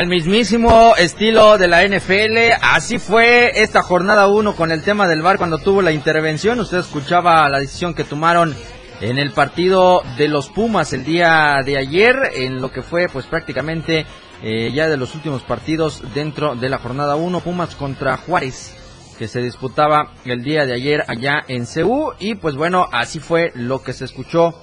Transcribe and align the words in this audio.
Al 0.00 0.06
mismísimo 0.06 0.96
estilo 0.96 1.58
de 1.58 1.68
la 1.68 1.86
NFL, 1.86 2.56
así 2.62 2.98
fue 2.98 3.60
esta 3.60 3.82
jornada 3.82 4.28
1 4.28 4.56
con 4.56 4.72
el 4.72 4.82
tema 4.82 5.06
del 5.06 5.20
VAR 5.20 5.36
cuando 5.36 5.58
tuvo 5.58 5.82
la 5.82 5.92
intervención. 5.92 6.58
Usted 6.58 6.78
escuchaba 6.78 7.46
la 7.50 7.60
decisión 7.60 7.92
que 7.92 8.04
tomaron 8.04 8.56
en 9.02 9.18
el 9.18 9.32
partido 9.32 10.02
de 10.16 10.28
los 10.28 10.48
Pumas 10.48 10.94
el 10.94 11.04
día 11.04 11.58
de 11.66 11.76
ayer, 11.76 12.16
en 12.34 12.62
lo 12.62 12.72
que 12.72 12.80
fue 12.80 13.08
pues 13.10 13.26
prácticamente 13.26 14.06
eh, 14.42 14.72
ya 14.72 14.88
de 14.88 14.96
los 14.96 15.14
últimos 15.14 15.42
partidos 15.42 16.02
dentro 16.14 16.54
de 16.54 16.70
la 16.70 16.78
jornada 16.78 17.16
1, 17.16 17.40
Pumas 17.40 17.74
contra 17.74 18.16
Juárez 18.16 18.74
que 19.18 19.28
se 19.28 19.42
disputaba 19.42 20.14
el 20.24 20.42
día 20.42 20.64
de 20.64 20.72
ayer 20.72 21.04
allá 21.08 21.44
en 21.46 21.66
Ceú 21.66 22.14
y 22.18 22.36
pues 22.36 22.56
bueno, 22.56 22.88
así 22.90 23.20
fue 23.20 23.52
lo 23.54 23.82
que 23.82 23.92
se 23.92 24.06
escuchó 24.06 24.54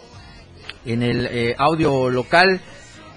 en 0.84 1.04
el 1.04 1.28
eh, 1.28 1.56
audio 1.60 2.10
local 2.10 2.60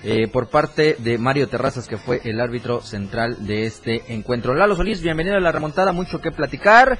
eh, 0.02 0.28
por 0.28 0.48
parte 0.48 0.96
de 0.98 1.18
Mario 1.18 1.48
Terrazas, 1.48 1.86
que 1.86 1.96
fue 1.98 2.20
el 2.24 2.40
árbitro 2.40 2.80
central 2.82 3.46
de 3.46 3.66
este 3.66 4.14
encuentro. 4.14 4.54
Lalo 4.54 4.76
Solís, 4.76 5.02
bienvenido 5.02 5.36
a 5.36 5.40
la 5.40 5.52
remontada, 5.52 5.92
mucho 5.92 6.20
que 6.20 6.30
platicar. 6.30 6.98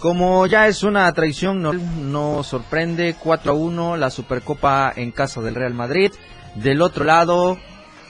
Como 0.00 0.46
ya 0.46 0.66
es 0.66 0.82
una 0.82 1.12
tradición, 1.12 1.62
no, 1.62 1.72
no 1.72 2.42
sorprende, 2.42 3.14
4 3.18 3.52
a 3.52 3.54
1 3.54 3.96
la 3.96 4.10
Supercopa 4.10 4.92
en 4.96 5.12
casa 5.12 5.40
del 5.40 5.54
Real 5.54 5.74
Madrid. 5.74 6.10
Del 6.56 6.82
otro 6.82 7.04
lado, 7.04 7.56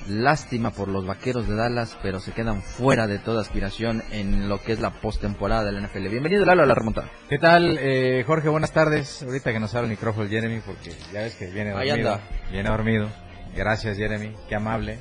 Lástima 0.09 0.73
por 0.73 0.89
los 0.89 1.07
vaqueros 1.07 1.47
de 1.47 1.55
Dallas, 1.55 1.97
pero 2.03 2.19
se 2.19 2.33
quedan 2.33 2.63
fuera 2.63 3.07
de 3.07 3.19
toda 3.19 3.41
aspiración 3.41 4.03
en 4.11 4.49
lo 4.49 4.61
que 4.61 4.73
es 4.73 4.81
la 4.81 4.91
postemporada 4.91 5.65
de 5.65 5.73
la 5.73 5.81
NFL. 5.81 6.09
Bienvenido, 6.09 6.45
Lalo, 6.45 6.65
a 6.65 6.67
la 6.67 6.75
remontada. 6.75 7.09
¿Qué 7.29 7.39
tal, 7.39 7.79
eh, 7.81 8.25
Jorge? 8.27 8.49
Buenas 8.49 8.73
tardes. 8.73 9.23
Ahorita 9.23 9.53
que 9.53 9.61
nos 9.61 9.73
abre 9.75 9.87
el 9.87 9.93
micrófono 9.93 10.29
Jeremy, 10.29 10.61
porque 10.61 10.91
ya 11.13 11.21
ves 11.21 11.37
que 11.37 11.47
viene 11.47 11.73
Ahí 11.73 11.89
dormido. 11.89 12.15
anda. 12.15 12.25
Viene 12.51 12.69
dormido. 12.69 13.09
Gracias, 13.55 13.97
Jeremy. 13.97 14.35
Qué 14.49 14.55
amable. 14.55 15.01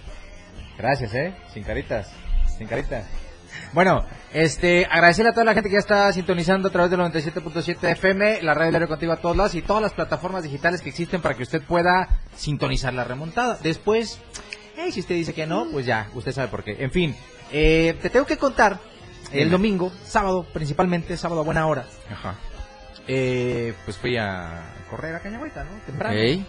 Gracias, 0.77 1.13
¿eh? 1.13 1.35
Sin 1.53 1.63
caritas. 1.63 2.09
Sin 2.58 2.67
caritas. 2.67 3.05
Bueno, 3.73 4.05
este, 4.33 4.85
agradecerle 4.89 5.31
a 5.31 5.33
toda 5.33 5.45
la 5.45 5.53
gente 5.53 5.69
que 5.69 5.73
ya 5.73 5.80
está 5.80 6.11
sintonizando 6.13 6.69
a 6.69 6.71
través 6.71 6.91
del 6.91 6.99
97.7 6.99 7.91
FM, 7.91 8.41
la 8.41 8.53
radio 8.53 8.71
diario 8.71 8.88
contigo 8.88 9.11
a 9.11 9.17
todos 9.17 9.35
lados 9.35 9.55
y 9.55 9.61
todas 9.61 9.81
las 9.81 9.93
plataformas 9.93 10.43
digitales 10.43 10.81
que 10.81 10.89
existen 10.89 11.21
para 11.21 11.35
que 11.35 11.43
usted 11.43 11.61
pueda 11.61 12.08
sintonizar 12.35 12.93
la 12.93 13.03
remontada. 13.03 13.58
Después, 13.61 14.19
eh, 14.77 14.91
si 14.91 15.02
usted 15.02 15.15
dice 15.15 15.33
que 15.33 15.45
no, 15.45 15.67
pues 15.71 15.86
ya, 15.86 16.09
usted 16.13 16.31
sabe 16.31 16.47
por 16.47 16.63
qué. 16.63 16.77
En 16.80 16.91
fin, 16.91 17.15
eh, 17.52 17.97
te 18.02 18.09
tengo 18.09 18.26
que 18.26 18.37
contar, 18.37 18.80
el 19.31 19.49
domingo, 19.49 19.92
sábado 20.05 20.45
principalmente, 20.53 21.15
sábado 21.15 21.42
a 21.42 21.43
buena 21.43 21.65
hora, 21.67 21.86
Ajá. 22.09 22.36
eh, 23.08 23.73
pues 23.86 23.97
fui 23.97 24.17
a 24.17 24.64
correr 24.89 25.15
a 25.15 25.20
Cañagüita, 25.20 25.64
¿no? 25.64 25.71
Temprano. 25.86 26.15
Ok. 26.15 26.45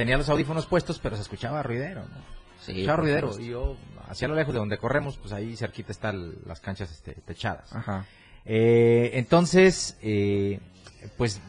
Tenía 0.00 0.16
los 0.16 0.30
audífonos 0.30 0.64
puestos, 0.64 0.98
pero 0.98 1.14
se 1.14 1.20
escuchaba 1.20 1.62
ruidero, 1.62 2.00
¿no? 2.00 2.16
Sí, 2.60 2.64
Se 2.64 2.72
escuchaba 2.72 2.96
ruidero. 2.96 3.38
Y 3.38 3.48
yo, 3.48 3.76
hacia 4.08 4.28
lo 4.28 4.34
lejos 4.34 4.54
de 4.54 4.58
donde 4.58 4.78
corremos, 4.78 5.18
pues 5.18 5.30
ahí 5.34 5.54
cerquita 5.56 5.92
están 5.92 6.36
las 6.46 6.58
canchas 6.58 6.90
este, 6.90 7.12
techadas. 7.12 7.70
Ajá. 7.76 8.06
Eh, 8.46 9.10
entonces, 9.12 9.98
eh, 10.00 10.58
pues 11.18 11.42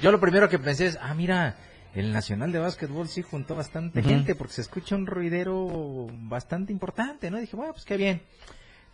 yo 0.00 0.12
lo 0.12 0.20
primero 0.20 0.48
que 0.48 0.60
pensé 0.60 0.86
es, 0.86 0.98
ah, 1.02 1.12
mira, 1.14 1.56
el 1.96 2.12
Nacional 2.12 2.52
de 2.52 2.60
Básquetbol 2.60 3.08
sí 3.08 3.22
juntó 3.22 3.56
bastante 3.56 4.00
gente 4.00 4.36
porque 4.36 4.54
se 4.54 4.60
escucha 4.60 4.94
un 4.94 5.08
ruidero 5.08 6.06
bastante 6.20 6.72
importante, 6.72 7.32
¿no? 7.32 7.40
dije, 7.40 7.56
bueno, 7.56 7.72
pues 7.72 7.84
qué 7.84 7.96
bien. 7.96 8.22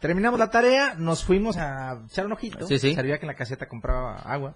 Terminamos 0.00 0.40
la 0.40 0.48
tarea, 0.48 0.94
nos 0.94 1.24
fuimos 1.24 1.58
a 1.58 2.00
echar 2.06 2.24
un 2.24 2.32
ojito. 2.32 2.66
Sí, 2.66 2.78
sí. 2.78 2.94
Sabía 2.94 3.18
que 3.18 3.26
en 3.26 3.32
la 3.32 3.36
caseta 3.36 3.68
compraba 3.68 4.16
agua. 4.16 4.54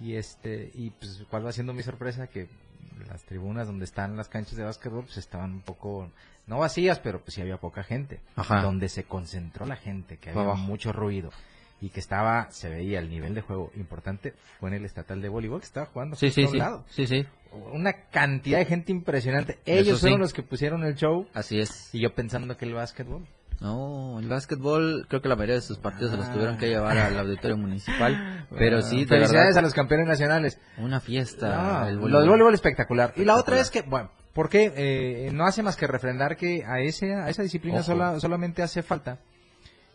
Y 0.00 0.14
este, 0.14 0.70
y 0.72 0.88
pues 0.88 1.22
cuál 1.28 1.44
va 1.44 1.52
siendo 1.52 1.74
mi 1.74 1.82
sorpresa 1.82 2.26
que 2.26 2.48
las 3.08 3.22
tribunas 3.24 3.66
donde 3.66 3.84
están 3.84 4.16
las 4.16 4.28
canchas 4.28 4.56
de 4.56 4.64
básquetbol 4.64 5.04
pues 5.04 5.16
estaban 5.18 5.52
un 5.52 5.60
poco 5.60 6.10
no 6.46 6.58
vacías, 6.58 6.98
pero 6.98 7.20
pues 7.20 7.34
sí 7.34 7.40
había 7.40 7.58
poca 7.58 7.82
gente. 7.84 8.20
Ajá. 8.36 8.62
Donde 8.62 8.88
se 8.88 9.04
concentró 9.04 9.66
la 9.66 9.76
gente, 9.76 10.16
que 10.16 10.30
había 10.30 10.42
Abajo. 10.42 10.58
mucho 10.58 10.92
ruido 10.92 11.30
y 11.82 11.88
que 11.90 12.00
estaba, 12.00 12.50
se 12.50 12.68
veía 12.68 12.98
el 12.98 13.08
nivel 13.08 13.34
de 13.34 13.40
juego 13.40 13.70
importante, 13.74 14.34
fue 14.58 14.68
en 14.68 14.74
el 14.76 14.84
estatal 14.84 15.22
de 15.22 15.28
voleibol 15.30 15.60
que 15.60 15.66
estaba 15.66 15.86
jugando 15.86 16.14
Sí, 16.16 16.30
sí, 16.30 16.46
sí. 16.46 16.58
lado. 16.58 16.84
Sí, 16.90 17.06
sí. 17.06 17.24
Una 17.72 17.92
cantidad 18.10 18.58
de 18.58 18.66
gente 18.66 18.92
impresionante. 18.92 19.58
Ellos 19.64 19.96
sí. 19.98 20.02
fueron 20.02 20.20
los 20.20 20.32
que 20.34 20.42
pusieron 20.42 20.84
el 20.84 20.94
show 20.96 21.26
Así 21.32 21.58
es. 21.58 21.88
y 21.94 22.00
yo 22.00 22.14
pensando 22.14 22.56
que 22.56 22.64
el 22.66 22.74
básquetbol. 22.74 23.26
No, 23.60 24.18
el 24.18 24.26
básquetbol, 24.28 25.06
creo 25.08 25.20
que 25.20 25.28
la 25.28 25.36
mayoría 25.36 25.56
de 25.56 25.60
sus 25.60 25.76
partidos 25.78 26.12
se 26.12 26.16
los 26.16 26.32
tuvieron 26.32 26.56
que 26.56 26.68
llevar 26.68 26.96
al 26.96 27.18
auditorio 27.18 27.58
municipal. 27.58 28.46
Pero 28.58 28.80
sí, 28.80 29.00
de 29.00 29.06
felicidades 29.06 29.48
verdad, 29.48 29.58
a 29.58 29.62
los 29.62 29.74
campeones 29.74 30.06
nacionales. 30.06 30.58
una 30.78 30.98
fiesta. 31.00 31.86
El 31.88 31.96
lo 31.96 32.00
voleibol. 32.00 32.20
del 32.22 32.30
voleibol 32.30 32.54
espectacular. 32.54 33.12
Y 33.16 33.24
la 33.26 33.36
otra 33.36 33.60
Espectacular. 33.60 33.60
es 33.60 33.70
que, 33.70 33.90
bueno, 33.90 34.10
porque 34.32 34.72
eh, 34.76 35.30
no 35.34 35.44
hace 35.44 35.62
más 35.62 35.76
que 35.76 35.86
refrendar 35.86 36.36
que 36.38 36.64
a, 36.64 36.80
ese, 36.80 37.14
a 37.14 37.28
esa 37.28 37.42
disciplina 37.42 37.82
sola- 37.82 38.18
solamente 38.18 38.62
hace 38.62 38.82
falta 38.82 39.18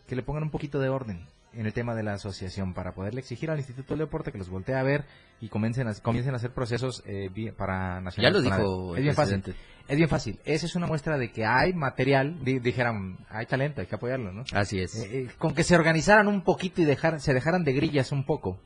que 0.06 0.14
le 0.14 0.22
pongan 0.22 0.44
un 0.44 0.50
poquito 0.50 0.78
de 0.78 0.88
orden 0.88 1.26
en 1.56 1.66
el 1.66 1.72
tema 1.72 1.94
de 1.94 2.02
la 2.02 2.14
asociación 2.14 2.74
para 2.74 2.92
poderle 2.92 3.20
exigir 3.20 3.50
al 3.50 3.58
Instituto 3.58 3.94
del 3.94 4.00
Deporte 4.06 4.30
que 4.32 4.38
los 4.38 4.48
voltee 4.48 4.74
a 4.74 4.82
ver 4.82 5.04
y 5.40 5.48
comiencen 5.48 5.88
a, 5.88 5.94
comiencen 5.94 6.34
a 6.34 6.36
hacer 6.36 6.52
procesos 6.52 7.02
eh, 7.06 7.30
para 7.56 7.94
Ya 7.96 8.00
nacionales. 8.00 8.42
lo 8.42 8.48
para- 8.50 8.62
dijo 8.62 8.92
es 8.94 8.98
el 8.98 9.02
bien 9.04 9.14
fácil. 9.14 9.40
presidente. 9.40 9.66
Es 9.88 9.96
bien 9.96 10.08
fácil. 10.08 10.40
Esa 10.44 10.66
es 10.66 10.74
una 10.74 10.86
muestra 10.86 11.16
de 11.16 11.30
que 11.30 11.44
hay 11.46 11.72
material, 11.72 12.44
di- 12.44 12.58
dijeran, 12.58 13.18
hay 13.30 13.46
talento, 13.46 13.80
hay 13.80 13.86
que 13.86 13.94
apoyarlo, 13.94 14.32
¿no? 14.32 14.44
Así 14.52 14.80
es. 14.80 14.96
Eh, 14.96 15.08
eh, 15.12 15.28
con 15.38 15.54
que 15.54 15.62
se 15.62 15.76
organizaran 15.76 16.26
un 16.28 16.42
poquito 16.42 16.82
y 16.82 16.84
dejar, 16.84 17.20
se 17.20 17.32
dejaran 17.32 17.62
de 17.64 17.72
grillas 17.72 18.10
un 18.12 18.24
poco 18.24 18.58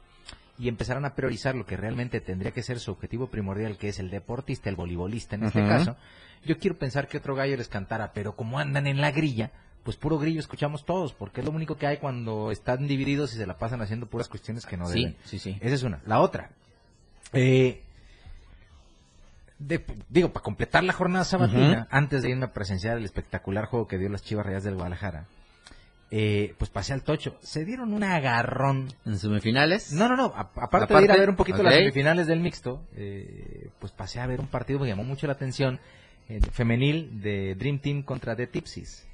y 0.59 0.69
empezaran 0.69 1.05
a 1.05 1.15
priorizar 1.15 1.55
lo 1.55 1.65
que 1.67 1.77
realmente 1.77 2.21
tendría 2.21 2.53
que 2.53 2.63
ser 2.63 2.81
su 2.81 2.91
objetivo 2.91 3.29
primordial, 3.29 3.77
que 3.79 3.89
es 3.89 3.99
el 3.99 4.11
deportista, 4.11 4.69
el 4.71 4.77
voleibolista 4.77 5.37
en 5.37 5.45
este 5.45 5.61
caso, 5.67 5.97
yo 6.45 6.59
quiero 6.59 6.79
pensar 6.79 7.07
que 7.09 7.19
otro 7.19 7.35
gallo 7.35 7.57
les 7.57 7.69
cantara, 7.69 8.13
pero 8.15 8.35
como 8.35 8.59
andan 8.59 8.87
en 8.87 9.01
la 9.01 9.11
grilla, 9.11 9.53
pues 9.83 9.97
puro 9.97 10.19
grillo 10.19 10.41
escuchamos 10.41 10.85
todos, 10.85 11.13
porque 11.13 11.41
es 11.41 11.47
lo 11.47 11.53
único 11.53 11.77
que 11.77 11.87
hay 11.87 11.97
cuando 11.99 12.51
están 12.51 12.87
divididos 12.87 13.33
y 13.35 13.37
se 13.39 13.47
la 13.47 13.57
pasan 13.59 13.81
haciendo 13.83 14.07
puras 14.07 14.29
cuestiones 14.29 14.67
que 14.67 14.77
no 14.77 14.87
sí, 14.87 15.01
deben. 15.01 15.17
sí, 15.25 15.39
sí. 15.39 15.59
Esa 15.61 15.75
es 15.75 15.83
una. 15.83 16.01
La 16.07 16.21
otra, 16.21 16.51
eh, 17.33 17.83
de- 19.59 19.85
digo, 20.09 20.33
para 20.33 20.43
completar 20.43 20.85
la 20.85 20.93
jornada 20.93 21.25
sabatina, 21.25 21.87
antes 21.91 22.23
de 22.23 22.31
irme 22.31 22.47
a 22.47 22.53
presenciar 22.53 22.97
el 22.97 23.05
espectacular 23.05 23.67
juego 23.67 23.87
que 23.87 23.99
dio 23.99 24.09
las 24.09 24.23
Chivas 24.23 24.47
Rayas 24.47 24.65
del 24.65 24.75
Guadalajara, 24.75 25.27
eh, 26.11 26.55
pues 26.59 26.71
pasé 26.71 26.93
al 26.93 27.03
tocho. 27.03 27.37
Se 27.41 27.65
dieron 27.65 27.93
un 27.93 28.03
agarrón. 28.03 28.89
En 29.07 29.19
semifinales. 29.19 29.93
No, 29.93 30.09
no, 30.09 30.17
no. 30.17 30.33
a- 30.35 30.51
aparte, 30.57 30.95
de 30.95 31.03
ir 31.05 31.13
a 31.13 31.17
ver 31.17 31.31
un 31.31 31.37
poquito 31.37 31.63
las 31.63 31.75
semifinales 31.75 32.27
del 32.27 32.41
mixto, 32.41 32.83
eh, 32.97 33.69
pues 33.79 33.93
pasé 33.93 34.19
a 34.21 34.27
ver 34.27 34.41
un 34.41 34.47
partido 34.49 34.81
que 34.81 34.87
llamó 34.89 35.05
mucho 35.05 35.27
la 35.27 35.35
atención, 35.35 35.79
eh, 36.29 36.41
femenil 36.53 37.21
de 37.23 37.55
Dream 37.55 37.79
Team 37.81 38.03
contra 38.03 38.35
The 38.35 38.47
Tipsies. 38.47 39.07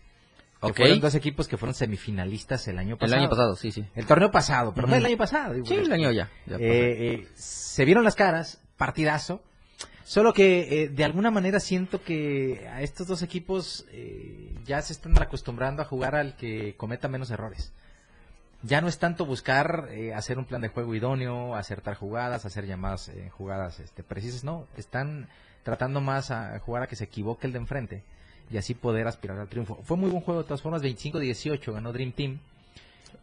Que 0.63 0.73
fueron 0.73 1.01
dos 1.01 1.15
equipos 1.15 1.49
que 1.49 1.57
fueron 1.57 1.75
semifinalistas 1.75 2.67
el 2.69 2.79
año 2.79 2.95
El 2.95 2.99
pasado. 2.99 3.21
año 3.21 3.29
pasado, 3.31 3.57
sí, 3.57 3.73
sí. 3.73 3.85
El 3.95 4.07
torneo 4.07 4.31
pasado, 4.31 4.73
pero 4.75 4.89
fue 4.89 4.97
Ujú. 4.97 5.01
el 5.01 5.13
año 5.13 5.19
pasado. 5.19 5.53
digo, 5.55 5.67
Sí, 5.67 5.75
el 5.75 5.93
año 5.93 6.11
ya. 6.13 6.31
eh, 6.49 6.57
eh, 6.59 7.29
se 7.35 7.85
vieron 7.85 8.05
las 8.05 8.15
caras, 8.15 8.61
partidazo. 8.77 9.43
Solo 10.05 10.33
que 10.33 10.85
eh, 10.85 10.89
de 10.89 11.05
alguna 11.05 11.31
manera 11.31 11.59
siento 11.61 12.03
que 12.03 12.67
a 12.73 12.81
estos 12.83 13.07
dos 13.09 13.23
equipos 13.23 13.87
ya 14.65 14.81
se 14.81 14.93
están 14.93 15.21
acostumbrando 15.21 15.83
a 15.83 15.85
jugar 15.85 16.15
al 16.15 16.37
que 16.37 16.75
cometa 16.77 17.09
menos 17.09 17.31
errores. 17.31 17.73
Ya 18.63 18.81
no 18.81 18.89
es 18.89 18.99
tanto 18.99 19.27
buscar 19.27 19.89
hacer 20.15 20.39
un 20.39 20.45
plan 20.47 20.63
de 20.63 20.69
juego 20.69 20.95
idóneo, 20.95 21.55
acertar 21.55 21.97
jugadas, 21.97 22.47
hacer 22.47 22.67
llamadas 22.67 23.11
jugadas 23.33 23.79
este, 23.81 24.03
precisas, 24.03 24.43
no. 24.45 24.67
Están 24.77 25.29
tratando 25.65 26.01
más 26.01 26.31
a 26.31 26.59
jugar 26.61 26.85
a 26.85 26.87
que 26.87 26.97
se 26.97 27.05
equivoque 27.05 27.47
el 27.47 27.53
de 27.53 27.59
enfrente 27.59 28.05
y 28.51 28.57
así 28.57 28.75
poder 28.75 29.07
aspirar 29.07 29.39
al 29.39 29.49
triunfo. 29.49 29.79
Fue 29.83 29.97
muy 29.97 30.11
buen 30.11 30.23
juego 30.23 30.43
de 30.43 30.47
todas 30.47 30.63
formas, 30.63 30.83
25-18 30.83 31.73
ganó 31.73 31.93
Dream 31.93 32.13
Team. 32.13 32.39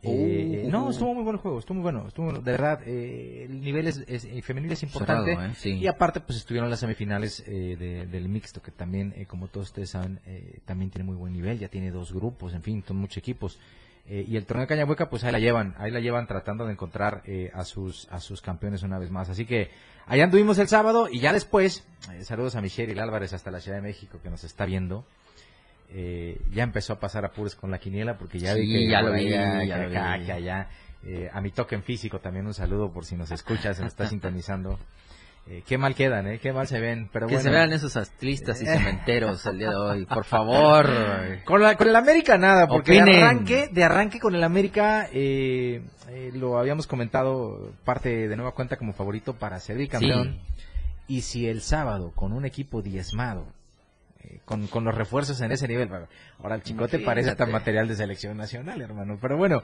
Eh, 0.05 0.63
Uh. 0.65 0.69
no, 0.69 0.89
estuvo 0.89 1.13
muy 1.13 1.23
bueno 1.23 1.37
el 1.37 1.41
juego, 1.41 1.59
estuvo 1.59 1.75
muy 1.75 1.83
bueno, 1.83 2.05
estuvo 2.07 2.33
de 2.33 2.51
verdad, 2.51 2.81
eh, 2.85 3.45
el 3.49 3.61
nivel 3.61 3.87
es, 3.87 4.03
es- 4.07 4.27
femenil 4.43 4.71
es 4.73 4.83
importante 4.83 5.31
Cerrado, 5.31 5.51
¿eh? 5.51 5.55
Sí. 5.57 5.73
y 5.75 5.87
aparte 5.87 6.19
pues 6.19 6.39
estuvieron 6.39 6.69
las 6.69 6.81
semifinales 6.81 7.41
eh, 7.47 7.77
de- 7.79 8.05
del 8.07 8.27
mixto 8.27 8.61
que 8.61 8.71
también, 8.71 9.13
como 9.29 9.47
todos 9.47 9.67
ustedes 9.67 9.91
saben, 9.91 10.19
eh, 10.25 10.59
también 10.65 10.91
tiene 10.91 11.05
muy 11.05 11.15
buen 11.15 11.31
nivel, 11.31 11.57
ya 11.57 11.69
tiene 11.69 11.89
dos 11.89 12.11
grupos, 12.13 12.53
en 12.53 12.61
fin, 12.63 12.83
son 12.85 12.97
muchos 12.97 13.17
equipos 13.17 13.57
Eh, 14.05 14.25
y 14.27 14.35
el 14.35 14.45
torneo 14.45 14.63
de 14.63 14.67
Cañahueca 14.67 15.09
pues 15.09 15.23
ahí 15.23 15.31
la 15.31 15.39
llevan, 15.39 15.75
ahí 15.77 15.89
la 15.89 16.01
llevan 16.01 16.27
tratando 16.27 16.65
de 16.65 16.73
encontrar 16.73 17.21
eh, 17.25 17.51
a 17.53 17.63
sus 17.63 18.07
a 18.11 18.19
sus 18.19 18.41
campeones 18.41 18.83
una 18.83 18.99
vez 18.99 19.09
más, 19.11 19.29
así 19.29 19.45
que 19.45 19.71
allá 20.07 20.25
anduvimos 20.25 20.57
el 20.59 20.67
sábado 20.67 21.07
y 21.09 21.21
ya 21.21 21.31
después, 21.31 21.87
eh, 22.11 22.23
saludos 22.25 22.55
a 22.57 22.61
Michelle 22.61 22.99
Álvarez 22.99 23.31
hasta 23.31 23.49
la 23.49 23.61
Ciudad 23.61 23.77
de 23.77 23.83
México 23.83 24.19
que 24.21 24.29
nos 24.29 24.43
está 24.43 24.65
viendo. 24.65 25.05
Eh, 25.95 26.41
ya 26.51 26.63
empezó 26.63 26.93
a 26.93 26.99
pasar 26.99 27.23
apuros 27.23 27.55
con 27.55 27.69
la 27.69 27.77
quiniela 27.79 28.17
porque 28.17 28.39
ya 28.39 28.55
Sí, 28.55 28.61
vi 28.61 28.73
que 28.73 28.89
ya 28.89 29.01
lo 29.01 29.13
vi, 29.13 29.31
allá, 29.33 29.63
ya 29.63 29.75
acá, 29.83 30.17
vi. 30.17 30.25
que 30.25 30.31
allá. 30.31 30.67
Eh, 31.05 31.29
a 31.31 31.39
mi 31.41 31.51
toque 31.51 31.75
en 31.75 31.83
físico 31.83 32.19
también 32.19 32.47
un 32.47 32.53
saludo 32.53 32.91
por 32.91 33.05
si 33.05 33.15
nos 33.15 33.29
escuchas, 33.31 33.77
se 33.77 33.83
nos 33.83 33.91
está 33.93 34.07
sintonizando. 34.07 34.79
Eh, 35.45 35.61
qué 35.67 35.77
mal 35.77 35.93
quedan, 35.93 36.25
¿eh? 36.27 36.39
Qué 36.39 36.53
mal 36.53 36.67
se 36.67 36.79
ven, 36.79 37.09
pero 37.11 37.27
Que 37.27 37.33
bueno. 37.35 37.49
se 37.49 37.53
vean 37.53 37.73
esos 37.73 37.97
atlistas 37.97 38.61
y 38.61 38.65
cementeros 38.65 39.45
el 39.45 39.57
día 39.57 39.69
de 39.71 39.75
hoy, 39.75 40.05
por 40.05 40.23
favor. 40.23 40.87
Con, 41.43 41.61
la, 41.61 41.75
con 41.75 41.89
el 41.89 41.95
América 41.97 42.37
nada, 42.37 42.65
porque 42.67 42.93
de 43.03 43.21
arranque, 43.21 43.67
de 43.69 43.83
arranque 43.83 44.19
con 44.21 44.35
el 44.35 44.43
América, 44.43 45.09
eh, 45.11 45.81
eh, 46.09 46.31
lo 46.33 46.57
habíamos 46.57 46.87
comentado, 46.87 47.73
parte 47.83 48.29
de 48.29 48.35
nueva 48.37 48.53
cuenta 48.53 48.77
como 48.77 48.93
favorito 48.93 49.33
para 49.33 49.59
ser 49.59 49.77
bicampeón. 49.77 50.39
Y 51.07 51.21
si 51.21 51.47
el 51.47 51.61
sábado, 51.61 52.13
con 52.15 52.31
un 52.31 52.45
equipo 52.45 52.81
diezmado, 52.81 53.45
eh, 54.23 54.39
con, 54.45 54.67
con 54.67 54.85
los 54.85 54.95
refuerzos 54.95 55.41
en 55.41 55.51
ese 55.51 55.67
nivel, 55.67 55.89
ahora 56.39 56.55
el 56.55 56.63
chicote 56.63 56.99
parece 56.99 57.31
hasta 57.31 57.43
Imagínate. 57.43 57.59
material 57.59 57.87
de 57.89 57.95
selección 57.97 58.37
nacional, 58.37 58.79
hermano. 58.81 59.17
Pero 59.21 59.35
bueno, 59.35 59.61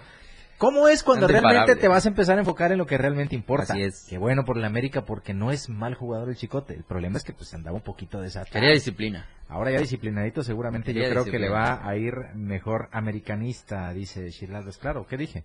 ¿cómo 0.59 0.87
es 0.87 1.01
cuando 1.01 1.27
realmente 1.27 1.55
imparable. 1.55 1.81
te 1.81 1.87
vas 1.87 2.05
a 2.05 2.09
empezar 2.09 2.35
a 2.37 2.41
enfocar 2.41 2.71
en 2.71 2.77
lo 2.77 2.85
que 2.85 2.97
realmente 2.99 3.33
importa? 3.35 3.73
Así 3.73 3.81
es. 3.81 4.05
Qué 4.07 4.19
bueno 4.19 4.45
por 4.45 4.57
el 4.59 4.65
América, 4.65 5.01
porque 5.05 5.33
no 5.33 5.49
es 5.51 5.67
mal 5.69 5.95
jugador 5.95 6.29
el 6.29 6.35
chicote. 6.35 6.75
El 6.75 6.83
problema 6.83 7.17
es 7.17 7.23
que 7.23 7.33
pues 7.33 7.51
andaba 7.55 7.75
un 7.75 7.81
poquito 7.83 8.21
desatado. 8.21 8.53
Quería 8.53 8.69
disciplina. 8.71 9.25
Ahora 9.47 9.71
ya 9.71 9.79
disciplinadito, 9.79 10.43
seguramente 10.43 10.93
yo 10.93 11.09
creo 11.09 11.25
que 11.25 11.39
le 11.39 11.49
va 11.49 11.81
a 11.83 11.95
ir 11.95 12.13
mejor 12.35 12.87
americanista, 12.91 13.91
dice 13.93 14.29
Chirlaldes. 14.29 14.77
Claro, 14.77 15.07
¿qué 15.07 15.17
dije? 15.17 15.43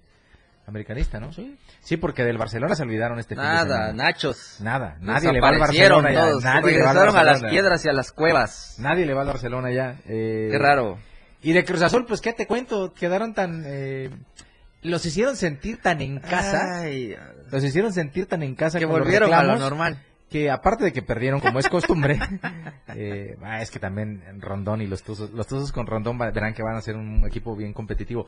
Americanista, 0.66 1.20
¿no? 1.20 1.30
Sí. 1.32 1.58
Sí, 1.80 1.98
porque 1.98 2.24
del 2.24 2.38
Barcelona 2.38 2.74
se 2.74 2.82
olvidaron 2.84 3.18
este 3.18 3.34
fin 3.34 3.42
de 3.44 3.48
Nada, 3.50 3.64
semana. 3.88 3.92
nachos. 4.04 4.58
Nada, 4.62 4.96
nadie 5.00 5.30
le 5.32 5.40
va 5.40 5.48
al 5.50 5.58
Barcelona 5.58 6.10
ya. 6.12 6.20
todos. 6.28 6.44
Nadie 6.44 6.72
le 6.72 6.82
va 6.82 6.90
al 6.90 6.96
Regresaron 6.96 7.08
a 7.08 7.12
las 7.12 7.24
Barcelona. 7.26 7.50
piedras 7.50 7.84
y 7.84 7.88
a 7.88 7.92
las 7.92 8.12
cuevas. 8.12 8.76
Nadie 8.78 9.04
le 9.06 9.12
va 9.14 9.20
al 9.22 9.26
Barcelona 9.26 9.70
ya. 9.72 10.00
eh, 10.06 10.48
Qué 10.50 10.58
raro. 10.58 10.98
Y 11.42 11.52
de 11.52 11.64
Cruz 11.64 11.82
Azul, 11.82 12.06
pues, 12.06 12.22
¿qué 12.22 12.32
te 12.32 12.46
cuento? 12.46 12.94
Quedaron 12.94 13.34
tan... 13.34 13.62
eh, 13.66 14.08
los 14.84 15.04
hicieron 15.04 15.36
sentir 15.36 15.78
tan 15.78 16.00
en 16.00 16.20
casa. 16.20 16.82
Ay, 16.82 17.16
Los 17.50 17.64
hicieron 17.64 17.92
sentir 17.92 18.26
tan 18.26 18.42
en 18.42 18.54
casa 18.54 18.78
que 18.78 18.84
volvieron 18.86 19.32
a 19.32 19.42
lo 19.42 19.56
normal. 19.56 19.98
que 20.30 20.50
aparte 20.50 20.84
de 20.84 20.92
que 20.92 21.02
perdieron 21.02 21.40
como 21.40 21.58
es 21.58 21.68
costumbre, 21.68 22.18
eh, 22.94 23.36
ah, 23.42 23.62
es 23.62 23.70
que 23.70 23.78
también 23.78 24.22
Rondón 24.40 24.82
y 24.82 24.86
los 24.86 25.02
Tuzos, 25.02 25.30
los 25.30 25.46
Tuzos 25.46 25.72
con 25.72 25.86
Rondón 25.86 26.18
verán 26.18 26.54
que 26.54 26.62
van 26.62 26.76
a 26.76 26.82
ser 26.82 26.96
un 26.96 27.26
equipo 27.26 27.56
bien 27.56 27.72
competitivo. 27.72 28.26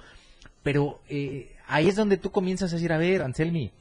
Pero 0.63 1.01
eh, 1.09 1.55
ahí 1.69 1.89
es 1.89 1.97
donde 1.97 2.17
tú 2.17 2.31
comienzas 2.31 2.73
a 2.73 2.77
decir, 2.77 2.93
a 2.93 2.99
ver, 2.99 3.23
Anselmi, 3.23 3.73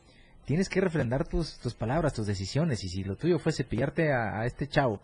tienes 0.45 0.69
que 0.69 0.81
refrendar 0.81 1.27
tus, 1.27 1.57
tus 1.59 1.73
palabras, 1.73 2.13
tus 2.13 2.27
decisiones, 2.27 2.83
y 2.83 2.89
si 2.89 3.03
lo 3.03 3.15
tuyo 3.15 3.39
fuese 3.39 3.63
pillarte 3.63 4.11
a, 4.13 4.39
a 4.41 4.45
este 4.45 4.67
chavo, 4.67 5.01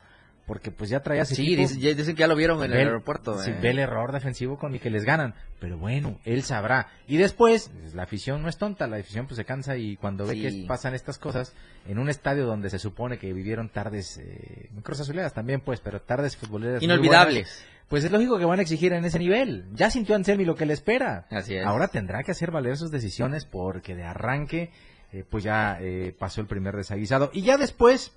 porque 0.51 0.69
pues 0.69 0.89
ya 0.89 0.99
traías 0.99 1.29
Sí, 1.29 1.41
equipo, 1.43 1.61
dice- 1.61 1.95
dicen 1.95 2.13
que 2.13 2.19
ya 2.19 2.27
lo 2.27 2.35
vieron 2.35 2.57
en 2.61 2.71
Ve 2.71 2.75
el 2.75 2.81
el- 2.81 2.87
aeropuerto. 2.89 3.37
sí, 3.41 3.51
eh. 3.51 3.57
ve 3.61 3.69
el 3.69 3.79
error 3.79 4.11
defensivo 4.11 4.57
con 4.59 4.73
el 4.73 4.81
que 4.81 4.89
les 4.89 5.05
ganan. 5.05 5.33
Pero 5.61 5.77
bueno, 5.77 6.19
él 6.25 6.43
sabrá. 6.43 6.89
Y 7.07 7.15
después, 7.15 7.69
pues, 7.79 7.93
la 7.95 8.03
afición 8.03 8.41
no 8.41 8.49
es 8.49 8.57
tonta, 8.57 8.85
la 8.87 8.97
afición 8.97 9.27
pues 9.27 9.37
se 9.37 9.45
cansa 9.45 9.77
y 9.77 9.95
cuando 9.95 10.25
ve 10.27 10.33
Sí. 10.33 10.41
que 10.41 10.67
pasan 10.67 10.93
estas 10.93 11.17
cosas 11.17 11.55
en 11.87 11.99
un 11.99 12.09
estadio 12.09 12.45
donde 12.45 12.69
se 12.69 12.79
supone 12.79 13.17
que 13.17 13.31
vivieron 13.31 13.69
tardes, 13.69 14.17
eh, 14.17 14.69
Cruz 14.83 14.99
Azuleras 14.99 15.33
también 15.33 15.61
pues, 15.61 15.79
pero 15.79 16.01
tardes 16.01 16.35
futboleras 16.35 16.83
Inolvidables. 16.83 17.33
buenas, 17.47 17.65
pues 17.87 18.03
es 18.03 18.11
lógico 18.11 18.37
que 18.37 18.43
van 18.43 18.59
a 18.59 18.63
exigir 18.63 18.91
en 18.91 19.05
ese 19.05 19.19
nivel. 19.19 19.67
Ya 19.73 19.89
sintió 19.89 20.15
Anselmi 20.17 20.43
lo 20.43 20.55
que 20.55 20.65
le 20.65 20.73
espera. 20.73 21.27
Así 21.31 21.55
es. 21.55 21.65
Ahora 21.65 21.87
tendrá 21.87 22.23
que 22.23 22.31
hacer 22.31 22.51
valer 22.51 22.75
sus 22.75 22.91
decisiones 22.91 23.45
porque 23.45 23.95
de 23.95 24.03
arranque 24.03 24.69
eh, 25.13 25.23
pues 25.29 25.45
ya 25.45 25.77
eh, 25.79 26.13
pasó 26.19 26.41
el 26.41 26.47
primer 26.47 26.75
desaguisado. 26.75 27.29
Y 27.33 27.43
ya 27.43 27.55
después... 27.57 28.11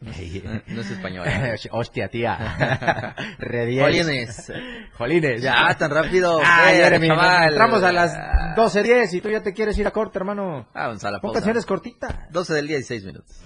No 0.00 0.80
es 0.80 0.90
español. 0.90 1.26
eh. 1.28 1.56
Hostia, 1.72 2.08
tía. 2.08 3.14
Redies. 3.38 3.82
Jolines. 3.82 4.52
Jolines. 4.96 5.42
Ya, 5.42 5.74
tan 5.76 5.90
rápido. 5.90 6.40
Ah, 6.44 6.68
Jeremy, 6.70 7.08
entramos 7.08 7.82
a 7.82 7.92
las 7.92 8.14
12.10 8.56 9.12
y 9.14 9.20
tú 9.20 9.28
ya 9.30 9.42
te 9.42 9.52
quieres 9.52 9.76
ir 9.78 9.86
a 9.86 9.90
corte, 9.90 10.18
hermano. 10.18 10.68
Vamos 10.74 11.04
a 11.04 11.10
la 11.10 11.20
pausa. 11.20 11.34
canciones 11.40 11.66
cortitas. 11.66 12.14
12 12.30 12.54
del 12.54 12.66
día, 12.68 12.76
16 12.76 13.04
minutos. 13.04 13.36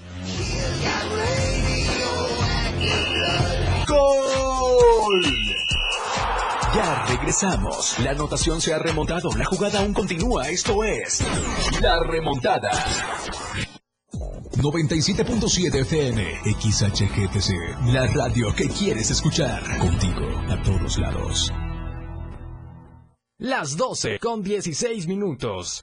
¡Gol! 3.88 5.22
Ya 6.74 7.04
regresamos. 7.08 7.98
La 8.00 8.10
anotación 8.12 8.60
se 8.60 8.72
ha 8.72 8.78
remontado. 8.78 9.30
La 9.36 9.44
jugada 9.44 9.80
aún 9.80 9.92
continúa. 9.92 10.48
Esto 10.48 10.82
es 10.84 11.22
La 11.80 12.02
Remontada. 12.02 12.70
97.7 14.56 15.80
FM, 15.80 16.24
XHGTC, 16.60 17.92
la 17.92 18.06
radio 18.06 18.54
que 18.54 18.68
quieres 18.68 19.10
escuchar. 19.10 19.62
Contigo 19.78 20.28
a 20.48 20.62
todos 20.62 20.98
lados. 20.98 21.52
Las 23.38 23.76
12 23.76 24.18
con 24.20 24.42
16 24.42 25.08
minutos. 25.08 25.82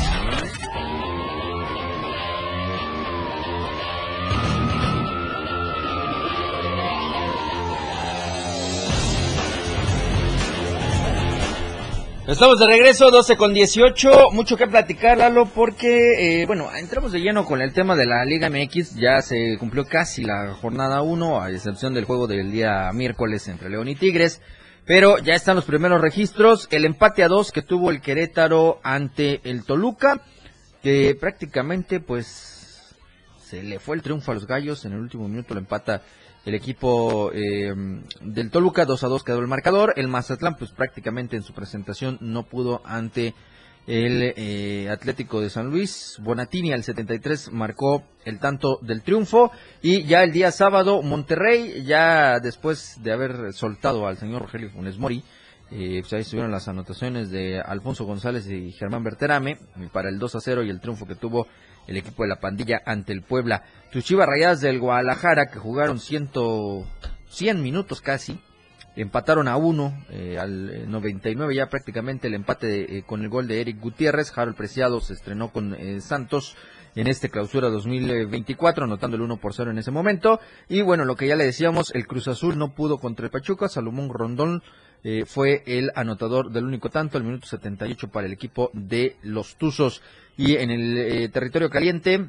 Estamos 12.31 12.59
de 12.59 12.65
regreso, 12.65 13.11
12 13.11 13.35
con 13.35 13.53
18. 13.53 14.31
Mucho 14.31 14.55
que 14.55 14.65
platicar, 14.65 15.17
Lalo, 15.17 15.47
porque, 15.47 16.41
eh, 16.41 16.45
bueno, 16.45 16.73
entramos 16.73 17.11
de 17.11 17.19
lleno 17.19 17.43
con 17.43 17.61
el 17.61 17.73
tema 17.73 17.97
de 17.97 18.05
la 18.05 18.23
Liga 18.23 18.49
MX. 18.49 18.95
Ya 18.95 19.21
se 19.21 19.57
cumplió 19.59 19.83
casi 19.83 20.23
la 20.23 20.53
jornada 20.53 21.01
1, 21.01 21.41
a 21.41 21.51
excepción 21.51 21.93
del 21.93 22.05
juego 22.05 22.27
del 22.27 22.49
día 22.49 22.89
miércoles 22.93 23.49
entre 23.49 23.69
León 23.69 23.89
y 23.89 23.95
Tigres. 23.95 24.41
Pero 24.85 25.17
ya 25.17 25.33
están 25.33 25.57
los 25.57 25.65
primeros 25.65 25.99
registros. 25.99 26.69
El 26.71 26.85
empate 26.85 27.21
a 27.21 27.27
2 27.27 27.51
que 27.51 27.63
tuvo 27.63 27.91
el 27.91 27.99
Querétaro 27.99 28.79
ante 28.81 29.41
el 29.43 29.65
Toluca, 29.65 30.21
que 30.81 31.17
prácticamente, 31.19 31.99
pues, 31.99 32.95
se 33.43 33.61
le 33.61 33.79
fue 33.79 33.97
el 33.97 34.01
triunfo 34.01 34.31
a 34.31 34.35
los 34.35 34.47
gallos. 34.47 34.85
En 34.85 34.93
el 34.93 34.99
último 34.99 35.27
minuto 35.27 35.53
lo 35.53 35.59
empata 35.59 36.01
el 36.45 36.55
equipo 36.55 37.31
eh, 37.33 37.73
del 38.21 38.49
Toluca 38.49 38.85
2 38.85 39.03
a 39.03 39.07
2 39.07 39.23
quedó 39.23 39.39
el 39.39 39.47
marcador. 39.47 39.93
El 39.95 40.07
Mazatlán, 40.07 40.55
pues 40.55 40.71
prácticamente 40.71 41.35
en 41.35 41.43
su 41.43 41.53
presentación 41.53 42.17
no 42.19 42.43
pudo 42.43 42.81
ante 42.83 43.35
el 43.87 44.33
eh, 44.35 44.89
Atlético 44.89 45.39
de 45.41 45.49
San 45.49 45.69
Luis. 45.69 46.17
Bonatini 46.19 46.73
al 46.73 46.83
73 46.83 47.51
marcó 47.51 48.03
el 48.25 48.39
tanto 48.39 48.79
del 48.81 49.03
triunfo. 49.03 49.51
Y 49.83 50.03
ya 50.03 50.23
el 50.23 50.31
día 50.31 50.51
sábado, 50.51 51.03
Monterrey, 51.03 51.83
ya 51.83 52.39
después 52.39 52.97
de 53.03 53.11
haber 53.11 53.53
soltado 53.53 54.07
al 54.07 54.17
señor 54.17 54.41
Rogelio 54.41 54.71
Funes 54.71 54.97
Mori, 54.97 55.23
eh, 55.69 55.99
pues 56.01 56.11
ahí 56.13 56.21
estuvieron 56.21 56.51
las 56.51 56.67
anotaciones 56.67 57.31
de 57.31 57.61
Alfonso 57.61 58.03
González 58.03 58.45
y 58.49 58.71
Germán 58.73 59.03
Berterame 59.03 59.57
para 59.93 60.09
el 60.09 60.19
2 60.19 60.35
a 60.35 60.41
0 60.41 60.63
y 60.63 60.69
el 60.69 60.81
triunfo 60.81 61.07
que 61.07 61.15
tuvo 61.15 61.47
el 61.87 61.97
equipo 61.97 62.23
de 62.23 62.29
la 62.29 62.39
pandilla 62.39 62.81
ante 62.85 63.13
el 63.13 63.21
Puebla. 63.21 63.63
Chivas 63.91 64.27
Rayadas 64.27 64.61
del 64.61 64.79
Guadalajara, 64.79 65.47
que 65.47 65.59
jugaron 65.59 65.99
ciento, 65.99 66.87
100 67.29 67.61
minutos 67.61 68.01
casi, 68.01 68.39
empataron 68.95 69.47
a 69.47 69.57
uno 69.57 69.93
eh, 70.09 70.37
al 70.39 70.89
99 70.89 71.55
ya 71.55 71.69
prácticamente 71.69 72.27
el 72.27 72.33
empate 72.33 72.97
eh, 72.97 73.03
con 73.03 73.21
el 73.21 73.29
gol 73.29 73.47
de 73.47 73.61
Eric 73.61 73.79
Gutiérrez. 73.79 74.37
Harold 74.37 74.55
Preciado 74.55 74.99
se 75.01 75.13
estrenó 75.13 75.51
con 75.51 75.75
eh, 75.75 76.01
Santos 76.01 76.55
en 76.95 77.07
este 77.07 77.29
clausura 77.29 77.69
2024, 77.69 78.85
anotando 78.85 79.15
el 79.15 79.23
1 79.23 79.37
por 79.37 79.53
0 79.53 79.71
en 79.71 79.77
ese 79.77 79.91
momento. 79.91 80.39
Y 80.69 80.81
bueno, 80.81 81.05
lo 81.05 81.15
que 81.15 81.27
ya 81.27 81.35
le 81.35 81.45
decíamos, 81.45 81.93
el 81.95 82.07
Cruz 82.07 82.27
Azul 82.27 82.57
no 82.57 82.73
pudo 82.73 82.97
contra 82.97 83.25
el 83.25 83.31
Pachuca, 83.31 83.69
Salomón 83.69 84.09
Rondón 84.09 84.63
fue 85.25 85.63
el 85.65 85.91
anotador 85.95 86.51
del 86.51 86.65
único 86.65 86.89
tanto, 86.89 87.17
el 87.17 87.23
minuto 87.23 87.47
78 87.47 88.09
para 88.09 88.27
el 88.27 88.33
equipo 88.33 88.69
de 88.73 89.15
los 89.23 89.55
Tuzos. 89.55 90.03
Y 90.37 90.57
en 90.57 90.69
el 90.69 91.31
territorio 91.31 91.69
caliente, 91.69 92.27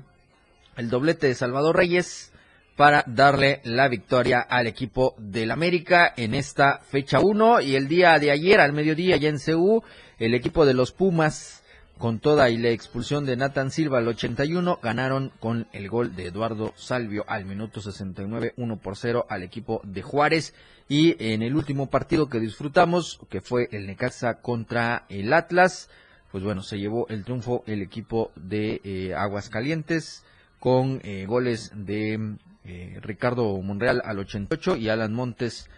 el 0.76 0.88
doblete 0.88 1.26
de 1.26 1.34
Salvador 1.34 1.76
Reyes 1.76 2.32
para 2.76 3.04
darle 3.06 3.60
la 3.64 3.88
victoria 3.88 4.40
al 4.40 4.66
equipo 4.66 5.14
del 5.18 5.50
América 5.50 6.12
en 6.16 6.34
esta 6.34 6.78
fecha 6.78 7.20
1 7.20 7.60
y 7.60 7.76
el 7.76 7.88
día 7.88 8.18
de 8.18 8.30
ayer 8.30 8.60
al 8.60 8.72
mediodía 8.72 9.16
ya 9.16 9.28
en 9.28 9.38
CU 9.38 9.82
el 10.18 10.34
equipo 10.34 10.64
de 10.64 10.74
los 10.74 10.92
Pumas 10.92 11.61
con 12.02 12.18
toda 12.18 12.50
y 12.50 12.58
la 12.58 12.70
expulsión 12.70 13.26
de 13.26 13.36
Nathan 13.36 13.70
Silva 13.70 13.98
al 13.98 14.08
81 14.08 14.80
ganaron 14.82 15.30
con 15.38 15.68
el 15.72 15.88
gol 15.88 16.16
de 16.16 16.26
Eduardo 16.26 16.72
Salvio 16.74 17.24
al 17.28 17.44
minuto 17.44 17.80
69 17.80 18.54
1 18.56 18.76
por 18.78 18.96
0 18.96 19.24
al 19.28 19.44
equipo 19.44 19.80
de 19.84 20.02
Juárez. 20.02 20.52
Y 20.88 21.14
en 21.24 21.42
el 21.42 21.54
último 21.54 21.90
partido 21.90 22.28
que 22.28 22.40
disfrutamos 22.40 23.20
que 23.30 23.40
fue 23.40 23.68
el 23.70 23.86
Necaxa 23.86 24.40
contra 24.40 25.06
el 25.10 25.32
Atlas 25.32 25.90
pues 26.32 26.42
bueno 26.42 26.64
se 26.64 26.80
llevó 26.80 27.06
el 27.06 27.22
triunfo 27.22 27.62
el 27.68 27.82
equipo 27.82 28.32
de 28.34 28.80
eh, 28.82 29.14
Aguascalientes 29.14 30.24
con 30.58 31.00
eh, 31.04 31.24
goles 31.26 31.70
de 31.72 32.34
eh, 32.64 32.98
Ricardo 33.00 33.62
Monreal 33.62 34.02
al 34.04 34.18
88 34.18 34.74
y 34.74 34.88
Alan 34.88 35.12
Montes 35.12 35.70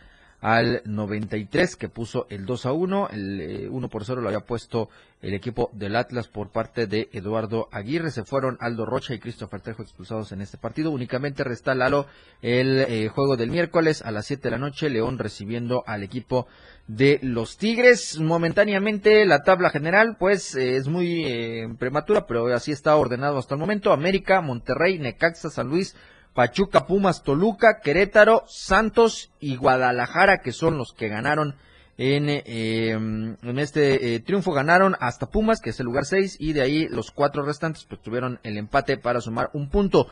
al 0.45 0.83
93 0.85 1.75
que 1.75 1.89
puso 1.89 2.27
el 2.29 2.45
2 2.45 2.67
a 2.67 2.73
1, 2.73 3.09
el 3.13 3.69
1 3.71 3.87
eh, 3.87 3.89
por 3.89 4.05
0 4.05 4.21
lo 4.21 4.29
había 4.29 4.45
puesto 4.45 4.91
el 5.23 5.33
equipo 5.33 5.71
del 5.73 5.97
Atlas 5.97 6.29
por 6.29 6.51
parte 6.51 6.87
de 6.87 7.09
Eduardo 7.15 7.67
Aguirre, 7.73 8.11
se 8.11 8.25
fueron 8.25 8.59
Aldo 8.61 8.85
Rocha 8.85 9.15
y 9.15 9.21
Christopher 9.21 9.63
Trejo 9.63 9.81
expulsados 9.81 10.33
en 10.33 10.43
este 10.43 10.59
partido, 10.59 10.91
únicamente 10.91 11.45
resta 11.45 11.75
Lalo 11.75 12.05
el 12.43 12.81
eh, 12.81 13.09
juego 13.09 13.39
del 13.39 13.51
miércoles 13.51 14.03
a 14.03 14.11
las 14.11 14.27
7 14.27 14.43
de 14.43 14.51
la 14.51 14.59
noche, 14.59 14.91
León 14.91 15.19
recibiendo 15.19 15.83
al 15.87 16.03
equipo 16.03 16.47
de 16.89 17.21
los 17.23 17.57
Tigres, 17.57 18.21
momentáneamente 18.21 19.25
la 19.25 19.45
tabla 19.45 19.71
general 19.71 20.19
pues 20.19 20.57
es 20.57 20.89
muy 20.89 21.75
prematura, 21.79 22.27
pero 22.27 22.49
así 22.49 22.71
está 22.71 22.95
ordenado 22.97 23.39
hasta 23.39 23.55
el 23.55 23.61
momento, 23.61 23.95
América, 23.95 24.43
Monterrey, 24.43 24.99
Necaxa, 24.99 25.49
San 25.49 25.69
Luis, 25.69 25.97
Pachuca, 26.35 26.87
Pumas, 26.87 27.23
Toluca, 27.23 27.81
Querétaro, 27.81 28.45
Santos 28.49 29.31
y 29.41 29.57
Guadalajara, 29.57 30.39
que 30.39 30.53
son 30.53 30.77
los 30.77 30.93
que 30.93 31.09
ganaron 31.09 31.55
en, 31.97 32.29
eh, 32.29 32.91
en 32.91 33.59
este 33.59 34.15
eh, 34.15 34.21
triunfo. 34.21 34.53
Ganaron 34.53 34.97
hasta 35.01 35.27
Pumas, 35.27 35.61
que 35.61 35.71
es 35.71 35.79
el 35.79 35.87
lugar 35.87 36.05
6, 36.05 36.37
y 36.41 36.53
de 36.53 36.63
ahí 36.63 36.89
los 36.89 37.13
cuatro 37.13 37.45
restantes 37.45 37.85
pues, 37.85 38.03
tuvieron 38.03 38.41
el 38.43 38.59
empate 38.59 38.97
para 38.97 39.21
sumar 39.21 39.51
un 39.53 39.71
punto. 39.71 40.09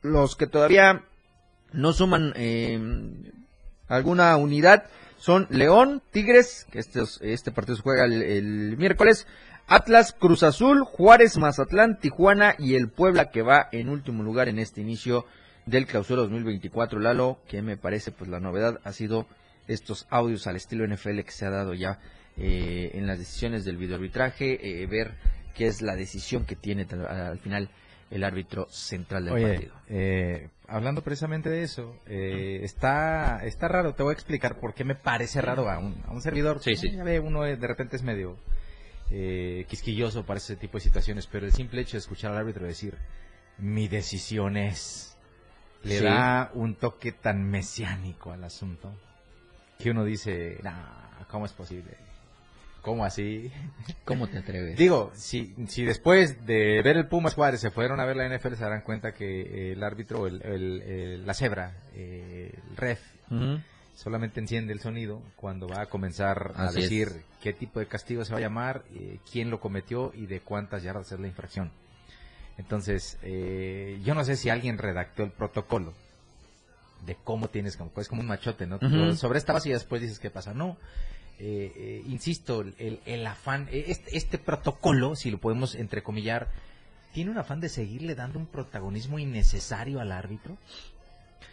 Los 0.00 0.36
que 0.36 0.46
todavía 0.46 1.04
no 1.72 1.92
suman 1.92 2.32
eh, 2.36 2.80
alguna 3.88 4.36
unidad 4.36 4.84
son 5.18 5.48
León, 5.50 6.00
Tigres, 6.12 6.66
que 6.70 6.78
este, 6.78 7.02
este 7.20 7.50
partido 7.50 7.76
se 7.76 7.82
juega 7.82 8.04
el 8.04 8.76
miércoles, 8.78 9.26
Atlas, 9.66 10.14
Cruz 10.18 10.44
Azul, 10.44 10.82
Juárez, 10.84 11.36
Mazatlán, 11.36 11.98
Tijuana 11.98 12.54
y 12.58 12.74
el 12.74 12.88
Puebla 12.88 13.30
que 13.30 13.42
va 13.42 13.68
en 13.70 13.90
último 13.90 14.22
lugar 14.22 14.48
en 14.48 14.58
este 14.58 14.80
inicio 14.80 15.26
del 15.68 15.86
clausura 15.86 16.22
2024, 16.22 16.98
Lalo, 17.00 17.38
que 17.46 17.62
me 17.62 17.76
parece 17.76 18.10
pues 18.10 18.30
la 18.30 18.40
novedad 18.40 18.80
ha 18.84 18.92
sido 18.92 19.26
estos 19.66 20.06
audios 20.10 20.46
al 20.46 20.56
estilo 20.56 20.86
NFL 20.86 21.20
que 21.20 21.30
se 21.30 21.44
ha 21.44 21.50
dado 21.50 21.74
ya 21.74 22.00
eh, 22.36 22.92
en 22.94 23.06
las 23.06 23.18
decisiones 23.18 23.64
del 23.64 23.76
videoarbitraje, 23.76 24.82
eh, 24.82 24.86
ver 24.86 25.14
qué 25.54 25.66
es 25.66 25.82
la 25.82 25.94
decisión 25.94 26.44
que 26.44 26.56
tiene 26.56 26.86
al 27.08 27.38
final 27.38 27.68
el 28.10 28.24
árbitro 28.24 28.66
central 28.70 29.26
del 29.26 29.42
partido. 29.42 29.74
Eh, 29.88 30.48
hablando 30.66 31.02
precisamente 31.02 31.50
de 31.50 31.62
eso, 31.62 31.94
eh, 32.06 32.60
está 32.62 33.44
está 33.44 33.68
raro, 33.68 33.94
te 33.94 34.02
voy 34.02 34.12
a 34.12 34.14
explicar 34.14 34.58
por 34.58 34.72
qué 34.72 34.84
me 34.84 34.94
parece 34.94 35.42
raro 35.42 35.68
a 35.68 35.78
un, 35.78 36.02
a 36.06 36.12
un 36.12 36.22
servidor. 36.22 36.60
Sí, 36.62 36.76
sí. 36.76 36.92
Ya 36.92 37.04
ve, 37.04 37.20
uno 37.20 37.42
de 37.42 37.56
repente 37.56 37.96
es 37.96 38.02
medio 38.02 38.36
quisquilloso 39.68 40.24
para 40.26 40.36
ese 40.36 40.56
tipo 40.56 40.76
de 40.76 40.82
situaciones, 40.82 41.26
pero 41.26 41.46
el 41.46 41.52
simple 41.52 41.80
hecho 41.80 41.92
de 41.92 42.00
escuchar 42.00 42.32
al 42.32 42.38
árbitro 42.38 42.66
decir, 42.66 42.94
mi 43.56 43.88
decisión 43.88 44.56
es 44.56 45.17
le 45.84 46.00
da 46.00 46.50
un 46.54 46.74
toque 46.74 47.12
tan 47.12 47.44
mesiánico 47.44 48.32
al 48.32 48.44
asunto 48.44 48.92
que 49.78 49.90
uno 49.90 50.04
dice, 50.04 50.58
nah, 50.62 51.24
¿cómo 51.30 51.46
es 51.46 51.52
posible? 51.52 51.96
¿Cómo 52.82 53.04
así? 53.04 53.50
¿Cómo 54.04 54.28
te 54.28 54.38
atreves? 54.38 54.76
Digo, 54.76 55.12
si, 55.14 55.54
si 55.68 55.84
después 55.84 56.46
de 56.46 56.82
ver 56.82 56.96
el 56.96 57.06
Pumas 57.06 57.34
Juárez 57.34 57.60
se 57.60 57.70
fueron 57.70 58.00
a 58.00 58.04
ver 58.04 58.16
la 58.16 58.28
NFL, 58.28 58.54
se 58.54 58.64
darán 58.64 58.82
cuenta 58.82 59.12
que 59.12 59.72
el 59.72 59.82
árbitro, 59.82 60.26
el, 60.26 61.26
la 61.26 61.34
cebra, 61.34 61.74
el 61.94 62.52
ref, 62.76 63.00
solamente 63.94 64.40
enciende 64.40 64.72
el 64.72 64.80
sonido 64.80 65.22
cuando 65.36 65.68
va 65.68 65.82
a 65.82 65.86
comenzar 65.86 66.52
a 66.56 66.70
decir 66.70 67.08
qué 67.42 67.52
tipo 67.52 67.80
de 67.80 67.86
castigo 67.86 68.24
se 68.24 68.32
va 68.32 68.38
a 68.38 68.42
llamar, 68.42 68.84
eh, 68.94 69.18
quién 69.30 69.50
lo 69.50 69.60
cometió 69.60 70.12
y 70.14 70.26
de 70.26 70.40
cuántas 70.40 70.82
yardas 70.82 71.10
es 71.10 71.18
la 71.18 71.26
infracción. 71.26 71.72
Entonces, 72.58 73.18
eh, 73.22 74.00
yo 74.04 74.14
no 74.14 74.24
sé 74.24 74.36
si 74.36 74.50
alguien 74.50 74.78
redactó 74.78 75.22
el 75.22 75.30
protocolo 75.30 75.94
de 77.06 77.16
cómo 77.22 77.48
tienes, 77.48 77.76
como, 77.76 77.92
es 77.96 78.08
como 78.08 78.20
un 78.20 78.26
machote, 78.26 78.66
¿no? 78.66 78.78
Sobre 79.16 79.38
esta 79.38 79.52
base 79.52 79.68
y 79.68 79.72
después 79.72 80.02
dices 80.02 80.18
qué 80.18 80.30
pasa. 80.30 80.52
No, 80.52 80.76
eh, 81.38 81.72
eh, 81.76 82.02
insisto, 82.08 82.62
el, 82.62 83.00
el 83.06 83.26
afán, 83.26 83.68
este, 83.70 84.16
este, 84.16 84.38
protocolo, 84.38 85.14
si 85.14 85.30
lo 85.30 85.38
podemos 85.38 85.76
entrecomillar, 85.76 86.48
tiene 87.12 87.30
un 87.30 87.38
afán 87.38 87.60
de 87.60 87.68
seguirle 87.68 88.16
dando 88.16 88.40
un 88.40 88.46
protagonismo 88.46 89.20
innecesario 89.20 90.00
al 90.00 90.10
árbitro. 90.10 90.58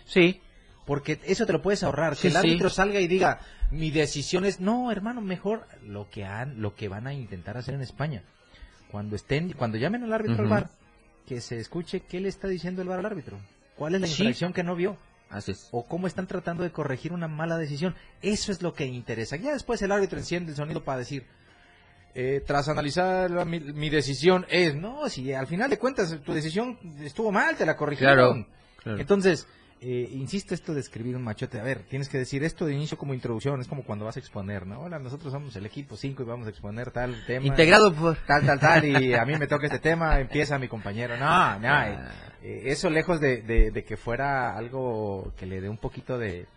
Sí. 0.05 0.41
Porque 0.87 1.19
eso 1.25 1.45
te 1.45 1.53
lo 1.53 1.61
puedes 1.61 1.83
ahorrar, 1.83 2.15
que 2.15 2.27
el 2.27 2.35
árbitro 2.35 2.69
salga 2.69 2.99
y 2.99 3.07
diga, 3.07 3.39
mi 3.71 3.91
decisión 3.91 4.45
es, 4.45 4.59
no, 4.59 4.91
hermano, 4.91 5.21
mejor 5.21 5.67
lo 5.83 6.09
que 6.09 6.25
han, 6.25 6.61
lo 6.61 6.75
que 6.75 6.87
van 6.87 7.07
a 7.07 7.13
intentar 7.13 7.57
hacer 7.57 7.73
en 7.75 7.81
España. 7.81 8.23
Cuando 8.91 9.15
estén, 9.15 9.53
cuando 9.53 9.77
llamen 9.77 10.03
al 10.03 10.13
árbitro 10.13 10.43
al 10.43 10.49
bar, 10.49 10.69
que 11.27 11.41
se 11.41 11.57
escuche 11.57 12.01
qué 12.01 12.19
le 12.19 12.29
está 12.29 12.47
diciendo 12.47 12.81
el 12.81 12.87
bar 12.87 12.99
al 12.99 13.05
árbitro. 13.05 13.37
¿Cuál 13.75 13.95
es 13.95 14.01
la 14.01 14.07
infracción 14.07 14.53
que 14.53 14.63
no 14.63 14.75
vio? 14.75 14.97
Así 15.29 15.53
O 15.71 15.85
cómo 15.85 16.07
están 16.07 16.27
tratando 16.27 16.63
de 16.63 16.71
corregir 16.71 17.11
una 17.11 17.27
mala 17.27 17.57
decisión. 17.57 17.95
Eso 18.21 18.51
es 18.51 18.61
lo 18.61 18.73
que 18.73 18.85
interesa. 18.85 19.35
Ya 19.35 19.53
después 19.53 19.81
el 19.81 19.91
árbitro 19.91 20.17
enciende 20.17 20.51
el 20.51 20.55
sonido 20.55 20.83
para 20.83 20.99
decir, 20.99 21.25
eh, 22.13 22.41
tras 22.45 22.69
analizar 22.69 23.45
mi, 23.45 23.89
decisión 23.89 24.45
es, 24.49 24.75
no, 24.75 25.09
si 25.09 25.33
al 25.33 25.47
final 25.47 25.69
de 25.69 25.77
cuentas 25.77 26.17
tu 26.23 26.33
decisión 26.33 26.77
estuvo 27.01 27.31
mal, 27.31 27.57
te 27.57 27.65
la 27.65 27.75
corrigieron. 27.75 28.47
claro. 28.77 28.99
Entonces, 28.99 29.47
eh, 29.81 30.09
insisto 30.13 30.53
esto 30.53 30.73
de 30.73 30.79
escribir 30.79 31.15
un 31.15 31.23
machote. 31.23 31.59
A 31.59 31.63
ver, 31.63 31.83
tienes 31.83 32.07
que 32.07 32.17
decir 32.17 32.43
esto 32.43 32.65
de 32.65 32.73
inicio 32.73 32.97
como 32.97 33.13
introducción. 33.13 33.59
Es 33.59 33.67
como 33.67 33.83
cuando 33.83 34.05
vas 34.05 34.15
a 34.15 34.19
exponer, 34.19 34.65
¿no? 34.65 34.79
Hola, 34.79 34.99
nosotros 34.99 35.31
somos 35.33 35.55
el 35.55 35.65
equipo 35.65 35.97
5 35.97 36.23
y 36.23 36.25
vamos 36.25 36.47
a 36.47 36.49
exponer 36.49 36.91
tal 36.91 37.23
tema. 37.25 37.45
Integrado 37.45 37.93
por... 37.93 38.15
Tal, 38.25 38.45
tal, 38.45 38.59
tal. 38.59 38.85
Y 38.85 39.13
a 39.13 39.25
mí 39.25 39.35
me 39.37 39.47
toca 39.47 39.65
este 39.65 39.79
tema, 39.79 40.19
empieza 40.19 40.57
mi 40.57 40.67
compañero. 40.67 41.17
No, 41.17 41.59
no. 41.59 41.83
Eh, 41.83 41.99
eh, 42.41 42.61
eso 42.65 42.89
lejos 42.89 43.19
de, 43.19 43.83
que 43.85 43.97
fuera 43.97 44.55
algo 44.55 45.33
que 45.37 45.45
le 45.45 45.61
dé 45.61 45.69
un 45.69 45.77
poquito 45.77 46.17
de... 46.17 46.47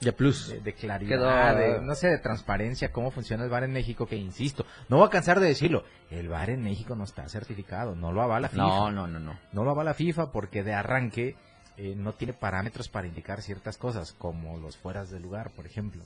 De 0.00 0.12
plus. 0.12 0.54
De, 0.62 0.74
claridad, 0.74 1.56
de, 1.56 1.80
no 1.80 1.94
sé, 1.94 2.08
de 2.08 2.18
transparencia, 2.18 2.92
cómo 2.92 3.10
funciona 3.10 3.44
el 3.44 3.48
bar 3.48 3.64
en 3.64 3.72
México, 3.72 4.06
que 4.06 4.16
insisto, 4.16 4.66
no 4.90 4.98
voy 4.98 5.06
a 5.06 5.10
cansar 5.10 5.40
de 5.40 5.48
decirlo, 5.48 5.84
el 6.10 6.28
bar 6.28 6.50
en 6.50 6.62
México 6.62 6.94
no 6.94 7.04
está 7.04 7.26
certificado, 7.30 7.96
no 7.96 8.12
lo 8.12 8.20
avala 8.20 8.50
FIFA. 8.50 8.62
No, 8.62 8.90
no, 8.92 9.06
no, 9.06 9.18
no. 9.18 9.38
No 9.52 9.64
lo 9.64 9.70
avala 9.70 9.94
FIFA 9.94 10.32
porque 10.32 10.62
de 10.62 10.74
arranque 10.74 11.34
eh, 11.78 11.94
no 11.94 12.14
tiene 12.14 12.32
parámetros 12.32 12.88
para 12.88 13.06
indicar 13.06 13.42
ciertas 13.42 13.76
cosas, 13.76 14.12
como 14.12 14.56
los 14.58 14.76
fueras 14.76 15.10
de 15.10 15.20
lugar, 15.20 15.50
por 15.50 15.66
ejemplo. 15.66 16.02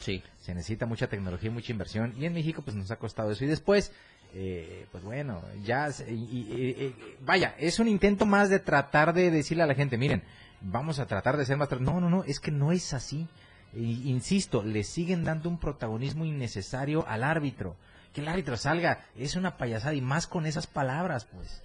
Sí. 0.00 0.20
Se 0.40 0.52
necesita 0.52 0.84
mucha 0.84 1.06
tecnología 1.06 1.48
y 1.48 1.52
mucha 1.52 1.72
inversión, 1.72 2.14
y 2.18 2.24
en 2.24 2.34
México 2.34 2.62
pues 2.62 2.76
nos 2.76 2.90
ha 2.90 2.96
costado 2.96 3.30
eso. 3.30 3.44
Y 3.44 3.48
después, 3.48 3.92
eh, 4.34 4.86
pues 4.90 5.04
bueno, 5.04 5.40
ya, 5.62 5.90
y, 6.08 6.92
vaya, 7.20 7.54
es 7.58 7.78
un 7.78 7.86
intento 7.86 8.26
más 8.26 8.50
de 8.50 8.58
tratar 8.58 9.12
de 9.12 9.30
decirle 9.30 9.62
a 9.62 9.66
la 9.66 9.76
gente, 9.76 9.96
miren, 9.96 10.24
vamos 10.60 10.98
a 10.98 11.06
tratar 11.06 11.36
de 11.36 11.46
ser 11.46 11.56
más... 11.56 11.70
No, 11.80 12.00
no, 12.00 12.10
no, 12.10 12.24
es 12.24 12.40
que 12.40 12.50
no 12.50 12.72
es 12.72 12.92
así. 12.92 13.28
insisto, 13.74 14.64
le 14.64 14.82
siguen 14.82 15.22
dando 15.22 15.48
un 15.48 15.58
protagonismo 15.58 16.24
innecesario 16.24 17.06
al 17.06 17.22
árbitro. 17.22 17.76
que 18.12 18.22
el 18.22 18.28
árbitro 18.28 18.56
salga 18.56 19.06
es 19.16 19.36
una 19.36 19.56
payasada 19.56 19.94
y 19.94 20.00
más 20.00 20.26
con 20.26 20.46
esas 20.46 20.66
palabras, 20.66 21.26
pues. 21.26 21.62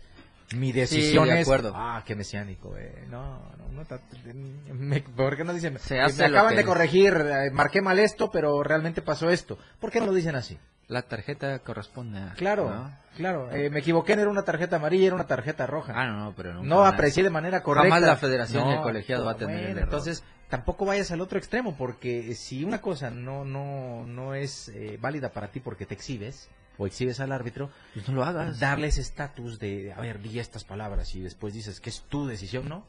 Mi 0.55 0.71
decisión 0.71 1.27
de 1.27 1.41
es. 1.41 1.47
acuerdo. 1.47 1.73
Ah, 1.75 2.03
qué 2.05 2.15
mesiánico, 2.15 2.77
eh. 2.77 3.05
No, 3.09 3.39
no, 3.57 3.83
no. 3.83 4.73
me- 4.73 5.01
¿Por 5.01 5.35
qué 5.35 5.43
no 5.43 5.53
dicen? 5.53 5.77
Se 5.79 5.99
hace 5.99 6.23
acaban 6.25 6.55
de 6.55 6.63
corregir, 6.63 7.13
eh, 7.15 7.51
marqué 7.51 7.81
mal 7.81 7.99
esto, 7.99 8.31
pero 8.31 8.63
realmente 8.63 9.01
pasó 9.01 9.29
esto. 9.29 9.57
¿Por 9.79 9.91
qué 9.91 9.99
no 9.99 10.05
lo 10.05 10.13
dicen 10.13 10.35
así? 10.35 10.57
La 10.87 11.01
tarjeta 11.01 11.59
corresponde 11.59 12.17
a... 12.19 12.33
Claro, 12.35 12.69
¿no? 12.69 12.97
claro. 13.17 13.51
Eh, 13.51 13.69
me 13.69 13.79
equivoqué, 13.79 14.15
no 14.15 14.21
era 14.21 14.31
una 14.31 14.43
tarjeta 14.43 14.77
amarilla, 14.77 15.07
era 15.07 15.15
una 15.15 15.27
tarjeta 15.27 15.67
roja. 15.67 15.91
Ah, 15.93 16.07
no, 16.07 16.17
no, 16.25 16.33
pero 16.33 16.53
nunca 16.53 16.67
no 16.69 16.85
aprecié 16.85 17.23
de 17.23 17.29
manera 17.29 17.61
correcta. 17.61 17.89
Jamás 17.89 18.07
la 18.07 18.15
federación 18.15 18.67
y 18.67 18.71
el 18.71 18.75
No, 18.77 18.83
colegiado 18.83 19.25
va 19.25 19.31
a 19.33 19.35
tener 19.35 19.53
bueno, 19.55 19.67
el 19.67 19.77
error. 19.79 19.83
Entonces, 19.83 20.23
tampoco 20.47 20.85
vayas 20.85 21.11
al 21.11 21.19
otro 21.19 21.37
extremo, 21.37 21.75
porque 21.75 22.33
si 22.35 22.63
una 22.63 22.79
cosa 22.79 23.09
no 23.09 23.43
no 23.43 24.05
no 24.05 24.33
es 24.33 24.69
eh, 24.69 24.97
válida 25.01 25.27
para 25.33 25.49
ti 25.49 25.59
porque 25.59 25.85
te 25.85 25.93
exhibes 25.93 26.47
o 26.77 26.85
exhibes 26.87 27.19
al 27.19 27.31
árbitro, 27.31 27.69
Pues 27.93 28.07
no 28.07 28.15
lo 28.15 28.23
hagas. 28.23 28.59
darle 28.59 28.87
ese 28.87 29.01
estatus 29.01 29.59
de, 29.59 29.93
a 29.93 30.01
ver, 30.01 30.21
di 30.21 30.39
estas 30.39 30.63
palabras 30.63 31.13
y 31.15 31.21
después 31.21 31.53
dices 31.53 31.79
que 31.79 31.89
es 31.89 32.01
tu 32.09 32.27
decisión, 32.27 32.69
¿no? 32.69 32.85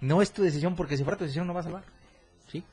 No 0.00 0.20
es 0.22 0.32
tu 0.32 0.42
decisión 0.42 0.74
porque 0.74 0.96
si 0.96 1.04
fuera 1.04 1.16
tu 1.16 1.24
decisión 1.24 1.46
no 1.46 1.54
vas 1.54 1.66
a 1.66 1.68
salvar. 1.70 1.84
Sí. 2.48 2.64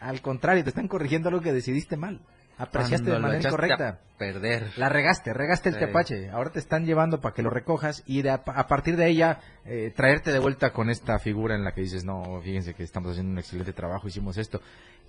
Al 0.00 0.22
contrario, 0.22 0.62
te 0.64 0.70
están 0.70 0.88
corrigiendo 0.88 1.28
algo 1.28 1.42
que 1.42 1.52
decidiste 1.52 1.96
mal. 1.98 2.20
Apreciaste 2.62 3.06
Cuando 3.10 3.28
de 3.28 3.32
manera 3.34 3.48
incorrecta. 3.48 3.98
perder. 4.18 4.70
La 4.76 4.88
regaste, 4.88 5.32
regaste 5.32 5.70
el 5.70 5.76
Sí. 5.76 5.80
tepache. 5.80 6.30
Ahora 6.30 6.50
te 6.50 6.58
están 6.58 6.84
llevando 6.84 7.20
para 7.20 7.34
que 7.34 7.42
lo 7.42 7.48
recojas 7.50 8.02
y 8.06 8.20
de 8.22 8.30
a, 8.30 8.34
a 8.34 8.66
partir 8.66 8.96
de 8.96 9.08
ella 9.08 9.40
eh, 9.64 9.92
traerte 9.96 10.30
de 10.32 10.38
vuelta 10.38 10.72
con 10.72 10.90
esta 10.90 11.18
figura 11.18 11.54
en 11.54 11.64
la 11.64 11.72
que 11.72 11.80
dices, 11.80 12.04
no, 12.04 12.40
fíjense 12.42 12.74
que 12.74 12.82
estamos 12.82 13.12
haciendo 13.12 13.32
un 13.32 13.38
excelente 13.38 13.72
trabajo, 13.72 14.08
hicimos 14.08 14.36
esto. 14.36 14.60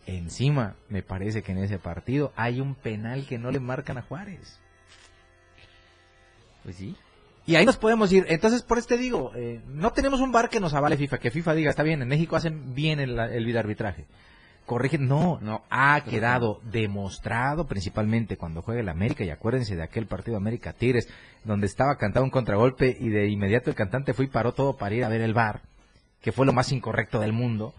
Encima, 0.07 0.75
me 0.89 1.03
parece 1.03 1.41
que 1.43 1.51
en 1.51 1.57
ese 1.59 1.77
partido 1.77 2.31
hay 2.35 2.61
un 2.61 2.73
penal 2.73 3.27
que 3.27 3.37
no 3.37 3.51
le 3.51 3.59
marcan 3.59 3.97
a 3.97 4.01
Juárez. 4.01 4.59
Pues 6.63 6.75
sí. 6.75 6.95
Y 7.45 7.55
ahí 7.55 7.65
nos 7.65 7.77
podemos 7.77 8.11
ir. 8.13 8.25
Entonces, 8.29 8.61
por 8.61 8.77
eso 8.77 8.87
te 8.87 8.97
digo, 8.97 9.31
eh, 9.35 9.61
no 9.67 9.91
tenemos 9.91 10.19
un 10.21 10.31
bar 10.31 10.49
que 10.49 10.59
nos 10.59 10.73
avale 10.73 10.95
FIFA, 10.95 11.17
que 11.17 11.31
FIFA 11.31 11.53
diga, 11.55 11.69
está 11.71 11.83
bien, 11.83 12.01
en 12.01 12.07
México 12.07 12.35
hacen 12.35 12.73
bien 12.75 12.99
el, 12.99 13.17
el 13.19 13.45
videoarbitraje. 13.45 14.05
Corrigen, 14.65 15.07
no, 15.07 15.39
no, 15.41 15.63
ha 15.69 16.01
quedado 16.03 16.61
demostrado 16.71 17.67
principalmente 17.67 18.37
cuando 18.37 18.61
juega 18.61 18.81
el 18.81 18.89
América, 18.89 19.23
y 19.23 19.29
acuérdense 19.29 19.75
de 19.75 19.83
aquel 19.83 20.05
partido 20.05 20.37
América 20.37 20.73
Tigres, 20.73 21.09
donde 21.43 21.65
estaba 21.65 21.97
cantado 21.97 22.23
un 22.23 22.31
contragolpe 22.31 22.95
y 22.99 23.09
de 23.09 23.27
inmediato 23.27 23.69
el 23.69 23.75
cantante 23.75 24.13
fue 24.13 24.25
y 24.25 24.29
paró 24.29 24.53
todo 24.53 24.77
para 24.77 24.95
ir 24.95 25.03
a 25.03 25.09
ver 25.09 25.21
el 25.21 25.33
bar, 25.33 25.61
que 26.21 26.31
fue 26.31 26.45
lo 26.45 26.53
más 26.53 26.71
incorrecto 26.71 27.19
del 27.19 27.33
mundo. 27.33 27.73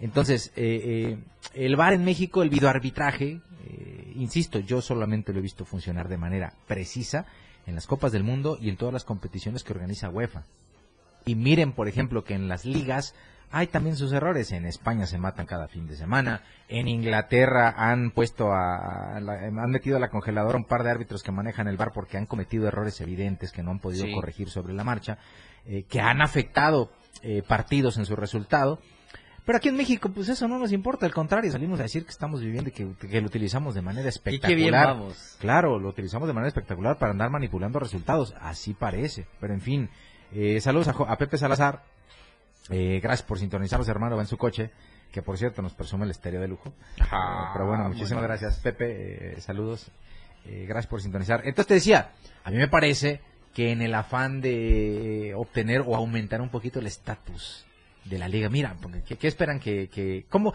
Entonces, 0.00 0.52
eh, 0.56 1.16
eh, 1.16 1.18
el 1.54 1.76
VAR 1.76 1.94
en 1.94 2.04
México, 2.04 2.42
el 2.42 2.50
videoarbitraje, 2.50 3.40
eh, 3.66 4.12
insisto, 4.16 4.58
yo 4.58 4.82
solamente 4.82 5.32
lo 5.32 5.38
he 5.38 5.42
visto 5.42 5.64
funcionar 5.64 6.08
de 6.08 6.18
manera 6.18 6.52
precisa 6.66 7.26
en 7.66 7.74
las 7.74 7.86
Copas 7.86 8.12
del 8.12 8.24
Mundo 8.24 8.58
y 8.60 8.68
en 8.68 8.76
todas 8.76 8.92
las 8.92 9.04
competiciones 9.04 9.62
que 9.62 9.72
organiza 9.72 10.10
UEFA. 10.10 10.44
Y 11.24 11.36
miren, 11.36 11.72
por 11.72 11.88
ejemplo, 11.88 12.24
que 12.24 12.34
en 12.34 12.48
las 12.48 12.64
ligas 12.64 13.14
hay 13.50 13.66
también 13.68 13.96
sus 13.96 14.12
errores. 14.12 14.50
En 14.52 14.64
España 14.66 15.06
se 15.06 15.18
matan 15.18 15.46
cada 15.46 15.68
fin 15.68 15.86
de 15.86 15.96
semana. 15.96 16.42
En 16.68 16.88
Inglaterra 16.88 17.74
han 17.76 18.10
puesto 18.10 18.52
a, 18.52 19.16
a 19.16 19.20
la- 19.20 19.34
han 19.46 19.70
metido 19.70 19.96
a 19.96 20.00
la 20.00 20.08
congeladora 20.10 20.56
un 20.58 20.64
par 20.64 20.82
de 20.82 20.90
árbitros 20.90 21.22
que 21.22 21.30
manejan 21.32 21.68
el 21.68 21.76
bar 21.76 21.92
porque 21.94 22.16
han 22.16 22.26
cometido 22.26 22.66
errores 22.66 23.00
evidentes 23.00 23.52
que 23.52 23.62
no 23.62 23.70
han 23.70 23.78
podido 23.80 24.06
Sí. 24.06 24.12
corregir 24.14 24.50
sobre 24.50 24.72
la 24.74 24.84
marcha, 24.84 25.18
eh, 25.66 25.84
que 25.88 26.00
han 26.00 26.20
afectado 26.22 26.90
eh, 27.22 27.42
partidos 27.46 27.96
en 27.96 28.06
su 28.06 28.16
resultado. 28.16 28.80
Pero 29.46 29.58
aquí 29.58 29.68
en 29.68 29.76
México, 29.76 30.10
pues 30.12 30.28
eso 30.30 30.48
no 30.48 30.58
nos 30.58 30.72
importa, 30.72 31.04
al 31.04 31.12
contrario, 31.12 31.52
salimos 31.52 31.78
a 31.78 31.82
decir 31.84 32.04
que 32.04 32.10
estamos 32.10 32.40
viviendo 32.40 32.70
y 32.70 32.72
que, 32.72 32.88
que 33.08 33.20
lo 33.20 33.26
utilizamos 33.26 33.74
de 33.74 33.82
manera 33.82 34.08
espectacular. 34.08 34.48
qué 34.48 34.54
bien 34.54 34.72
vamos. 34.72 35.36
Claro, 35.38 35.78
lo 35.78 35.90
utilizamos 35.90 36.26
de 36.28 36.32
manera 36.34 36.48
espectacular 36.48 36.96
para 36.98 37.12
andar 37.12 37.28
manipulando 37.30 37.78
resultados, 37.78 38.34
así 38.40 38.72
parece. 38.72 39.26
Pero 39.40 39.52
en 39.52 39.60
fin, 39.60 39.90
eh, 40.32 40.60
saludos 40.62 40.88
a 40.88 41.16
Pepe 41.18 41.36
Salazar, 41.36 41.82
eh, 42.70 43.00
gracias 43.02 43.26
por 43.26 43.38
sintonizarnos, 43.38 43.88
hermano, 43.88 44.16
va 44.16 44.22
en 44.22 44.28
su 44.28 44.38
coche, 44.38 44.70
que 45.12 45.22
por 45.22 45.38
cierto 45.38 45.62
nos 45.62 45.74
presume 45.74 46.04
el 46.04 46.10
estéreo 46.10 46.40
de 46.40 46.48
lujo. 46.48 46.72
Eh, 46.98 47.04
pero 47.52 47.66
bueno, 47.66 47.84
muchísimas 47.84 48.12
bueno. 48.12 48.28
gracias, 48.28 48.58
Pepe, 48.58 49.36
eh, 49.36 49.40
saludos, 49.40 49.90
eh, 50.46 50.64
gracias 50.66 50.88
por 50.88 51.00
sintonizar. 51.00 51.40
Entonces 51.44 51.66
te 51.66 51.74
decía, 51.74 52.10
a 52.42 52.50
mí 52.50 52.56
me 52.56 52.68
parece 52.68 53.20
que 53.54 53.70
en 53.70 53.82
el 53.82 53.94
afán 53.94 54.40
de 54.40 55.32
obtener 55.36 55.82
o 55.86 55.94
aumentar 55.94 56.40
un 56.40 56.48
poquito 56.48 56.80
el 56.80 56.86
estatus 56.86 57.64
de 58.04 58.18
la 58.18 58.28
liga, 58.28 58.48
mira, 58.48 58.76
¿qué, 59.06 59.16
qué 59.16 59.28
esperan 59.28 59.60
que, 59.60 59.88
que 59.88 60.26
cómo, 60.28 60.52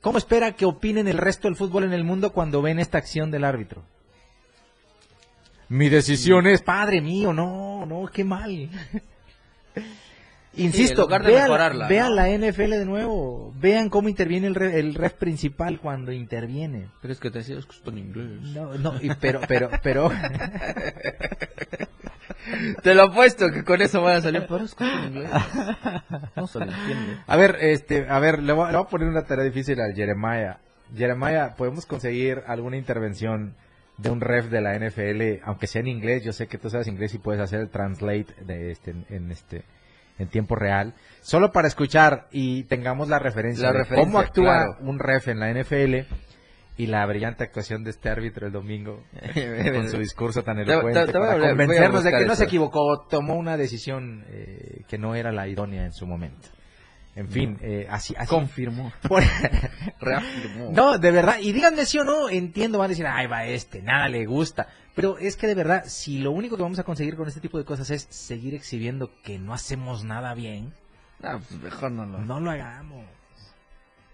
cómo 0.00 0.18
espera 0.18 0.52
que 0.52 0.64
opinen 0.64 1.06
el 1.06 1.18
resto 1.18 1.46
del 1.46 1.56
fútbol 1.56 1.84
en 1.84 1.92
el 1.92 2.04
mundo 2.04 2.32
cuando 2.32 2.62
ven 2.62 2.78
esta 2.78 2.98
acción 2.98 3.30
del 3.30 3.44
árbitro? 3.44 3.84
Mi 5.68 5.90
decisión 5.90 6.46
es, 6.46 6.62
padre 6.62 7.02
mío, 7.02 7.34
no, 7.34 7.84
no, 7.84 8.06
qué 8.10 8.24
mal. 8.24 8.70
Insisto, 10.58 11.06
de 11.06 11.18
vean, 11.20 11.88
vean 11.88 12.14
la 12.16 12.28
NFL 12.28 12.70
de 12.70 12.84
nuevo, 12.84 13.52
vean 13.58 13.88
cómo 13.90 14.08
interviene 14.08 14.46
el, 14.48 14.54
re- 14.54 14.78
el 14.78 14.94
ref 14.94 15.14
principal 15.14 15.80
cuando 15.80 16.12
interviene. 16.12 16.88
Pero 17.00 17.12
es 17.12 17.20
que 17.20 17.30
te 17.30 17.38
decías 17.38 17.64
que 17.66 17.90
en 17.90 17.98
inglés. 17.98 18.40
No, 18.54 18.74
no, 18.74 18.94
y- 19.00 19.10
pero, 19.20 19.40
pero, 19.48 19.70
pero, 19.82 20.10
Te 22.82 22.94
lo 22.94 23.04
apuesto 23.04 23.50
que 23.50 23.62
con 23.64 23.80
eso 23.82 24.00
van 24.02 24.16
a 24.16 24.20
salir. 24.22 24.46
Pero 24.48 24.64
es 24.64 24.74
que 24.74 24.84
en 24.84 25.04
inglés. 25.04 25.30
No 26.36 26.46
se 26.46 26.58
lo 26.60 26.64
entiende. 26.66 27.18
a 27.26 27.36
ver, 27.36 27.56
este, 27.60 28.06
a 28.08 28.18
ver, 28.18 28.42
le 28.42 28.52
voy, 28.52 28.70
le 28.70 28.76
voy 28.78 28.86
a 28.86 28.88
poner 28.88 29.08
una 29.08 29.24
tarea 29.24 29.44
difícil 29.44 29.80
al 29.80 29.94
Jeremiah. 29.94 30.58
Jeremiah, 30.96 31.54
¿podemos 31.56 31.84
conseguir 31.84 32.42
alguna 32.46 32.76
intervención 32.78 33.54
de 33.98 34.10
un 34.10 34.20
ref 34.20 34.46
de 34.46 34.60
la 34.62 34.78
NFL, 34.78 35.42
aunque 35.44 35.66
sea 35.66 35.80
en 35.80 35.88
inglés? 35.88 36.24
Yo 36.24 36.32
sé 36.32 36.46
que 36.46 36.56
tú 36.56 36.70
sabes 36.70 36.86
inglés 36.88 37.12
y 37.14 37.18
puedes 37.18 37.40
hacer 37.42 37.60
el 37.60 37.68
translate 37.68 38.28
de 38.46 38.70
este, 38.70 38.94
en 39.10 39.30
este, 39.30 39.64
en 40.18 40.28
tiempo 40.28 40.54
real, 40.56 40.94
solo 41.20 41.52
para 41.52 41.68
escuchar 41.68 42.26
y 42.32 42.64
tengamos 42.64 43.08
la 43.08 43.18
referencia 43.18 43.66
La 43.66 43.72
de 43.72 43.78
referencia, 43.78 44.04
cómo 44.04 44.18
actúa 44.18 44.44
claro. 44.64 44.76
un 44.80 44.98
ref 44.98 45.28
en 45.28 45.40
la 45.40 45.50
NFL 45.52 45.94
y 46.76 46.86
la 46.86 47.04
brillante 47.06 47.42
actuación 47.44 47.82
de 47.84 47.90
este 47.90 48.08
árbitro 48.08 48.46
el 48.46 48.52
domingo 48.52 49.02
con 49.74 49.88
su 49.90 49.98
discurso 49.98 50.42
tan 50.44 50.56
Te- 50.58 50.64
te- 50.64 50.72
elocuente 50.72 51.06
te 51.06 51.12
para 51.12 51.32
hablar, 51.32 51.50
convencernos 51.50 52.04
de 52.04 52.10
que 52.12 52.24
no 52.26 52.34
se 52.36 52.44
equivocó, 52.44 53.06
tomó 53.10 53.34
una 53.34 53.56
decisión 53.56 54.24
eh, 54.28 54.82
que 54.88 54.98
no 54.98 55.14
era 55.14 55.32
la 55.32 55.48
idónea 55.48 55.84
en 55.84 55.92
su 55.92 56.06
momento. 56.06 56.48
En 57.18 57.28
fin, 57.28 57.58
eh, 57.62 57.86
así, 57.90 58.14
así. 58.16 58.28
Confirmó. 58.28 58.92
Por- 59.08 59.22
Reafirmó. 60.00 60.70
no, 60.72 60.98
de 60.98 61.10
verdad, 61.10 61.36
y 61.40 61.52
díganme 61.52 61.84
sí 61.86 61.98
o 61.98 62.04
no, 62.04 62.28
entiendo, 62.28 62.78
van 62.78 62.86
a 62.86 62.88
decir, 62.88 63.06
ay, 63.06 63.26
va 63.26 63.44
este, 63.44 63.82
nada 63.82 64.08
le 64.08 64.24
gusta. 64.26 64.68
Pero 64.94 65.18
es 65.18 65.36
que 65.36 65.46
de 65.46 65.54
verdad, 65.54 65.84
si 65.86 66.18
lo 66.18 66.30
único 66.32 66.56
que 66.56 66.62
vamos 66.62 66.78
a 66.78 66.84
conseguir 66.84 67.16
con 67.16 67.26
este 67.28 67.40
tipo 67.40 67.58
de 67.58 67.64
cosas 67.64 67.90
es 67.90 68.06
seguir 68.10 68.54
exhibiendo 68.54 69.10
que 69.22 69.38
no 69.38 69.52
hacemos 69.52 70.04
nada 70.04 70.34
bien, 70.34 70.72
Ah, 71.22 71.38
pues 71.46 71.60
mejor 71.60 71.90
no 71.90 72.06
lo. 72.06 72.18
no 72.18 72.38
lo 72.40 72.50
hagamos. 72.52 73.04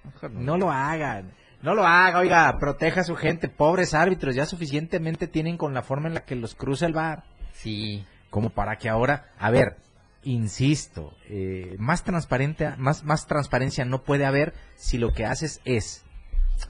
Mejor 0.05 0.31
No 0.33 0.57
lo 0.57 0.71
hagan. 0.73 1.33
No 1.62 1.75
lo 1.75 1.87
haga, 1.87 2.19
oiga, 2.19 2.59
proteja 2.59 3.03
a 3.03 3.05
su 3.05 3.17
gente. 3.17 3.49
Pobres 3.49 3.95
árbitros, 3.95 4.35
ya 4.35 4.45
suficientemente 4.47 5.27
tienen 5.29 5.57
con 5.57 5.73
la 5.75 5.83
forma 5.83 6.09
en 6.09 6.14
la 6.14 6.25
que 6.25 6.35
los 6.37 6.55
cruza 6.55 6.87
el 6.87 6.93
bar. 6.95 7.25
Sí. 7.53 8.05
Como 8.31 8.51
para 8.51 8.77
que 8.77 8.88
ahora, 8.88 9.31
a 9.38 9.51
ver, 9.51 9.77
insisto, 10.25 11.13
eh, 11.29 11.77
más 11.79 12.05
transparente, 12.05 12.71
más, 12.79 13.05
más 13.05 13.27
transparencia 13.27 13.85
no 13.85 14.03
puede 14.03 14.25
haber 14.27 14.55
si 14.77 14.99
lo 14.99 15.13
que 15.13 15.25
haces 15.27 15.61
es 15.65 16.05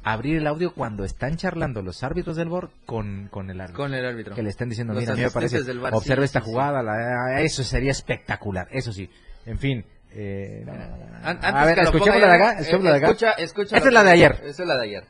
abrir 0.03 0.39
el 0.39 0.47
audio 0.47 0.73
cuando 0.75 1.05
están 1.05 1.37
charlando 1.37 1.83
los 1.83 2.03
árbitros 2.03 2.37
del 2.37 2.49
BOR 2.49 2.71
con, 2.87 3.29
con 3.31 3.51
el 3.51 3.61
árbitro. 3.61 3.83
Con 3.85 3.95
el 3.95 4.05
árbitro. 4.05 4.35
Que 4.35 4.43
le 4.43 4.49
estén 4.51 4.69
diciendo, 4.69 4.95
Los 4.95 5.03
mira, 5.03 5.13
a 5.13 5.17
mí 5.17 5.23
me 5.23 5.31
parece, 5.31 5.63
del 5.63 5.79
VAR, 5.79 5.95
observa 5.95 6.23
sí, 6.23 6.25
esta 6.27 6.41
sí, 6.41 6.47
sí. 6.47 6.51
jugada, 6.51 6.83
la- 6.83 7.41
eso 7.43 7.63
sería 7.65 7.91
espectacular, 7.91 8.67
eso 8.71 8.93
sí. 8.93 9.11
En 9.47 9.59
fin, 9.59 9.85
eh, 10.13 10.63
no, 10.65 10.73
no, 10.73 10.79
no, 10.79 11.17
a 11.27 11.31
antes 11.31 11.67
ver, 11.67 11.79
escuchemos 11.81 12.09
ponga 12.09 12.27
la 12.27 12.33
de 12.33 12.39
ya, 12.39 12.45
acá, 12.49 12.53
escuchemos 12.61 12.85
la 12.85 12.91
de 12.93 12.97
acá. 12.99 13.07
Escucha, 13.09 13.31
escucha. 13.33 13.77
Esta 13.77 13.89
es 13.89 13.95
la 13.95 14.03
de 14.05 14.11
ayer. 14.11 14.41
Esa 14.45 14.63
es 14.63 14.69
la 14.69 14.77
de 14.77 14.83
ayer. 14.85 15.05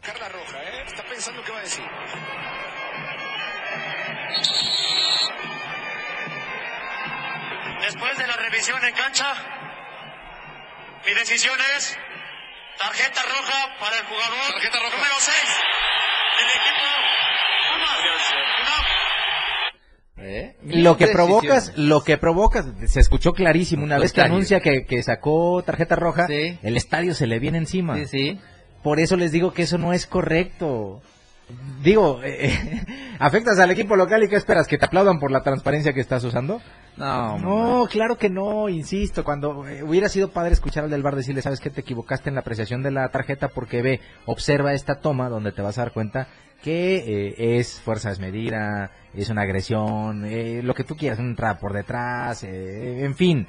Carla 0.00 0.28
roja, 0.28 0.62
¿eh? 0.62 0.84
Está 0.86 1.02
pensando 1.10 1.42
qué 1.44 1.52
va 1.52 1.58
a 1.58 1.62
decir. 1.62 1.84
Después 7.94 8.18
de 8.18 8.26
la 8.26 8.34
revisión 8.36 8.84
en 8.84 8.92
cancha, 8.92 9.24
mi 11.06 11.14
decisión 11.14 11.54
es 11.76 11.96
tarjeta 12.76 13.22
roja 13.22 13.78
para 13.78 13.96
el 13.98 14.02
jugador 14.06 14.52
Tarjeta 14.52 14.78
roja. 14.80 14.96
número 14.96 15.14
6 15.20 15.36
del 16.40 16.48
equipo. 16.48 16.84
¿Eh? 20.26 20.56
Lo 20.82 20.96
que 20.96 21.06
provocas, 21.08 21.72
lo 21.76 22.02
que 22.02 22.18
provocas, 22.18 22.66
se 22.86 22.98
escuchó 22.98 23.32
clarísimo 23.32 23.84
una 23.84 23.98
vez 23.98 24.12
que 24.12 24.20
Estadio. 24.22 24.34
anuncia 24.34 24.58
que, 24.60 24.86
que 24.86 25.00
sacó 25.04 25.62
tarjeta 25.64 25.94
roja, 25.94 26.26
Sí. 26.26 26.58
el 26.64 26.76
estadio 26.76 27.14
se 27.14 27.28
le 27.28 27.38
viene 27.38 27.58
encima. 27.58 27.94
Sí, 27.96 28.06
sí. 28.06 28.40
Por 28.82 28.98
eso 28.98 29.16
les 29.16 29.30
digo 29.30 29.52
que 29.52 29.62
eso 29.62 29.78
no 29.78 29.92
es 29.92 30.06
correcto. 30.08 31.00
Digo, 31.80 32.22
eh, 32.24 32.58
afectas 33.20 33.60
al 33.60 33.70
equipo 33.70 33.94
local 33.94 34.24
y 34.24 34.28
¿qué 34.28 34.34
esperas? 34.36 34.66
¿Que 34.66 34.78
te 34.78 34.86
aplaudan 34.86 35.20
por 35.20 35.30
la 35.30 35.42
transparencia 35.44 35.92
que 35.92 36.00
estás 36.00 36.24
usando? 36.24 36.60
No, 36.96 37.38
No, 37.38 37.86
claro 37.90 38.16
que 38.16 38.30
no, 38.30 38.68
insisto, 38.68 39.24
cuando 39.24 39.66
eh, 39.66 39.82
hubiera 39.82 40.08
sido 40.08 40.30
padre 40.30 40.52
escuchar 40.52 40.84
al 40.84 40.90
del 40.90 41.02
bar 41.02 41.16
decirle, 41.16 41.42
sabes 41.42 41.60
que 41.60 41.70
te 41.70 41.80
equivocaste 41.80 42.28
en 42.28 42.34
la 42.36 42.42
apreciación 42.42 42.82
de 42.82 42.90
la 42.92 43.08
tarjeta 43.08 43.48
porque 43.48 43.82
ve, 43.82 44.00
observa 44.26 44.72
esta 44.74 45.00
toma 45.00 45.28
donde 45.28 45.52
te 45.52 45.62
vas 45.62 45.76
a 45.78 45.82
dar 45.82 45.92
cuenta 45.92 46.28
que 46.62 46.96
eh, 47.28 47.58
es 47.58 47.80
fuerza 47.80 48.10
desmedida, 48.10 48.90
es 49.12 49.28
una 49.28 49.42
agresión, 49.42 50.24
eh, 50.24 50.62
lo 50.62 50.74
que 50.74 50.84
tú 50.84 50.96
quieras, 50.96 51.18
un 51.18 51.34
trap 51.36 51.60
por 51.60 51.72
detrás, 51.72 52.42
eh, 52.44 53.04
en 53.04 53.14
fin, 53.16 53.46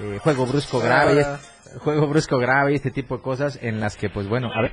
eh, 0.00 0.18
juego 0.22 0.46
brusco 0.46 0.78
grave, 0.80 1.22
Ah. 1.24 1.38
es- 1.42 1.78
juego 1.80 2.06
brusco 2.06 2.38
grave 2.38 2.74
este 2.74 2.90
tipo 2.92 3.16
de 3.16 3.22
cosas 3.22 3.58
en 3.60 3.80
las 3.80 3.96
que 3.96 4.08
pues 4.08 4.28
bueno, 4.28 4.48
a 4.54 4.62
ver, 4.62 4.72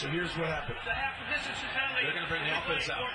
So 0.00 0.06
here's 0.08 0.30
what 0.36 0.46
happened. 0.48 0.78
The 0.84 0.92
half 0.92 1.14
position 1.28 1.68
penalty. 1.74 2.02
They're 2.04 2.14
gonna 2.14 2.28
bring 2.28 2.44
the 2.44 2.56
offense 2.56 2.90
out. 2.90 3.08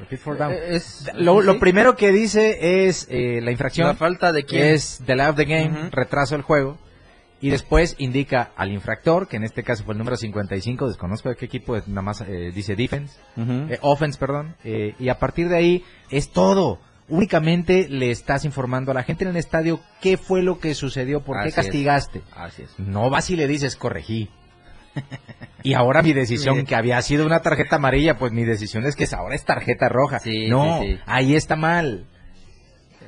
repeat 0.00 0.18
for 0.20 0.36
down. 0.36 0.52
Es- 0.52 1.10
lo, 1.14 1.58
primero 1.58 1.94
que 1.96 2.10
dice 2.12 2.86
es 2.86 3.06
eh, 3.10 3.40
la 3.42 3.50
infracción. 3.50 3.86
La 3.88 3.94
falta 3.94 4.32
de 4.32 4.44
quién. 4.44 4.66
Es 4.66 5.04
delay 5.06 5.28
of 5.28 5.36
the 5.36 5.44
game, 5.44 5.90
retraso 5.90 6.34
del 6.34 6.42
juego. 6.42 6.78
Y 7.42 7.48
después 7.48 7.94
indica 7.98 8.50
al 8.56 8.70
infractor, 8.70 9.26
que 9.26 9.36
en 9.38 9.44
este 9.44 9.62
caso 9.62 9.82
fue 9.84 9.94
el 9.94 9.98
número 9.98 10.16
55, 10.18 10.88
desconozco 10.88 11.30
de 11.30 11.36
qué 11.36 11.46
equipo, 11.46 11.74
nada 11.86 12.02
más 12.02 12.20
eh, 12.20 12.52
dice 12.54 12.76
defense, 12.76 13.18
eh, 13.38 13.78
offense, 13.80 14.18
perdón. 14.18 14.56
eh, 14.62 14.94
y 14.98 15.08
a 15.08 15.18
partir 15.18 15.48
de 15.48 15.56
ahí 15.56 15.84
es 16.10 16.30
todo. 16.32 16.80
Únicamente 17.08 17.88
le 17.88 18.10
estás 18.10 18.44
informando 18.44 18.90
a 18.90 18.94
la 18.94 19.02
gente 19.04 19.24
en 19.24 19.30
el 19.30 19.36
estadio 19.36 19.80
qué 20.02 20.18
fue 20.18 20.42
lo 20.42 20.60
que 20.60 20.74
sucedió, 20.74 21.22
por 21.22 21.36
qué 21.36 21.40
Así 21.40 21.48
es. 21.48 21.54
castigaste. 21.56 22.22
Así 22.36 22.62
es. 22.62 22.78
No 22.78 23.08
vas 23.08 23.30
y 23.30 23.36
le 23.36 23.46
dices, 23.48 23.74
corregí. 23.74 24.28
Y 25.62 25.74
ahora 25.74 26.00
mi 26.02 26.14
decisión, 26.14 26.64
que 26.64 26.74
había 26.74 27.02
sido 27.02 27.26
una 27.26 27.40
tarjeta 27.42 27.76
amarilla, 27.76 28.16
pues 28.16 28.32
mi 28.32 28.44
decisión 28.44 28.86
es 28.86 28.96
que 28.96 29.06
ahora 29.14 29.34
es 29.34 29.44
tarjeta 29.44 29.90
roja. 29.90 30.18
Sí, 30.18 30.48
no, 30.48 30.80
sí, 30.80 30.94
sí. 30.94 31.00
ahí 31.04 31.36
está 31.36 31.54
mal. 31.54 32.06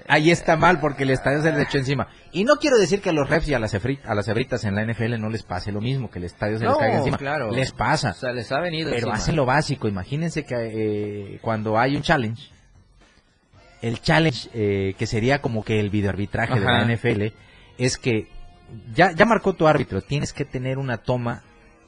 Ahí 0.07 0.31
está 0.31 0.57
mal 0.57 0.79
porque 0.79 1.05
el 1.05 1.11
estadio 1.11 1.41
se 1.41 1.51
le 1.53 1.63
echó 1.63 1.79
encima. 1.79 2.09
Y 2.31 2.45
no 2.45 2.57
quiero 2.57 2.77
decir 2.77 3.01
que 3.01 3.09
a 3.09 3.13
los 3.15 3.31
refs 3.31 3.49
y 3.49 3.55
a 3.55 3.59
las, 3.59 3.75
a 3.75 4.15
las 4.15 4.29
hebritas 4.29 4.65
en 4.65 4.75
la 4.75 4.85
NFL 4.85 5.19
no 5.19 5.31
les 5.31 5.45
pase 5.45 5.73
lo 5.73 5.81
mismo, 5.81 6.11
que 6.11 6.19
el 6.19 6.27
estadio 6.27 6.59
se 6.59 6.65
les 6.65 6.73
No, 6.75 6.79
caiga 6.79 6.99
encima. 6.99 7.17
claro. 7.17 7.51
Les 7.53 7.73
pasa. 7.73 8.11
O 8.11 8.15
sea, 8.15 8.33
les 8.33 8.53
ha 8.53 8.61
venido 8.61 8.91
Pero 8.91 8.99
encima. 8.99 9.15
hacen 9.15 9.37
lo 9.37 9.47
básico. 9.47 9.89
Imagínense 9.89 10.45
que 10.45 10.55
eh, 10.57 11.39
cuando 11.41 11.79
hay 11.79 11.97
un 11.97 12.03
challenge, 12.03 12.51
el 13.81 14.01
challenge 14.03 14.51
eh, 14.53 14.95
que 14.99 15.07
sería 15.07 15.41
como 15.41 15.65
que 15.65 15.81
el 15.81 15.89
videoarbitraje 15.89 16.61
de 16.61 16.67
la. 16.67 16.85
NFL 16.85 17.35
es 17.79 17.97
que 17.97 18.29
ya, 18.95 19.13
ya 19.13 19.25
marcó 19.25 19.55
tu 19.55 19.67
árbitro, 19.67 20.03
tienes 20.03 20.33
que 20.35 20.45
tener 20.45 20.77
una 20.79 20.99
toma 20.99 21.45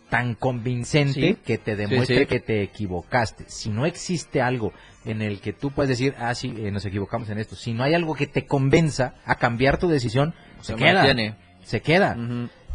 tan 0.08 0.34
convincente 0.34 1.12
Sí. 1.20 1.36
que 1.44 1.58
te 1.58 1.76
demuestre 1.76 2.20
sí. 2.20 2.26
que 2.26 2.40
te 2.40 2.62
equivocaste. 2.62 3.44
Si 3.48 3.70
no 3.70 3.86
existe 3.86 4.40
algo 4.42 4.72
en 5.04 5.22
el 5.22 5.40
que 5.40 5.52
tú 5.52 5.70
puedes 5.70 5.88
decir, 5.88 6.14
ah, 6.18 6.34
sí, 6.34 6.54
eh, 6.58 6.70
nos 6.70 6.84
equivocamos 6.86 7.28
en 7.30 7.38
esto, 7.38 7.56
si 7.56 7.72
no 7.74 7.82
hay 7.84 7.94
algo 7.94 8.14
que 8.14 8.26
te 8.26 8.46
convenza 8.46 9.14
a 9.24 9.34
cambiar 9.36 9.78
tu 9.78 9.88
decisión, 9.88 10.34
se, 10.60 10.72
Se 10.72 10.78
queda. 10.78 10.94
mantiene. 10.94 11.34
Se 11.64 11.80
queda. 11.80 12.16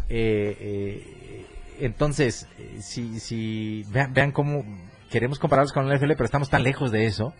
Eh, 0.09 0.57
eh, 0.59 1.45
entonces, 1.79 2.47
si, 2.79 3.19
si 3.19 3.83
vean, 3.89 4.13
vean 4.13 4.31
cómo 4.31 4.65
queremos 5.09 5.39
compararlos 5.39 5.73
con 5.73 5.87
la 5.87 5.95
NFL, 5.95 6.11
pero 6.11 6.25
estamos 6.25 6.49
tan 6.49 6.63
lejos 6.63 6.91
de 6.91 7.05
eso. 7.05 7.33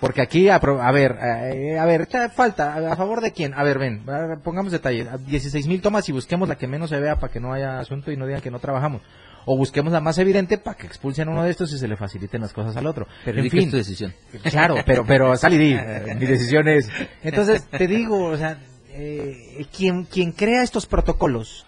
Porque 0.00 0.22
aquí, 0.22 0.48
a, 0.48 0.58
ver, 0.58 1.18
eh, 1.22 1.78
a 1.78 1.84
ver, 1.84 2.08
¿qué 2.08 2.28
falta? 2.28 2.92
¿A 2.92 2.96
favor 2.96 3.20
de 3.20 3.32
quién? 3.32 3.54
A 3.54 3.62
ver, 3.62 3.78
ven, 3.78 4.04
pongamos 4.42 4.72
detalle. 4.72 5.06
16 5.26 5.66
mil 5.68 5.80
tomas 5.80 6.08
y 6.08 6.12
busquemos 6.12 6.48
la 6.48 6.56
que 6.56 6.66
menos 6.66 6.90
se 6.90 6.98
vea 6.98 7.16
para 7.16 7.32
que 7.32 7.40
no 7.40 7.52
haya 7.52 7.78
asunto 7.78 8.10
y 8.10 8.16
no 8.16 8.26
digan 8.26 8.40
que 8.40 8.50
no 8.50 8.58
trabajamos. 8.58 9.02
O 9.44 9.56
busquemos 9.56 9.92
la 9.92 10.00
más 10.00 10.18
evidente 10.18 10.58
para 10.58 10.76
que 10.76 10.86
expulsen 10.86 11.28
uno 11.28 11.42
de 11.42 11.50
estos 11.50 11.72
y 11.72 11.78
se 11.78 11.88
le 11.88 11.96
faciliten 11.96 12.40
las 12.40 12.52
cosas 12.52 12.76
al 12.76 12.86
otro. 12.86 13.06
Pero 13.24 13.38
en 13.38 13.42
que 13.42 13.56
es 13.56 13.62
fin, 13.62 13.70
tu 13.70 13.76
decisión. 13.76 14.14
Claro, 14.44 14.76
pero, 14.86 15.04
pero 15.04 15.36
sal 15.36 15.54
y 15.54 15.58
di, 15.58 15.74
mi 15.74 16.26
decisión 16.26 16.68
es. 16.68 16.88
Entonces, 17.22 17.64
te 17.66 17.86
digo, 17.86 18.26
o 18.26 18.36
sea, 18.36 18.58
eh, 18.90 19.66
quien, 19.76 20.04
quien 20.04 20.32
crea 20.32 20.62
estos 20.62 20.86
protocolos 20.86 21.66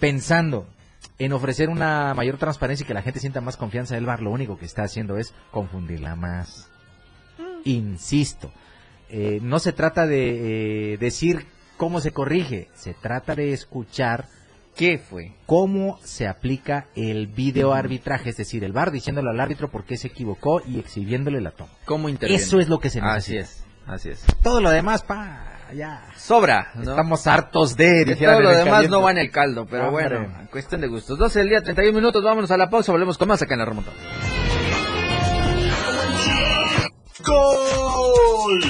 pensando 0.00 0.66
en 1.18 1.32
ofrecer 1.32 1.68
una 1.68 2.14
mayor 2.14 2.38
transparencia 2.38 2.84
y 2.84 2.86
que 2.86 2.94
la 2.94 3.02
gente 3.02 3.20
sienta 3.20 3.40
más 3.40 3.56
confianza 3.56 3.94
del 3.94 4.06
bar, 4.06 4.20
lo 4.22 4.30
único 4.30 4.58
que 4.58 4.64
está 4.66 4.82
haciendo 4.84 5.16
es 5.18 5.34
confundirla 5.50 6.14
más. 6.16 6.70
Insisto, 7.64 8.52
eh, 9.08 9.40
no 9.42 9.58
se 9.58 9.72
trata 9.72 10.06
de 10.06 10.92
eh, 10.94 10.98
decir 10.98 11.46
cómo 11.76 12.00
se 12.00 12.12
corrige, 12.12 12.68
se 12.74 12.94
trata 12.94 13.34
de 13.34 13.52
escuchar 13.52 14.26
¿Qué 14.76 14.98
fue? 14.98 15.32
cómo 15.44 15.98
se 16.04 16.28
aplica 16.28 16.86
el 16.94 17.26
video 17.26 17.72
arbitraje, 17.72 18.30
es 18.30 18.36
decir, 18.36 18.62
el 18.62 18.72
bar 18.72 18.92
diciéndole 18.92 19.28
al 19.30 19.40
árbitro 19.40 19.68
por 19.70 19.84
qué 19.84 19.96
se 19.96 20.06
equivocó 20.06 20.62
y 20.64 20.78
exhibiéndole 20.78 21.40
la 21.40 21.50
toma. 21.50 21.70
¿Cómo 21.84 22.08
interviene? 22.08 22.40
Eso 22.40 22.60
es 22.60 22.68
lo 22.68 22.78
que 22.78 22.88
se 22.90 23.00
Así 23.00 23.34
necesita. 23.34 23.40
es, 23.40 23.64
así 23.86 24.10
es. 24.10 24.24
Todo 24.40 24.60
lo 24.60 24.70
demás, 24.70 25.02
pa, 25.02 25.57
ya. 25.74 26.04
Sobra, 26.16 26.70
¿no? 26.74 26.90
Estamos 26.90 27.26
hartos 27.26 27.76
de, 27.76 28.04
Que 28.04 28.12
dijeran 28.12 28.34
todo 28.36 28.42
lo 28.44 28.50
demás 28.50 28.64
caliente. 28.74 28.90
no 28.96 29.02
va 29.02 29.10
en 29.10 29.18
el 29.18 29.30
caldo, 29.30 29.66
pero 29.68 29.88
Hombre. 29.88 30.18
bueno, 30.18 30.48
cuestión 30.50 30.80
de 30.80 30.88
gustos. 30.88 31.18
12 31.18 31.38
del 31.40 31.48
día, 31.50 31.62
31 31.62 31.94
minutos, 31.96 32.22
vámonos 32.22 32.50
a 32.50 32.56
la 32.56 32.68
pausa, 32.70 32.92
volvemos 32.92 33.16
con 33.18 33.28
más 33.28 33.40
acá 33.42 33.54
en 33.54 33.60
la 33.60 33.66
remontada. 33.66 33.96
¡Gol! 37.24 38.60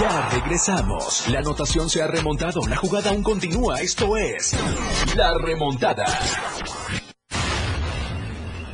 Ya 0.00 0.28
regresamos. 0.30 1.28
La 1.28 1.38
anotación 1.38 1.88
se 1.88 2.02
ha 2.02 2.06
remontado. 2.08 2.66
La 2.66 2.76
jugada 2.76 3.10
aún 3.10 3.22
continúa. 3.22 3.80
Esto 3.80 4.16
es 4.16 4.56
La 5.16 5.38
Remontada. 5.38 6.04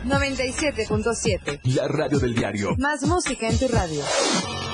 97.7. 0.07 1.61
La 1.75 1.87
radio 1.89 2.19
del 2.19 2.35
diario. 2.35 2.75
Más 2.79 3.03
música 3.03 3.49
en 3.49 3.59
tu 3.59 3.69
radio. 3.69 4.03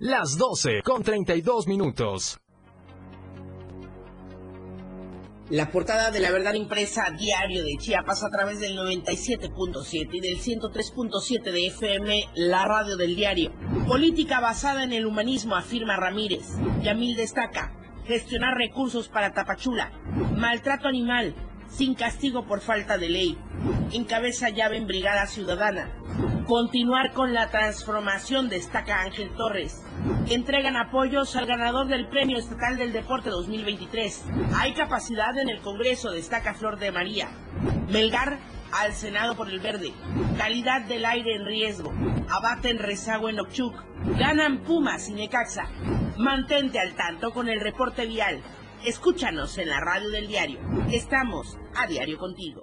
Las 0.00 0.38
12 0.38 0.82
con 0.84 1.02
32 1.02 1.66
minutos. 1.66 2.38
La 5.50 5.72
portada 5.72 6.12
de 6.12 6.20
la 6.20 6.30
verdad 6.30 6.54
impresa 6.54 7.10
diario 7.18 7.64
de 7.64 7.76
Chiapas 7.80 8.22
a 8.22 8.30
través 8.30 8.60
del 8.60 8.78
97.7 8.78 10.08
y 10.12 10.20
del 10.20 10.38
103.7 10.38 11.42
de 11.50 11.66
FM, 11.66 12.28
la 12.36 12.64
radio 12.64 12.96
del 12.96 13.16
diario. 13.16 13.52
Política 13.88 14.38
basada 14.38 14.84
en 14.84 14.92
el 14.92 15.04
humanismo, 15.04 15.56
afirma 15.56 15.96
Ramírez. 15.96 16.46
Yamil 16.80 17.16
destaca, 17.16 17.74
gestionar 18.06 18.54
recursos 18.56 19.08
para 19.08 19.32
Tapachula. 19.32 19.90
Maltrato 20.36 20.86
animal, 20.86 21.34
sin 21.68 21.94
castigo 21.94 22.46
por 22.46 22.60
falta 22.60 22.98
de 22.98 23.08
ley. 23.08 23.38
Encabeza 23.92 24.50
llave 24.50 24.76
en 24.76 24.86
Brigada 24.86 25.26
Ciudadana. 25.26 25.90
Continuar 26.46 27.12
con 27.12 27.34
la 27.34 27.50
transformación, 27.50 28.48
destaca 28.48 29.02
Ángel 29.02 29.30
Torres. 29.36 29.84
Entregan 30.28 30.76
apoyos 30.76 31.36
al 31.36 31.46
ganador 31.46 31.88
del 31.88 32.08
Premio 32.08 32.38
Estatal 32.38 32.78
del 32.78 32.92
Deporte 32.92 33.30
2023. 33.30 34.24
Hay 34.56 34.72
capacidad 34.72 35.36
en 35.38 35.50
el 35.50 35.60
Congreso, 35.60 36.10
destaca 36.10 36.54
Flor 36.54 36.78
de 36.78 36.90
María. 36.90 37.28
Melgar 37.90 38.38
al 38.72 38.94
Senado 38.94 39.36
por 39.36 39.48
el 39.50 39.60
Verde. 39.60 39.92
Calidad 40.36 40.82
del 40.82 41.04
aire 41.04 41.34
en 41.34 41.44
riesgo. 41.44 41.92
Abaten 42.28 42.78
rezago 42.78 43.28
en 43.28 43.40
Ochuc. 43.40 43.74
Ganan 44.18 44.58
Pumas 44.58 45.08
y 45.08 45.14
Necaxa. 45.14 45.68
Mantente 46.16 46.78
al 46.78 46.94
tanto 46.94 47.30
con 47.30 47.48
el 47.48 47.60
reporte 47.60 48.06
vial. 48.06 48.42
Escúchanos 48.84 49.58
en 49.58 49.68
la 49.68 49.80
radio 49.80 50.08
del 50.10 50.28
diario. 50.28 50.60
Estamos 50.90 51.58
a 51.74 51.86
diario 51.86 52.16
contigo. 52.16 52.62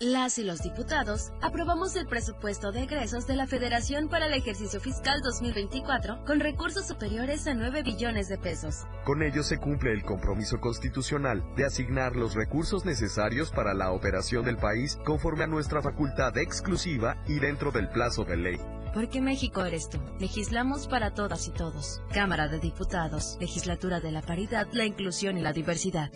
Las 0.00 0.38
y 0.38 0.44
los 0.44 0.62
diputados 0.62 1.32
aprobamos 1.40 1.94
el 1.96 2.06
presupuesto 2.06 2.72
de 2.72 2.82
egresos 2.82 3.26
de 3.26 3.36
la 3.36 3.46
Federación 3.46 4.08
para 4.08 4.26
el 4.26 4.34
ejercicio 4.34 4.80
fiscal 4.80 5.20
2024 5.22 6.24
con 6.24 6.40
recursos 6.40 6.86
superiores 6.86 7.46
a 7.46 7.54
9 7.54 7.82
billones 7.82 8.28
de 8.28 8.38
pesos. 8.38 8.86
Con 9.04 9.22
ello 9.22 9.42
se 9.42 9.58
cumple 9.58 9.92
el 9.92 10.02
compromiso 10.02 10.58
constitucional 10.58 11.44
de 11.56 11.66
asignar 11.66 12.16
los 12.16 12.34
recursos 12.34 12.84
necesarios 12.84 13.50
para 13.50 13.72
la 13.72 13.92
operación 13.92 14.44
del 14.44 14.56
país 14.56 14.98
conforme 15.04 15.44
a 15.44 15.48
nuestra 15.48 15.80
facultad 15.80 16.36
exclusiva 16.38 17.16
y 17.26 17.38
dentro 17.38 17.70
del 17.70 17.88
plazo 17.88 18.24
de 18.24 18.36
ley. 18.36 18.83
Porque 18.94 19.20
México 19.20 19.64
eres 19.64 19.90
tú. 19.90 19.98
Legislamos 20.20 20.86
para 20.86 21.12
todas 21.12 21.48
y 21.48 21.50
todos. 21.50 22.00
Cámara 22.12 22.46
de 22.46 22.60
Diputados. 22.60 23.36
Legislatura 23.40 23.98
de 23.98 24.12
la 24.12 24.22
Paridad, 24.22 24.68
la 24.72 24.84
Inclusión 24.84 25.36
y 25.36 25.40
la 25.40 25.52
Diversidad. 25.52 26.12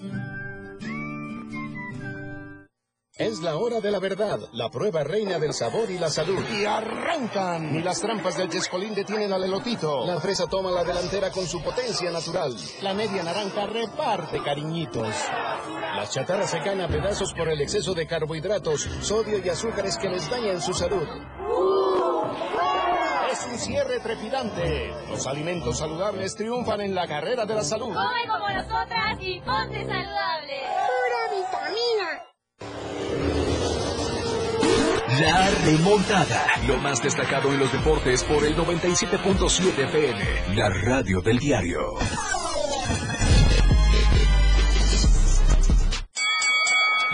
Es 3.16 3.40
la 3.40 3.56
hora 3.56 3.80
de 3.80 3.90
la 3.90 3.98
verdad, 3.98 4.38
la 4.52 4.70
prueba 4.70 5.02
reina 5.02 5.40
del 5.40 5.52
sabor 5.52 5.90
y 5.90 5.98
la 5.98 6.08
salud. 6.08 6.38
Y 6.56 6.64
arrancan. 6.66 7.72
Ni 7.72 7.82
las 7.82 8.00
trampas 8.00 8.36
del 8.36 8.48
Chescolín 8.48 8.94
detienen 8.94 9.32
al 9.32 9.42
elotito. 9.42 10.06
La 10.06 10.20
fresa 10.20 10.46
toma 10.46 10.70
la 10.70 10.84
delantera 10.84 11.32
con 11.32 11.44
su 11.48 11.60
potencia 11.60 12.12
natural. 12.12 12.54
La 12.80 12.94
media 12.94 13.24
naranja 13.24 13.66
reparte 13.66 14.40
cariñitos. 14.40 15.08
Las 15.96 16.12
chatarras 16.12 16.48
se 16.48 16.60
caen 16.60 16.80
a 16.80 16.86
pedazos 16.86 17.34
por 17.34 17.48
el 17.48 17.60
exceso 17.60 17.92
de 17.92 18.06
carbohidratos, 18.06 18.82
sodio 19.00 19.44
y 19.44 19.48
azúcares 19.48 19.98
que 19.98 20.08
les 20.08 20.30
dañan 20.30 20.62
su 20.62 20.72
salud. 20.72 21.08
Un 23.50 23.58
cierre 23.58 23.98
trepidante. 24.00 24.92
Los 25.08 25.26
alimentos 25.26 25.78
saludables 25.78 26.34
triunfan 26.36 26.80
en 26.82 26.94
la 26.94 27.06
carrera 27.06 27.46
de 27.46 27.54
la 27.54 27.62
salud. 27.62 27.94
Come 27.94 28.26
como 28.28 28.48
nosotras 28.48 29.18
y 29.20 29.40
ponte 29.40 29.86
saludable. 29.86 30.60
Pura 30.86 31.22
vitamina. 31.32 32.28
La 35.20 35.50
remontada. 35.64 36.46
Lo 36.66 36.76
más 36.76 37.02
destacado 37.02 37.52
en 37.52 37.58
los 37.58 37.72
deportes 37.72 38.22
por 38.24 38.44
el 38.44 38.54
97.7 38.54 39.84
FM. 39.84 40.54
La 40.54 40.68
radio 40.68 41.20
del 41.22 41.38
diario. 41.38 41.94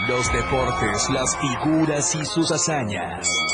Los 0.09 0.33
deportes, 0.33 1.09
las 1.11 1.37
figuras 1.38 2.14
y 2.14 2.27
sus 2.27 2.51
hazañas. 2.53 3.54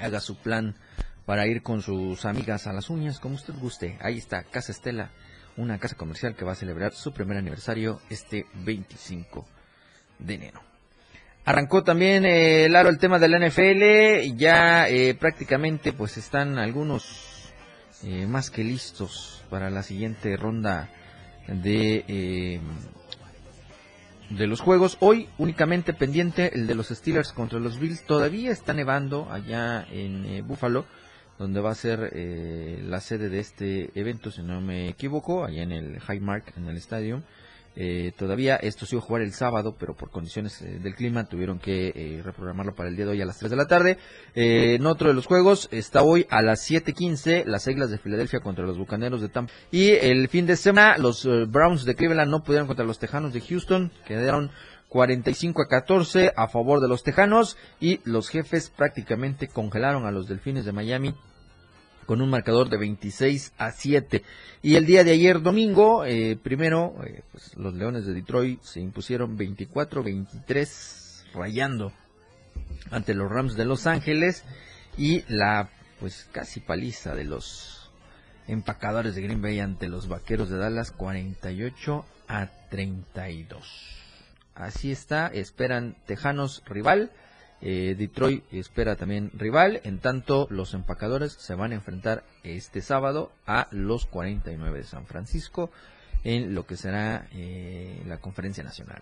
haga 0.00 0.20
su 0.20 0.36
plan 0.36 0.76
para 1.26 1.46
ir 1.46 1.62
con 1.62 1.82
sus 1.82 2.24
amigas 2.24 2.66
a 2.66 2.72
las 2.72 2.90
uñas, 2.90 3.20
como 3.20 3.34
usted 3.34 3.54
guste. 3.54 3.98
Ahí 4.00 4.18
está, 4.18 4.44
Casa 4.44 4.72
Estela 4.72 5.10
una 5.56 5.78
casa 5.78 5.96
comercial 5.96 6.34
que 6.34 6.44
va 6.44 6.52
a 6.52 6.56
celebrar 6.56 6.92
su 6.92 7.12
primer 7.12 7.36
aniversario 7.36 8.00
este 8.10 8.46
25 8.54 9.46
de 10.18 10.34
enero. 10.34 10.60
Arrancó 11.46 11.84
también, 11.84 12.24
eh, 12.24 12.68
Laro, 12.70 12.88
el 12.88 12.98
tema 12.98 13.18
de 13.18 13.28
la 13.28 13.38
NFL, 13.38 14.34
ya 14.36 14.88
eh, 14.88 15.14
prácticamente 15.14 15.92
pues 15.92 16.16
están 16.16 16.58
algunos 16.58 17.52
eh, 18.02 18.26
más 18.26 18.50
que 18.50 18.64
listos 18.64 19.44
para 19.50 19.68
la 19.68 19.82
siguiente 19.82 20.38
ronda 20.38 20.88
de, 21.46 22.04
eh, 22.08 22.60
de 24.30 24.46
los 24.46 24.62
juegos. 24.62 24.96
Hoy 25.00 25.28
únicamente 25.36 25.92
pendiente 25.92 26.50
el 26.54 26.66
de 26.66 26.74
los 26.74 26.88
Steelers 26.88 27.32
contra 27.32 27.60
los 27.60 27.78
Bills, 27.78 28.04
todavía 28.04 28.50
está 28.50 28.72
nevando 28.72 29.30
allá 29.30 29.86
en 29.90 30.46
Buffalo 30.46 30.86
donde 31.38 31.60
va 31.60 31.70
a 31.70 31.74
ser 31.74 32.10
eh, 32.12 32.80
la 32.86 33.00
sede 33.00 33.28
de 33.28 33.40
este 33.40 33.90
evento, 33.94 34.30
si 34.30 34.42
no 34.42 34.60
me 34.60 34.88
equivoco, 34.88 35.44
allá 35.44 35.62
en 35.62 35.72
el 35.72 35.98
Highmark, 36.08 36.56
en 36.56 36.68
el 36.68 36.76
estadio. 36.76 37.22
Eh, 37.76 38.12
todavía 38.16 38.54
esto 38.54 38.86
se 38.86 38.94
iba 38.94 39.02
a 39.02 39.06
jugar 39.06 39.22
el 39.22 39.32
sábado, 39.32 39.74
pero 39.76 39.96
por 39.96 40.10
condiciones 40.10 40.62
eh, 40.62 40.78
del 40.78 40.94
clima 40.94 41.24
tuvieron 41.24 41.58
que 41.58 42.20
reprogramarlo 42.24 42.72
para 42.72 42.88
el 42.88 42.94
día 42.94 43.04
de 43.04 43.10
hoy 43.10 43.20
a 43.20 43.26
las 43.26 43.38
3 43.40 43.50
de 43.50 43.56
la 43.56 43.66
tarde. 43.66 43.98
en 44.36 44.86
otro 44.86 45.08
de 45.08 45.14
los 45.14 45.26
juegos 45.26 45.68
está 45.72 46.02
hoy 46.04 46.24
a 46.30 46.40
las 46.40 46.70
7:15 46.70 47.44
las 47.46 47.66
Águilas 47.66 47.90
de 47.90 47.98
Filadelfia 47.98 48.38
contra 48.38 48.64
los 48.64 48.78
Bucaneros 48.78 49.20
de 49.20 49.28
Tampa. 49.28 49.52
Y 49.72 49.90
el 49.90 50.28
fin 50.28 50.46
de 50.46 50.54
semana 50.54 50.98
los 50.98 51.28
Browns 51.48 51.84
de 51.84 51.96
Cleveland 51.96 52.30
no 52.30 52.44
pudieron 52.44 52.68
contra 52.68 52.84
los 52.84 53.00
Tejanos 53.00 53.32
de 53.32 53.40
Houston, 53.40 53.90
quedaron 54.06 54.52
45 54.94 55.60
a 55.60 55.66
14 55.66 56.32
a 56.36 56.46
favor 56.46 56.80
de 56.80 56.86
los 56.86 57.02
Tejanos 57.02 57.56
y 57.80 57.98
los 58.04 58.28
jefes 58.28 58.70
prácticamente 58.70 59.48
congelaron 59.48 60.06
a 60.06 60.12
los 60.12 60.28
Delfines 60.28 60.64
de 60.64 60.70
Miami 60.70 61.16
con 62.06 62.22
un 62.22 62.30
marcador 62.30 62.68
de 62.68 62.76
26 62.78 63.54
a 63.58 63.72
7. 63.72 64.22
Y 64.62 64.76
el 64.76 64.86
día 64.86 65.02
de 65.02 65.10
ayer 65.10 65.42
domingo, 65.42 66.04
eh, 66.04 66.38
primero, 66.40 66.94
eh, 67.04 67.24
pues, 67.32 67.56
los 67.56 67.74
Leones 67.74 68.06
de 68.06 68.14
Detroit 68.14 68.62
se 68.62 68.78
impusieron 68.78 69.36
24-23 69.36 71.24
rayando 71.34 71.92
ante 72.92 73.14
los 73.14 73.28
Rams 73.28 73.56
de 73.56 73.64
Los 73.64 73.88
Ángeles 73.88 74.44
y 74.96 75.24
la 75.26 75.70
pues 75.98 76.28
casi 76.30 76.60
paliza 76.60 77.16
de 77.16 77.24
los 77.24 77.90
empacadores 78.46 79.16
de 79.16 79.22
Green 79.22 79.42
Bay 79.42 79.58
ante 79.58 79.88
los 79.88 80.06
Vaqueros 80.06 80.50
de 80.50 80.58
Dallas 80.58 80.92
48 80.92 82.04
a 82.28 82.46
32. 82.70 84.03
Así 84.54 84.92
está, 84.92 85.26
esperan 85.28 85.96
Tejanos 86.06 86.62
rival. 86.66 87.10
Eh, 87.60 87.94
Detroit 87.98 88.44
espera 88.52 88.94
también 88.96 89.30
rival. 89.34 89.80
En 89.84 89.98
tanto, 89.98 90.46
los 90.50 90.74
empacadores 90.74 91.32
se 91.32 91.54
van 91.54 91.72
a 91.72 91.76
enfrentar 91.76 92.24
este 92.42 92.82
sábado 92.82 93.32
a 93.46 93.68
los 93.70 94.06
49 94.06 94.78
de 94.78 94.84
San 94.84 95.06
Francisco 95.06 95.70
en 96.24 96.54
lo 96.54 96.66
que 96.66 96.76
será 96.76 97.26
eh, 97.32 98.02
la 98.06 98.18
conferencia 98.18 98.62
nacional. 98.62 99.00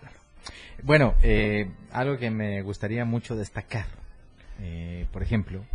Bueno, 0.81 1.15
eh, 1.23 1.71
algo 1.91 2.17
que 2.17 2.31
me 2.31 2.61
gustaría 2.63 3.05
mucho 3.05 3.35
destacar, 3.35 3.85
por 5.11 5.23
ejemplo, 5.23 5.65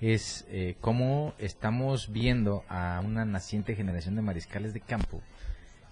es 0.00 0.46
cómo 0.80 1.34
estamos 1.38 2.10
viendo 2.12 2.64
a 2.68 3.02
una 3.04 3.24
naciente 3.24 3.74
generación 3.74 4.16
de 4.16 4.22
mariscales 4.22 4.72
de 4.72 4.80
campo 4.80 5.22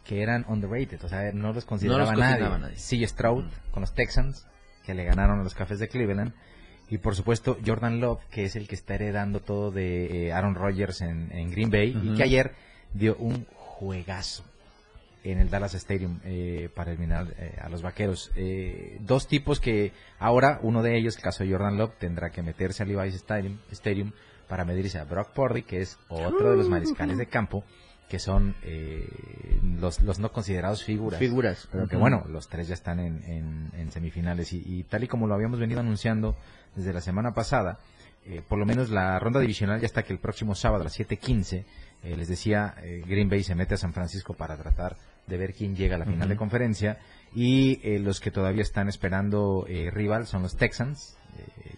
que 0.09 0.23
eran 0.23 0.47
underrated, 0.49 1.05
o 1.05 1.09
sea, 1.09 1.33
no 1.33 1.53
los 1.53 1.67
consideraba, 1.67 2.15
nadie. 2.15 2.77
Sí, 2.77 3.07
Stroud 3.07 3.45
con 3.71 3.83
los 3.83 3.93
Texans, 3.93 4.47
que 4.87 4.95
le 4.95 5.05
ganaron 5.05 5.41
a 5.41 5.43
los 5.43 5.55
Cafés 5.55 5.79
de 5.81 5.89
Cleveland. 5.89 6.33
Y 6.89 6.97
por 6.97 7.15
supuesto 7.15 7.59
Jordan 7.65 8.01
Love, 8.01 8.25
que 8.31 8.45
es 8.45 8.57
el 8.57 8.67
que 8.67 8.75
está 8.75 8.95
heredando 8.95 9.41
todo 9.41 9.71
de 9.71 10.29
eh, 10.29 10.33
Aaron 10.33 10.55
Rodgers 10.55 11.03
en, 11.03 11.51
Green 11.51 11.69
Bay 11.69 11.95
y 12.03 12.15
que 12.15 12.23
ayer 12.23 12.53
dio 12.95 13.17
un 13.17 13.45
juegazo 13.55 14.45
en 15.25 15.41
el 15.41 15.51
Dallas 15.51 15.75
Stadium 15.75 16.21
eh, 16.25 16.71
para 16.75 16.93
eliminar 16.93 17.27
eh, 17.37 17.59
a 17.61 17.69
los 17.69 17.83
vaqueros. 17.83 18.31
dos 19.01 19.29
tipos 19.29 19.61
que 19.61 19.93
ahora, 20.19 20.59
uno 20.63 20.83
de 20.83 20.97
ellos, 20.97 21.19
el 21.19 21.23
caso 21.23 21.45
de 21.45 21.51
Jordan 21.51 21.77
Love, 21.77 21.99
tendrá 21.99 22.31
que 22.31 22.41
meterse 22.41 22.83
al 22.83 22.89
Levi's 22.89 23.17
Stadium, 23.17 23.59
Stadium 23.73 24.13
para 24.49 24.65
medirse 24.65 24.99
a 24.99 25.05
Brock 25.05 25.35
Purdy, 25.35 25.65
que 25.65 25.83
es 25.83 25.99
otro 26.09 26.53
de 26.53 26.57
los 26.57 26.71
mariscales 26.71 27.19
de 27.19 27.27
campo 27.27 27.63
que 28.09 28.19
son 28.19 28.57
eh, 28.63 29.07
los, 29.79 30.01
los 30.01 30.19
no 30.19 30.33
considerados 30.33 30.83
figuras. 30.83 31.19
Figuras. 31.19 31.69
Pero 31.71 31.87
que 31.87 31.97
bueno, 31.97 32.25
los 32.29 32.49
tres 32.49 32.69
ya 32.69 32.75
están 32.75 32.99
en, 33.01 33.71
en, 33.75 33.91
semifinales 33.91 34.53
y, 34.53 34.85
tal 34.85 35.05
y 35.05 35.09
como 35.09 35.27
lo 35.27 35.35
habíamos 35.35 35.61
venido 35.61 35.81
anunciando 35.81 36.37
desde 36.75 36.93
la 36.93 37.01
semana 37.01 37.33
pasada, 37.33 37.79
eh, 38.25 38.43
por 38.47 38.59
lo 38.59 38.67
menos 38.67 38.91
la 38.91 39.19
ronda 39.19 39.41
divisional 39.41 39.81
ya 39.81 39.87
está 39.87 40.03
que 40.03 40.13
el 40.13 40.19
próximo 40.19 40.55
sábado 40.55 40.83
a 40.83 40.85
las 40.85 40.99
7.15, 40.99 41.65
eh, 42.03 42.17
les 42.17 42.29
decía, 42.29 42.75
Green 43.07 43.29
Bay 43.29 43.43
se 43.43 43.55
mete 43.55 43.75
a 43.75 43.79
San 43.79 43.93
Francisco 43.93 44.35
para 44.35 44.57
tratar 44.57 44.97
de 45.27 45.37
ver 45.37 45.53
quién 45.53 45.75
llega 45.77 45.97
a 45.97 45.99
la 45.99 46.07
final 46.07 46.29
de 46.29 46.37
conferencia 46.37 46.99
y 47.35 47.99
los 47.99 48.21
que 48.21 48.31
todavía 48.31 48.63
están 48.63 48.89
esperando 48.89 49.67
rival 49.67 50.27
son 50.27 50.43
los 50.43 50.57
Texans, 50.57 51.19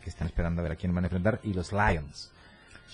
que 0.02 0.10
están 0.10 0.28
esperando 0.28 0.60
a 0.60 0.62
ver 0.62 0.72
a 0.72 0.76
quién 0.76 0.94
van 0.94 1.04
a 1.04 1.06
enfrentar, 1.06 1.40
y 1.42 1.54
los 1.54 1.72
Lions 1.72 2.30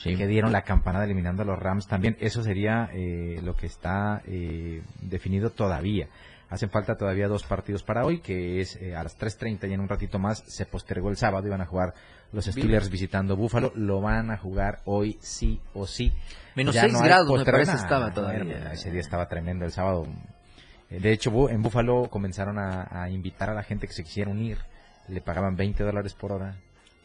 que 0.03 0.27
dieron 0.27 0.53
la 0.53 0.63
campanada 0.63 1.05
eliminando 1.05 1.43
a 1.43 1.47
los 1.47 1.59
Rams 1.59 1.87
también. 1.87 2.17
Eso 2.21 2.43
sería 2.43 2.89
eh, 2.93 3.41
lo 3.43 3.57
que 3.57 3.67
está 3.67 4.23
eh, 4.27 4.83
definido 5.03 5.51
todavía. 5.51 6.09
Hacen 6.49 6.71
falta 6.71 6.97
todavía 6.97 7.27
dos 7.27 7.43
partidos 7.43 7.83
para 7.83 8.05
hoy, 8.05 8.21
que 8.21 8.61
es 8.61 8.77
eh, 8.77 8.95
a 8.95 9.03
las 9.03 9.19
3.30 9.19 9.69
y 9.69 9.73
en 9.73 9.81
un 9.81 9.89
ratito 9.89 10.21
más 10.21 10.45
se 10.47 10.65
postergó 10.65 11.11
el 11.11 11.17
sábado. 11.17 11.45
Iban 11.47 11.61
a 11.61 11.67
jugar 11.67 11.93
los 12.31 12.45
Steelers 12.45 12.89
visitando 12.89 13.37
Buffalo. 13.37 13.73
Lo 13.75 14.01
van 14.01 14.31
a 14.31 14.37
jugar 14.37 14.81
hoy 14.85 15.19
sí 15.21 15.61
o 15.75 15.89
sí. 15.89 16.13
Menos 16.55 16.75
Ya 16.75 16.83
6 16.83 16.93
no 16.93 17.01
grados 17.01 17.39
me 17.39 17.45
parece 17.45 17.73
estaba 17.73 18.13
todavía. 18.13 18.71
ese 18.73 18.93
día 18.93 19.01
estaba 19.01 19.27
tremendo 19.29 19.65
el 19.65 19.73
sábado. 19.73 20.07
Eh, 20.89 21.01
De 21.01 21.11
hecho, 21.11 21.51
en 21.51 21.63
Buffalo 21.63 22.09
comenzaron 22.11 22.59
a, 22.61 22.87
a 22.93 23.11
invitar 23.11 23.51
a 23.51 23.55
la 23.55 23.65
gente 23.65 23.89
que 23.89 23.93
se 23.93 24.05
quisiera 24.05 24.31
unir. 24.31 24.59
Le 25.09 25.21
pagaban 25.21 25.57
20 25.57 25.83
dólares 25.83 26.15
por 26.15 26.31
hora. 26.31 26.57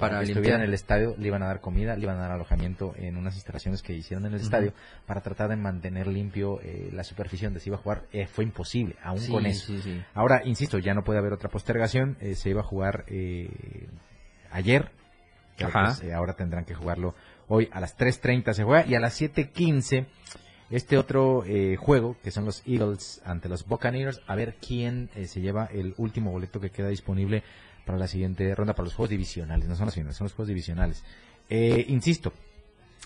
Para 0.01 0.19
que 0.19 0.25
limpiar. 0.25 0.37
estuviera 0.37 0.57
en 0.57 0.63
el 0.67 0.73
estadio, 0.73 1.15
le 1.17 1.27
iban 1.27 1.41
a 1.43 1.47
dar 1.47 1.61
comida, 1.61 1.95
le 1.95 2.03
iban 2.03 2.17
a 2.17 2.21
dar 2.21 2.31
alojamiento 2.31 2.93
en 2.97 3.15
unas 3.17 3.35
instalaciones 3.35 3.81
que 3.81 3.93
hicieron 3.93 4.25
en 4.25 4.33
el 4.33 4.41
estadio 4.41 4.73
para 5.05 5.21
tratar 5.21 5.49
de 5.49 5.55
mantener 5.55 6.07
limpio 6.07 6.59
eh, 6.61 6.89
la 6.91 7.03
superficie 7.05 7.47
donde 7.47 7.59
se 7.61 7.69
iba 7.69 7.77
a 7.77 7.79
jugar. 7.81 8.03
Eh, 8.11 8.27
fue 8.27 8.43
imposible, 8.43 8.95
aún 9.03 9.19
Sí, 9.19 9.31
con 9.31 9.45
eso. 9.45 9.67
sí, 9.67 9.81
sí. 9.81 10.01
Ahora, 10.13 10.41
insisto, 10.43 10.77
ya 10.79 10.93
no 10.93 11.03
puede 11.03 11.19
haber 11.19 11.31
otra 11.33 11.49
postergación. 11.49 12.17
eh, 12.19 12.35
se 12.35 12.49
iba 12.49 12.61
a 12.61 12.63
jugar 12.65 13.05
eh, 13.07 13.87
ayer. 14.51 14.91
Creo 15.57 15.69
que 15.71 15.77
Ajá. 15.77 15.91
es, 15.91 16.01
eh, 16.03 16.13
ahora 16.13 16.33
tendrán 16.33 16.65
que 16.65 16.73
jugarlo 16.73 17.13
hoy 17.47 17.69
a 17.71 17.79
las 17.79 17.97
3.30 17.97 18.53
se 18.53 18.63
juega 18.63 18.85
y 18.87 18.95
a 18.95 18.99
las 18.99 19.19
7.15 19.21 20.05
este 20.69 20.97
otro 20.97 21.43
eh, 21.45 21.75
juego 21.75 22.15
que 22.23 22.31
son 22.31 22.45
los 22.45 22.63
Eagles 22.65 23.21
ante 23.25 23.49
los 23.49 23.65
Buccaneers. 23.67 24.21
A 24.25 24.35
ver 24.35 24.55
quién 24.65 25.09
eh, 25.15 25.27
se 25.27 25.41
lleva 25.41 25.65
el 25.65 25.93
último 25.97 26.31
boleto 26.31 26.61
que 26.61 26.69
queda 26.69 26.87
disponible 26.87 27.43
para 27.85 27.97
la 27.97 28.07
siguiente 28.07 28.53
ronda, 28.55 28.73
para 28.73 28.85
los 28.85 28.95
juegos 28.95 29.09
divisionales. 29.09 29.67
No 29.67 29.75
son 29.75 29.85
las 29.85 29.95
finales, 29.95 30.15
son 30.15 30.25
los 30.25 30.33
juegos 30.33 30.47
divisionales. 30.47 31.03
Eh, 31.49 31.85
insisto, 31.89 32.33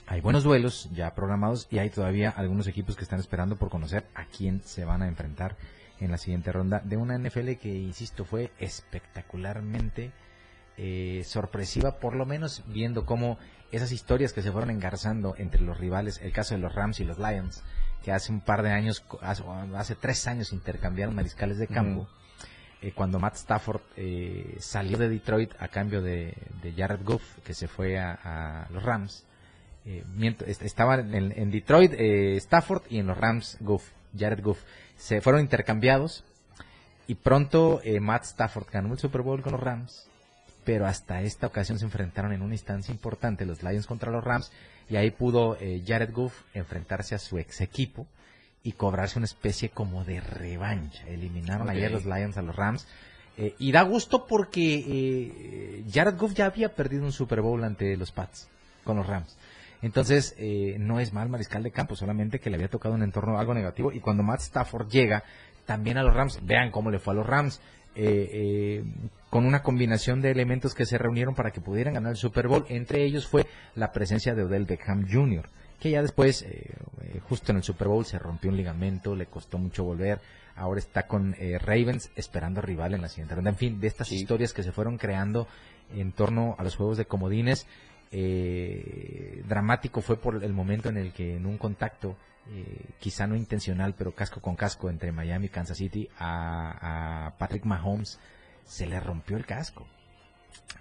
hay 0.08 0.22
buenos 0.22 0.44
duelos 0.44 0.90
ya 0.94 1.16
programados 1.16 1.68
y 1.72 1.80
hay 1.80 1.90
todavía 1.90 2.30
algunos 2.30 2.68
equipos 2.68 2.96
que 2.96 3.04
están 3.04 3.20
esperando 3.20 3.56
por 3.56 3.70
conocer 3.70 4.06
a 4.14 4.26
quién 4.26 4.62
se 4.64 4.86
van 4.86 5.02
a 5.02 5.08
enfrentar 5.08 5.56
en 6.00 6.12
la 6.12 6.18
siguiente 6.18 6.52
ronda 6.52 6.82
de 6.84 6.98
una 6.98 7.18
NFL 7.18 7.54
que, 7.54 7.74
insisto, 7.74 8.26
fue 8.26 8.52
espectacularmente 8.60 10.12
eh, 10.78 11.24
sorpresiva, 11.26 12.00
por 12.00 12.16
lo 12.16 12.26
menos 12.26 12.64
viendo 12.68 13.06
cómo 13.06 13.38
esas 13.72 13.92
historias 13.92 14.34
que 14.34 14.42
se 14.42 14.52
fueron 14.52 14.70
engarzando 14.70 15.36
entre 15.38 15.62
los 15.62 15.80
rivales, 15.80 16.20
el 16.22 16.32
caso 16.32 16.54
de 16.54 16.62
los 16.62 16.76
Rams 16.76 17.00
y 17.00 17.06
los 17.06 17.18
Lions, 17.18 17.64
que 18.04 18.12
hace 18.12 18.32
un 18.32 18.42
par 18.42 18.62
de 18.62 18.72
años, 18.72 19.04
hace, 19.22 19.44
hace 19.76 19.96
tres 19.96 20.28
años 20.28 20.54
intercambiaron 20.54 21.16
mariscales 21.16 21.58
de 21.58 21.68
campo. 21.68 22.08
Eh, 22.86 22.92
cuando 22.94 23.20
Matt 23.20 23.36
Stafford 23.36 23.82
eh, 23.98 24.58
salió 24.60 24.98
de 25.00 25.10
Detroit 25.10 25.52
a 25.60 25.68
cambio 25.70 26.04
de, 26.04 26.36
Jared 26.78 27.04
Goff, 27.04 27.24
que 27.44 27.56
se 27.56 27.68
fue 27.68 27.98
a, 27.98 28.68
los 28.72 28.84
Rams, 28.84 29.26
eh, 29.86 30.04
miento, 30.16 30.46
est- 30.46 30.62
estaban 30.62 31.14
en, 31.16 31.34
en 31.36 31.50
Detroit 31.50 31.94
eh, 31.98 32.36
Stafford 32.38 32.84
y 32.90 33.00
en 33.00 33.08
los 33.08 33.18
Rams 33.18 33.58
Goff, 33.62 33.90
Jared 34.18 34.44
Goff. 34.44 34.62
Se 34.98 35.20
fueron 35.22 35.42
intercambiados 35.42 36.24
y 37.08 37.16
pronto 37.16 37.82
eh, 37.84 38.00
Matt 38.00 38.24
Stafford 38.26 38.68
ganó 38.72 38.94
el 38.94 39.00
Super 39.00 39.22
Bowl 39.22 39.42
con 39.42 39.54
los 39.54 39.62
Rams, 39.62 40.08
pero 40.64 40.86
hasta 40.86 41.22
esta 41.24 41.48
ocasión 41.48 41.80
se 41.80 41.86
enfrentaron 41.86 42.34
en 42.34 42.44
una 42.44 42.54
instancia 42.54 42.92
importante 42.92 43.46
los 43.46 43.64
Lions 43.64 43.88
contra 43.88 44.12
los 44.12 44.24
Rams 44.24 44.52
y 44.90 44.96
ahí 44.96 45.10
pudo 45.10 45.58
Jared 45.88 46.12
Goff 46.14 46.44
enfrentarse 46.54 47.16
a 47.16 47.20
su 47.20 47.40
ex 47.40 47.62
equipo 47.62 48.06
y 48.66 48.74
cobrarse 48.74 49.18
una 49.18 49.26
especie 49.26 49.70
como 49.70 50.04
de 50.04 50.20
revancha. 50.20 51.08
Eliminaron 51.08 51.68
Ok. 51.68 51.76
ayer 51.76 51.92
los 51.92 52.04
Lions 52.06 52.36
a 52.38 52.42
los 52.42 52.56
Rams. 52.56 52.86
eh, 53.38 53.54
y 53.60 53.72
da 53.74 53.82
gusto 53.84 54.26
porque 54.28 54.84
eh, 54.88 55.84
Jared 55.94 56.18
Goff 56.18 56.34
ya 56.34 56.46
había 56.48 56.74
perdido 56.74 57.04
un 57.04 57.12
Super 57.12 57.42
Bowl 57.42 57.64
ante 57.64 57.96
los 57.98 58.12
Pats 58.12 58.48
con 58.84 58.98
los 58.98 59.06
Rams. 59.08 59.38
Entonces, 59.82 60.34
eh, 60.38 60.78
no 60.80 61.00
es 61.00 61.12
mal 61.14 61.28
mariscal 61.30 61.62
de 61.62 61.70
campo, 61.72 61.96
solamente 61.96 62.40
que 62.40 62.50
le 62.50 62.56
había 62.56 62.70
tocado 62.70 62.96
un 62.96 63.04
entorno 63.04 63.38
algo 63.38 63.54
negativo. 63.54 63.92
Y 63.92 64.00
cuando 64.00 64.24
Matt 64.24 64.40
Stafford 64.40 64.88
llega 64.90 65.24
también 65.66 65.98
a 65.98 66.04
los 66.04 66.14
Rams, 66.14 66.40
vean 66.44 66.72
cómo 66.72 66.90
le 66.92 66.98
fue 67.00 67.14
a 67.14 67.18
los 67.18 67.28
Rams, 67.28 67.60
eh, 67.96 68.30
eh, 68.34 68.84
con 69.30 69.46
una 69.46 69.62
combinación 69.62 70.22
de 70.22 70.32
elementos 70.32 70.74
que 70.74 70.86
se 70.86 70.98
reunieron 70.98 71.36
para 71.36 71.52
que 71.52 71.62
pudieran 71.62 71.94
ganar 71.94 72.12
el 72.12 72.18
Super 72.18 72.48
Bowl. 72.48 72.66
Entre 72.70 73.04
ellos 73.04 73.28
fue 73.28 73.46
la 73.76 73.92
presencia 73.92 74.34
de 74.34 74.44
Odell 74.44 74.66
Beckham 74.66 75.06
Jr., 75.12 75.48
que 75.86 75.92
ya 75.92 76.02
después, 76.02 76.42
eh, 76.42 76.74
eh, 77.04 77.20
justo 77.30 77.52
en 77.52 77.58
el 77.58 77.64
Super 77.64 77.88
Bowl, 77.88 78.04
se 78.06 78.18
rompió 78.18 78.50
un 78.50 78.58
ligamento, 78.58 79.16
le 79.16 79.28
costó 79.28 79.60
mucho 79.60 79.84
volver. 79.84 80.20
Ahora 80.56 80.80
está 80.80 81.06
con 81.06 81.36
eh, 81.38 81.60
Ravens 81.60 82.10
esperando 82.16 82.60
rival 82.60 82.96
en 82.96 83.04
la 83.04 83.08
siguiente 83.08 83.36
ronda. 83.36 83.52
En 83.52 83.56
fin, 83.56 83.80
de 83.80 83.86
estas 83.86 84.12
historias 84.12 84.52
que 84.52 84.64
se 84.64 84.72
fueron 84.72 84.98
creando 84.98 85.48
en 85.94 86.12
torno 86.12 86.56
a 86.58 86.64
los 86.64 86.76
juegos 86.76 86.98
de 86.98 87.06
comodines, 87.06 87.68
eh, 88.12 89.44
dramático 89.48 90.02
fue 90.02 90.18
por 90.18 90.44
el 90.44 90.54
momento 90.54 90.90
en 90.90 90.98
el 90.98 91.14
que 91.14 91.36
en 91.36 91.46
un 91.46 91.60
contacto, 91.60 92.18
eh, 92.50 92.90
quizá 93.00 93.28
no 93.28 93.36
intencional, 93.36 93.94
pero 93.96 94.16
casco 94.16 94.42
con 94.42 94.56
casco 94.56 94.90
entre 94.90 95.12
Miami 95.12 95.46
y 95.46 95.50
Kansas 95.50 95.78
City, 95.78 96.10
a, 96.18 97.28
a 97.28 97.38
Patrick 97.38 97.64
Mahomes 97.64 98.20
se 98.64 98.88
le 98.88 99.00
rompió 99.00 99.38
el 99.38 99.46
casco. 99.46 99.86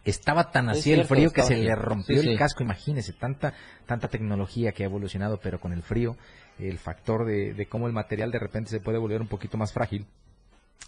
Estaba 0.05 0.51
tan 0.51 0.69
Es 0.71 0.79
así 0.81 0.93
el 0.93 1.05
frío 1.07 1.31
que 1.33 1.43
se 1.43 1.57
le 1.57 1.75
rompió 1.75 2.21
Sí, 2.21 2.29
el 2.29 2.35
sí. 2.35 2.39
casco, 2.39 2.63
imagínese, 2.63 3.13
tanta, 3.15 3.55
tanta 3.87 4.09
tecnología 4.09 4.73
que 4.73 4.83
ha 4.83 4.87
evolucionado, 4.87 5.39
pero 5.43 5.59
con 5.61 5.73
el 5.73 5.83
frío, 5.83 6.17
el 6.59 6.79
factor 6.79 7.25
de, 7.25 7.55
de 7.55 7.67
cómo 7.67 7.87
el 7.87 7.95
material 7.95 8.31
de 8.31 8.39
repente 8.39 8.71
se 8.71 8.81
puede 8.81 8.99
volver 8.99 9.23
un 9.23 9.29
poquito 9.29 9.57
más 9.57 9.73
frágil, 9.73 10.07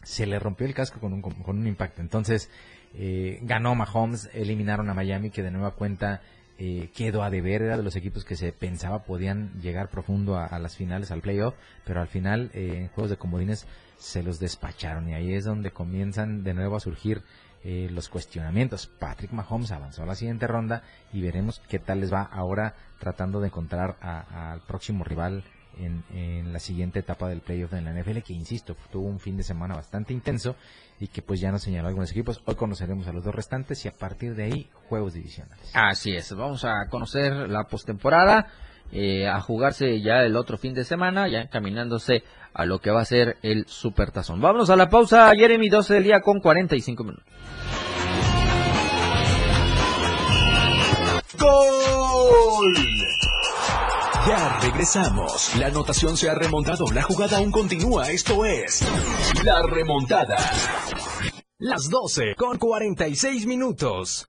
se 0.03 0.27
le 0.27 0.39
rompió 0.39 0.67
el 0.67 0.75
casco 0.75 1.01
con 1.01 1.13
un, 1.15 1.23
con, 1.23 1.33
con 1.35 1.59
un 1.59 1.67
impacto. 1.67 2.03
Entonces, 2.03 2.51
eh, 2.95 3.39
ganó 3.43 3.75
Mahomes, 3.75 4.29
eliminaron 4.35 4.91
a 4.91 4.95
Miami, 4.95 5.31
que 5.31 5.43
de 5.43 5.51
nueva 5.51 5.73
cuenta 5.73 6.21
eh, 6.59 6.91
quedó 6.95 7.23
a 7.23 7.31
deber, 7.31 7.63
era 7.63 7.77
de 7.79 7.83
los 7.83 7.97
equipos 7.97 8.25
que 8.25 8.37
se 8.37 8.53
pensaba 8.53 9.03
podían 9.05 9.61
llegar 9.61 9.89
profundo 9.89 10.37
a, 10.37 10.45
a 10.47 10.59
las 10.59 10.77
finales, 10.77 11.11
al 11.11 11.23
playoff, 11.23 11.55
pero 11.85 12.01
al 12.03 12.09
final 12.09 12.51
eh, 12.55 12.73
en 12.83 12.89
juegos 12.89 13.11
de 13.11 13.17
comodines 13.17 13.67
se 13.99 14.23
los 14.23 14.39
despacharon 14.39 15.09
y 15.09 15.15
ahí 15.15 15.33
es 15.35 15.45
donde 15.45 15.71
comienzan 15.71 16.45
de 16.45 16.53
nuevo 16.55 16.77
a 16.77 16.81
surgir 16.81 17.23
eh, 17.69 17.89
los 17.91 18.09
cuestionamientos. 18.09 18.87
Patrick 18.87 19.33
Mahomes 19.33 19.73
avanzó 19.73 20.05
a 20.05 20.07
la 20.07 20.15
siguiente 20.15 20.47
ronda 20.47 20.85
y 21.13 21.21
veremos 21.21 21.61
qué 21.69 21.81
tal 21.81 21.99
les 21.99 22.13
va 22.13 22.23
ahora 22.23 22.77
tratando 23.01 23.41
de 23.41 23.49
encontrar 23.49 23.97
al 24.01 24.61
próximo 24.61 25.03
rival 25.03 25.43
en, 25.77 26.05
en 26.15 26.53
la 26.53 26.61
siguiente 26.61 27.01
etapa 27.01 27.29
del 27.29 27.41
playoff 27.41 27.73
de 27.73 27.83
la 27.83 27.93
NFL, 27.93 28.19
que 28.19 28.35
insisto, 28.35 28.77
tuvo 28.93 29.09
un 29.09 29.19
fin 29.19 29.37
de 29.37 29.43
semana 29.43 29.75
bastante 29.75 30.13
intenso 30.13 30.55
y 31.01 31.09
que 31.09 31.23
pues 31.23 31.41
ya 31.41 31.51
nos 31.51 31.63
señaló 31.63 31.89
algunos 31.89 32.13
equipos. 32.13 32.41
Hoy 32.45 32.55
conoceremos 32.55 33.09
a 33.09 33.13
los 33.13 33.25
dos 33.25 33.35
restantes 33.35 33.85
y 33.85 33.89
a 33.89 33.93
partir 33.93 34.37
de 34.37 34.45
ahí 34.45 34.71
juegos 34.89 35.15
divisionales. 35.15 35.69
Así 35.75 36.15
es, 36.15 36.33
vamos 36.37 36.65
a 36.65 36.87
conocer 36.89 37.33
la 37.51 37.65
postemporada, 37.65 38.47
eh, 38.93 39.27
a 39.27 39.41
jugarse 39.41 40.01
ya 40.01 40.23
el 40.23 40.37
otro 40.37 40.59
fin 40.59 40.75
de 40.75 40.85
semana, 40.85 41.29
ya 41.29 41.41
encaminándose 41.41 42.23
a 42.55 42.65
lo 42.65 42.79
que 42.79 42.91
va 42.91 43.03
a 43.03 43.05
ser 43.05 43.37
el 43.43 43.67
Supertazón. 43.67 44.41
Vámonos 44.41 44.71
a 44.71 44.77
la 44.77 44.89
pausa, 44.89 45.31
Jeremy, 45.35 45.69
12 45.69 45.95
del 45.95 46.05
día 46.05 46.21
con 46.21 46.41
45 46.41 47.05
minutos. 47.05 47.27
¡Gol! 51.39 52.75
Ya 54.27 54.59
regresamos. 54.61 55.55
La 55.57 55.69
anotación 55.69 56.17
se 56.17 56.29
ha 56.29 56.35
remontado. 56.35 56.87
La 56.93 57.03
jugada 57.03 57.39
aún 57.39 57.53
continúa. 57.53 58.11
Esto 58.11 58.45
es 58.45 58.85
La 59.45 59.63
Remontada. 59.63 60.37
Las 61.59 61.89
12 61.89 62.35
con 62.37 62.59
46 62.59 63.47
minutos. 63.47 64.29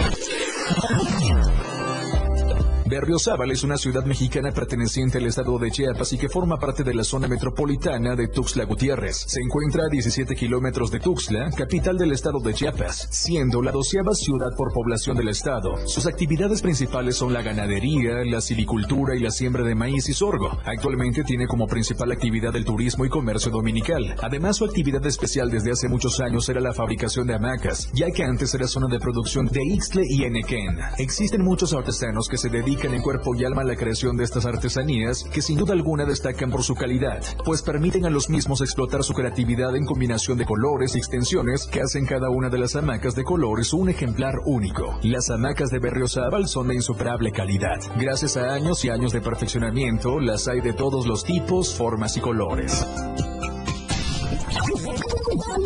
Berriozábal 2.91 3.49
es 3.51 3.63
una 3.63 3.77
ciudad 3.77 4.03
mexicana 4.03 4.51
perteneciente 4.51 5.17
al 5.17 5.25
estado 5.25 5.57
de 5.57 5.71
Chiapas 5.71 6.11
y 6.11 6.17
que 6.17 6.27
forma 6.27 6.57
parte 6.57 6.83
de 6.83 6.93
la 6.93 7.05
zona 7.05 7.29
metropolitana 7.29 8.17
de 8.17 8.27
Tuxtla 8.27 8.65
Gutiérrez. 8.65 9.15
Se 9.27 9.39
encuentra 9.39 9.85
a 9.85 9.89
17 9.89 10.35
kilómetros 10.35 10.91
de 10.91 10.99
Tuxtla, 10.99 11.51
capital 11.51 11.97
del 11.97 12.11
estado 12.11 12.41
de 12.41 12.53
Chiapas, 12.53 13.07
siendo 13.09 13.61
la 13.61 13.71
doceava 13.71 14.13
ciudad 14.13 14.53
por 14.57 14.73
población 14.73 15.15
del 15.15 15.29
estado. 15.29 15.87
Sus 15.87 16.05
actividades 16.05 16.61
principales 16.61 17.15
son 17.15 17.31
la 17.31 17.41
ganadería, 17.41 18.25
la 18.25 18.41
silvicultura 18.41 19.15
y 19.15 19.21
la 19.21 19.31
siembra 19.31 19.63
de 19.63 19.73
maíz 19.73 20.09
y 20.09 20.13
sorgo. 20.13 20.59
Actualmente 20.65 21.23
tiene 21.23 21.47
como 21.47 21.67
principal 21.67 22.11
actividad 22.11 22.53
el 22.57 22.65
turismo 22.65 23.05
y 23.05 23.09
comercio 23.09 23.51
dominical. 23.51 24.17
Además, 24.21 24.57
su 24.57 24.65
actividad 24.65 25.05
especial 25.05 25.49
desde 25.49 25.71
hace 25.71 25.87
muchos 25.87 26.19
años 26.19 26.49
era 26.49 26.59
la 26.59 26.73
fabricación 26.73 27.25
de 27.25 27.35
hamacas, 27.35 27.89
ya 27.93 28.11
que 28.11 28.25
antes 28.25 28.53
era 28.53 28.67
zona 28.67 28.87
de 28.87 28.99
producción 28.99 29.45
de 29.45 29.63
Ixtle 29.63 30.03
y 30.09 30.25
Enequén. 30.25 30.77
Existen 30.97 31.41
muchos 31.41 31.71
artesanos 31.71 32.27
que 32.27 32.35
se 32.35 32.49
dedican 32.49 32.80
en 32.87 33.01
cuerpo 33.01 33.35
y 33.35 33.45
alma 33.45 33.63
la 33.63 33.75
creación 33.75 34.17
de 34.17 34.23
estas 34.23 34.45
artesanías, 34.45 35.23
que 35.23 35.41
sin 35.41 35.57
duda 35.57 35.73
alguna 35.73 36.05
destacan 36.05 36.49
por 36.49 36.63
su 36.63 36.75
calidad, 36.75 37.23
pues 37.45 37.61
permiten 37.61 38.05
a 38.05 38.09
los 38.09 38.29
mismos 38.29 38.61
explotar 38.61 39.03
su 39.03 39.13
creatividad 39.13 39.75
en 39.75 39.85
combinación 39.85 40.37
de 40.37 40.45
colores 40.45 40.95
y 40.95 40.97
extensiones 40.97 41.67
que 41.67 41.81
hacen 41.81 42.05
cada 42.05 42.29
una 42.29 42.49
de 42.49 42.57
las 42.57 42.75
hamacas 42.75 43.15
de 43.15 43.23
colores 43.23 43.73
un 43.73 43.89
ejemplar 43.89 44.35
único. 44.45 44.99
Las 45.03 45.29
hamacas 45.29 45.69
de 45.69 45.79
Berriozábal 45.79 46.47
son 46.47 46.67
de 46.67 46.75
insuperable 46.75 47.31
calidad. 47.31 47.79
Gracias 47.97 48.37
a 48.37 48.53
años 48.53 48.83
y 48.83 48.89
años 48.89 49.13
de 49.13 49.21
perfeccionamiento, 49.21 50.19
las 50.19 50.47
hay 50.47 50.61
de 50.61 50.73
todos 50.73 51.05
los 51.05 51.23
tipos, 51.23 51.75
formas 51.75 52.17
y 52.17 52.21
colores. 52.21 52.85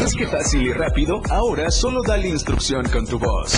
¿Ves 0.00 0.14
que 0.14 0.26
fácil 0.26 0.62
y 0.62 0.72
rápido? 0.72 1.20
Ahora 1.30 1.70
solo 1.70 2.02
dale 2.06 2.28
instrucción 2.28 2.88
con 2.88 3.06
tu 3.06 3.18
voz. 3.18 3.54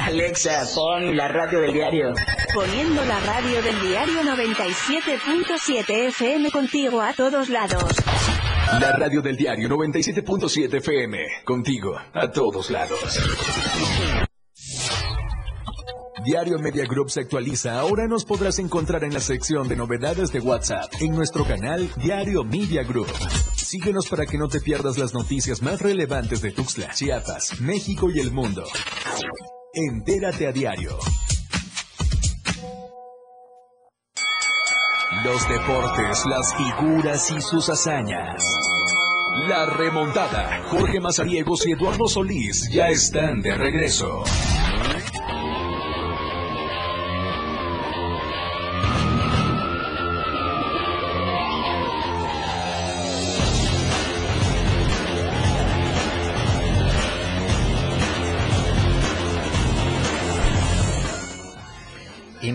Alexa, 0.00 0.64
pon 0.74 1.16
la 1.16 1.28
radio 1.28 1.60
del 1.60 1.72
diario. 1.72 2.14
Poniendo 2.54 3.04
la 3.04 3.18
radio 3.20 3.62
del 3.62 3.80
diario 3.80 4.22
97.7 4.22 6.08
FM 6.08 6.50
contigo 6.50 7.00
a 7.00 7.12
todos 7.12 7.48
lados. 7.48 7.84
La 8.80 8.92
radio 8.92 9.20
del 9.22 9.36
diario 9.36 9.68
97.7 9.68 10.74
FM. 10.74 11.18
Contigo 11.44 11.96
a 12.12 12.30
todos 12.30 12.70
lados. 12.70 13.18
Diario 16.26 16.58
Media 16.58 16.84
Group 16.86 17.08
se 17.08 17.20
actualiza. 17.20 17.78
Ahora 17.78 18.08
nos 18.08 18.24
podrás 18.24 18.58
encontrar 18.58 19.04
en 19.04 19.14
la 19.14 19.20
sección 19.20 19.68
de 19.68 19.76
novedades 19.76 20.32
de 20.32 20.40
WhatsApp 20.40 20.92
en 20.98 21.12
nuestro 21.12 21.44
canal 21.44 21.88
Diario 22.02 22.42
Media 22.42 22.82
Group. 22.82 23.06
Síguenos 23.54 24.08
para 24.08 24.26
que 24.26 24.36
no 24.36 24.48
te 24.48 24.60
pierdas 24.60 24.98
las 24.98 25.14
noticias 25.14 25.62
más 25.62 25.80
relevantes 25.80 26.42
de 26.42 26.50
Tuxtla, 26.50 26.90
Chiapas, 26.92 27.60
México 27.60 28.10
y 28.12 28.18
el 28.18 28.32
mundo. 28.32 28.64
Entérate 29.72 30.48
a 30.48 30.52
diario. 30.52 30.98
Los 35.22 35.48
deportes, 35.48 36.26
las 36.26 36.54
figuras 36.56 37.30
y 37.30 37.40
sus 37.40 37.68
hazañas. 37.68 38.42
La 39.46 39.66
remontada. 39.66 40.64
Jorge 40.70 40.98
Mazariegos 40.98 41.64
y 41.68 41.72
Eduardo 41.72 42.08
Solís 42.08 42.68
ya 42.72 42.88
están 42.88 43.42
de 43.42 43.54
regreso. 43.54 44.24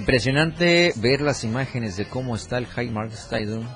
Impresionante 0.01 0.93
ver 0.95 1.21
las 1.21 1.43
imágenes 1.43 1.95
de 1.95 2.05
cómo 2.05 2.35
está 2.35 2.57
el 2.57 2.65
Highmark 2.65 3.11
Stadium 3.11 3.67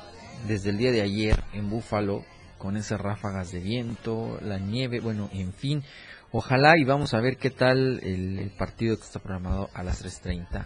desde 0.47 0.71
el 0.71 0.79
día 0.79 0.91
de 0.91 1.03
ayer 1.03 1.35
en 1.53 1.69
Búfalo, 1.69 2.25
con 2.57 2.77
esas 2.77 2.99
ráfagas 2.99 3.51
de 3.51 3.59
viento, 3.59 4.39
la 4.41 4.57
nieve, 4.57 5.01
bueno, 5.01 5.29
en 5.33 5.53
fin. 5.53 5.83
Ojalá 6.31 6.79
y 6.79 6.83
vamos 6.83 7.13
a 7.13 7.21
ver 7.21 7.37
qué 7.37 7.51
tal 7.51 7.99
el, 8.01 8.39
el 8.39 8.49
partido 8.49 8.97
que 8.97 9.03
está 9.03 9.19
programado 9.19 9.69
a 9.75 9.83
las 9.83 10.03
3.30. 10.03 10.65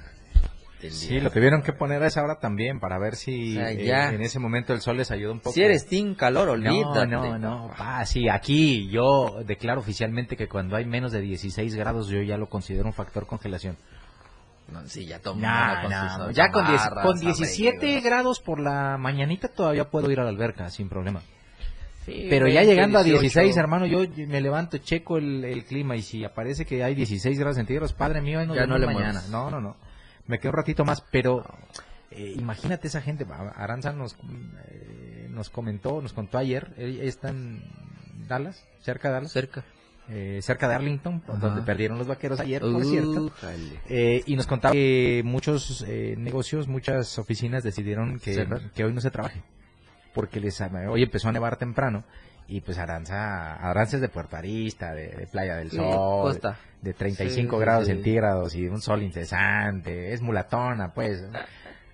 del 0.82 0.91
Sí, 0.93 1.20
lo 1.20 1.30
tuvieron 1.30 1.62
que 1.62 1.74
poner 1.74 2.01
a 2.03 2.07
esa 2.07 2.24
hora 2.24 2.39
también 2.39 2.80
para 2.80 2.97
ver 2.97 3.18
si 3.18 3.57
O 3.57 3.60
sea, 3.60 3.74
eh, 3.74 4.16
en 4.16 4.22
ese 4.22 4.39
momento 4.39 4.72
el 4.72 4.80
sol 4.80 4.95
les 4.95 5.12
ayuda 5.12 5.34
un 5.34 5.39
poco. 5.39 5.51
Si 5.51 5.62
eres 5.62 5.88
team 5.88 6.16
calor, 6.16 6.47
olvídate. 6.47 7.05
No, 7.05 7.38
no, 7.38 7.38
no. 7.38 7.72
pa, 7.78 8.05
sí, 8.05 8.30
aquí 8.30 8.89
yo 8.89 9.43
declaro 9.45 9.82
oficialmente 9.82 10.38
que 10.38 10.47
cuando 10.47 10.78
hay 10.78 10.86
menos 10.86 11.12
de 11.12 11.20
16 11.20 11.76
grados 11.76 12.07
yo 12.07 12.22
ya 12.22 12.38
lo 12.38 12.47
considero 12.47 12.86
un 12.86 12.93
factor 12.93 13.28
congelación. 13.28 13.76
No, 14.72 14.86
sí, 14.88 15.06
ya 15.06 15.20
todo 15.20 15.36
No, 15.36 15.42
mundo 15.48 15.82
con 15.82 15.92
no, 15.92 16.26
sus 16.28 16.36
ya 16.36 16.52
con, 16.52 16.68
10 16.68 16.82
chamarras, 16.82 17.06
con 17.06 17.20
17 17.20 17.78
abrigos. 17.78 18.04
grados 18.04 18.40
por 18.40 18.60
la 18.60 18.98
mañanita 18.98 19.48
todavía 19.48 19.90
puedo 19.90 20.10
ir 20.12 20.20
a 20.20 20.24
la 20.24 20.30
alberca 20.30 20.70
sin 20.70 20.90
problema. 20.90 21.22
Sí, 22.06 22.28
Pero 22.30 22.48
ya 22.48 22.62
20, 22.62 22.66
llegando 22.74 23.00
a 23.00 23.04
16, 23.04 23.34
18. 23.34 23.60
hermano, 23.60 23.86
yo 23.86 24.00
me 24.28 24.42
levanto, 24.42 24.78
checo 24.78 25.18
el, 25.18 25.44
el 25.44 25.66
clima 25.66 25.96
y 25.96 26.02
si 26.02 26.24
aparece 26.24 26.66
que 26.66 26.84
hay 26.84 26.96
16 26.96 27.38
grados 27.38 27.58
centígrados, 27.58 27.94
padre 27.94 28.22
mío, 28.22 28.46
nos 28.46 28.56
Ya 28.56 28.66
no 28.66 28.78
le 28.78 28.86
mañana. 28.86 29.22
No, 29.30 29.50
no, 29.52 29.60
no. 29.60 29.76
Me 30.26 30.40
quedo 30.40 30.52
un 30.52 30.58
ratito 30.58 30.86
más, 30.86 31.02
pero 31.12 31.44
eh, 32.12 32.34
imagínate 32.38 32.88
esa 32.88 33.02
gente. 33.02 33.26
Aranza 33.56 33.92
nos, 33.92 34.16
eh, 34.70 35.28
nos 35.30 35.50
comentó, 35.50 36.02
nos 36.02 36.14
contó 36.14 36.38
ayer, 36.38 36.74
ella 36.78 37.04
está 37.04 37.30
en 37.30 37.64
Dallas, 38.28 38.66
cerca 38.82 39.10
de 39.10 39.14
Dallas. 39.16 39.32
Cerca. 39.32 39.64
Eh, 40.10 40.39
cerca 40.41 40.68
de 40.68 40.76
Arlington, 40.76 41.22
Ajá. 41.28 41.38
donde 41.38 41.62
perdieron 41.62 41.97
los 41.97 42.07
vaqueros 42.07 42.39
ayer, 42.39 42.62
por 42.62 42.70
Uh, 42.76 42.84
cierto. 42.84 43.32
Eh, 43.88 44.24
y 44.26 44.36
nos 44.36 44.47
contaba 44.47 44.74
que 44.74 45.22
muchos 45.26 45.86
eh, 45.88 46.16
negocios, 46.18 46.68
muchas 46.68 47.18
oficinas 47.20 47.64
decidieron 47.64 48.20
que, 48.20 48.47
hoy 48.84 48.93
no 48.93 49.01
se 49.01 49.12
trabaje. 49.12 49.41
Porque 50.14 50.39
les, 50.39 50.60
hoy 50.89 51.03
empezó 51.03 51.30
a 51.30 51.32
nevar 51.32 51.57
temprano. 51.57 52.03
Y 52.47 52.62
pues 52.62 52.80
Aranza, 52.80 53.53
Aranza 53.57 53.97
es 53.97 54.01
de 54.01 54.10
Puerto 54.10 54.36
Arista, 54.36 54.91
de, 54.95 55.10
de 55.10 55.28
Playa 55.28 55.57
del 55.57 55.70
Sí, 55.70 55.78
Sol, 55.78 56.24
costa. 56.24 56.57
de 56.82 56.93
35 56.95 57.55
Sí, 57.55 57.62
grados 57.62 57.86
sí. 57.86 57.91
centígrados 57.93 58.55
y 58.55 58.68
un 58.68 58.82
sol 58.82 59.03
incesante. 59.03 60.14
Es 60.14 60.22
mulatona, 60.24 60.91
pues. 60.95 61.24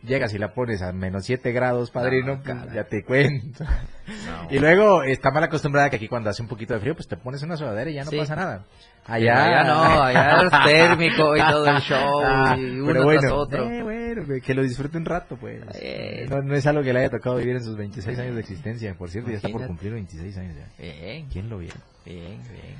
Llegas 0.05 0.33
y 0.33 0.37
la 0.37 0.53
pones 0.53 0.81
a 0.81 0.91
menos 0.91 1.25
7 1.25 1.51
grados, 1.51 1.89
padrino, 1.91 2.35
No, 2.37 2.43
pues, 2.43 2.73
ya 2.73 2.83
te 2.85 3.03
cuento. 3.03 3.63
No. 4.07 4.47
Y 4.51 4.59
luego 4.59 5.01
está 5.01 5.31
mal 5.31 5.43
acostumbrada 5.45 5.89
que 5.89 5.95
aquí 5.95 6.07
cuando 6.07 6.29
hace 6.29 6.39
un 6.43 6.47
poquito 6.47 6.75
de 6.75 6.79
frío, 6.79 6.93
pues 6.93 7.07
te 7.07 7.17
pones 7.17 7.41
una 7.41 7.57
sudadera 7.57 7.89
y 7.89 7.95
ya 7.95 8.03
no 8.03 8.11
Sí. 8.11 8.17
pasa 8.19 8.35
nada. 8.35 8.63
Allá 9.07 9.63
no, 9.63 10.03
allá 10.03 10.41
es 10.43 10.51
térmico 10.65 11.35
y 11.35 11.39
todo 11.39 11.65
el 11.67 11.77
show, 11.81 12.21
Ah, 12.23 12.55
y 12.55 12.79
uno 12.81 12.85
pero 12.85 13.19
tras 13.19 13.31
otro. 13.31 13.67
eh, 13.71 13.81
bueno, 13.81 14.41
que- 14.43 14.53
lo 14.53 14.61
disfrute 14.61 14.97
un 14.99 15.05
rato, 15.05 15.37
pues. 15.37 15.63
Eh. 15.73 16.27
No, 16.29 16.39
no 16.43 16.53
es 16.55 16.67
algo 16.67 16.83
que 16.83 16.93
le 16.93 16.99
haya 16.99 17.09
tocado 17.09 17.37
vivir 17.37 17.55
en 17.55 17.63
sus 17.63 17.75
26 17.75 18.19
años 18.19 18.35
de 18.35 18.41
existencia. 18.41 18.93
Por 18.93 19.09
cierto, 19.09 19.31
ya 19.31 19.37
está 19.37 19.49
por 19.49 19.65
cumplir 19.65 19.93
26 19.93 20.37
años 20.37 20.55
ya. 20.55 20.67
Bien, 20.77 21.27
¿Quién 21.29 21.49
lo 21.49 21.57
viera? 21.57 21.77
bien, 22.05 22.43
bien. 22.43 22.75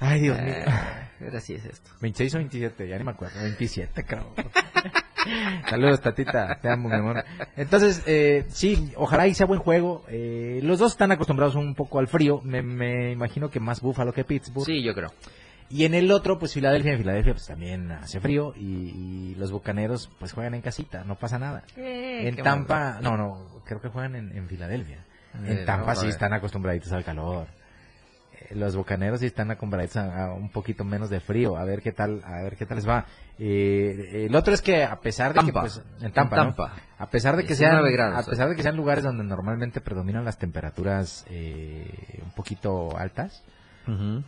Ay, 0.00 0.20
Dios 0.20 0.40
mío. 0.40 0.54
Ah, 0.66 1.10
ahora 1.20 1.40
sí 1.40 1.54
es 1.54 1.64
esto. 1.66 1.90
26 2.00 2.34
o 2.36 2.38
27, 2.38 2.88
ya 2.88 2.96
ni 2.96 3.04
me 3.04 3.10
acuerdo. 3.10 3.38
27, 3.42 4.02
creo. 4.04 4.32
Saludos, 5.68 6.00
tatita. 6.00 6.58
Te 6.60 6.68
amo, 6.68 6.88
mi 6.88 6.94
amor. 6.94 7.24
Entonces, 7.56 8.02
eh, 8.06 8.44
sí, 8.48 8.92
ojalá 8.96 9.26
y 9.26 9.34
sea 9.34 9.46
buen 9.46 9.60
juego. 9.60 10.04
Eh, 10.08 10.60
los 10.62 10.78
dos 10.78 10.92
están 10.92 11.12
acostumbrados 11.12 11.54
un 11.54 11.74
poco 11.74 11.98
al 11.98 12.08
frío. 12.08 12.40
Me, 12.44 12.62
me 12.62 13.12
imagino 13.12 13.50
que 13.50 13.60
más 13.60 13.80
Buffalo 13.80 14.12
que 14.12 14.24
Pittsburgh. 14.24 14.66
Sí, 14.66 14.82
yo 14.82 14.94
creo. 14.94 15.12
Y 15.70 15.84
en 15.84 15.92
el 15.94 16.10
otro, 16.10 16.38
pues 16.38 16.54
Filadelfia. 16.54 16.92
En 16.92 16.98
Filadelfia, 16.98 17.34
pues 17.34 17.46
también 17.46 17.90
hace 17.92 18.20
frío. 18.20 18.54
Y, 18.56 18.62
y 18.62 19.34
los 19.36 19.52
bucaneros, 19.52 20.10
pues 20.18 20.32
juegan 20.32 20.54
en 20.54 20.62
casita. 20.62 21.04
No 21.04 21.16
pasa 21.16 21.38
nada. 21.38 21.62
Eh, 21.76 22.26
en 22.28 22.36
Tampa, 22.36 23.00
no, 23.02 23.16
no, 23.16 23.62
creo 23.66 23.80
que 23.80 23.88
juegan 23.88 24.16
en, 24.16 24.36
en 24.36 24.48
Filadelfia. 24.48 25.04
Eh, 25.44 25.58
En 25.60 25.64
Tampa 25.66 25.94
sí 25.94 26.08
están 26.08 26.32
acostumbraditos 26.32 26.90
al 26.92 27.04
calor. 27.04 27.48
Eh, 28.40 28.54
Los 28.54 28.76
bucaneros 28.76 29.20
sí 29.20 29.26
están 29.26 29.50
acostumbrados 29.50 29.96
a, 29.96 30.24
a 30.26 30.32
un 30.34 30.50
poquito 30.50 30.84
menos 30.84 31.10
de 31.10 31.20
frío. 31.20 31.56
A 31.56 31.64
ver 31.64 31.82
qué 31.82 31.92
tal, 31.92 32.22
a 32.24 32.42
ver 32.42 32.56
qué 32.56 32.66
tal 32.66 32.76
les 32.76 32.88
va. 32.88 33.06
Eh, 33.38 34.26
el 34.26 34.34
otro 34.34 34.52
es 34.54 34.62
que 34.62 34.84
a 34.84 34.98
pesar 35.00 35.32
de 35.34 35.40
que 35.44 35.52
pues, 35.52 35.80
en 36.00 36.12
Tampa, 36.12 36.36
En 36.36 36.42
¿no? 36.48 36.54
Tampa. 36.54 36.72
a 36.98 37.08
pesar 37.10 37.36
de 37.36 37.44
que 37.44 37.54
sean 37.54 37.72
19 37.82 37.92
grados, 37.92 38.26
a 38.26 38.30
pesar 38.30 38.48
de 38.48 38.56
que 38.56 38.62
sean 38.62 38.76
lugares 38.76 39.04
donde 39.04 39.22
normalmente 39.24 39.80
predominan 39.80 40.24
las 40.24 40.38
temperaturas 40.38 41.24
eh, 41.30 42.20
un 42.24 42.30
poquito 42.32 42.96
altas, 42.96 43.42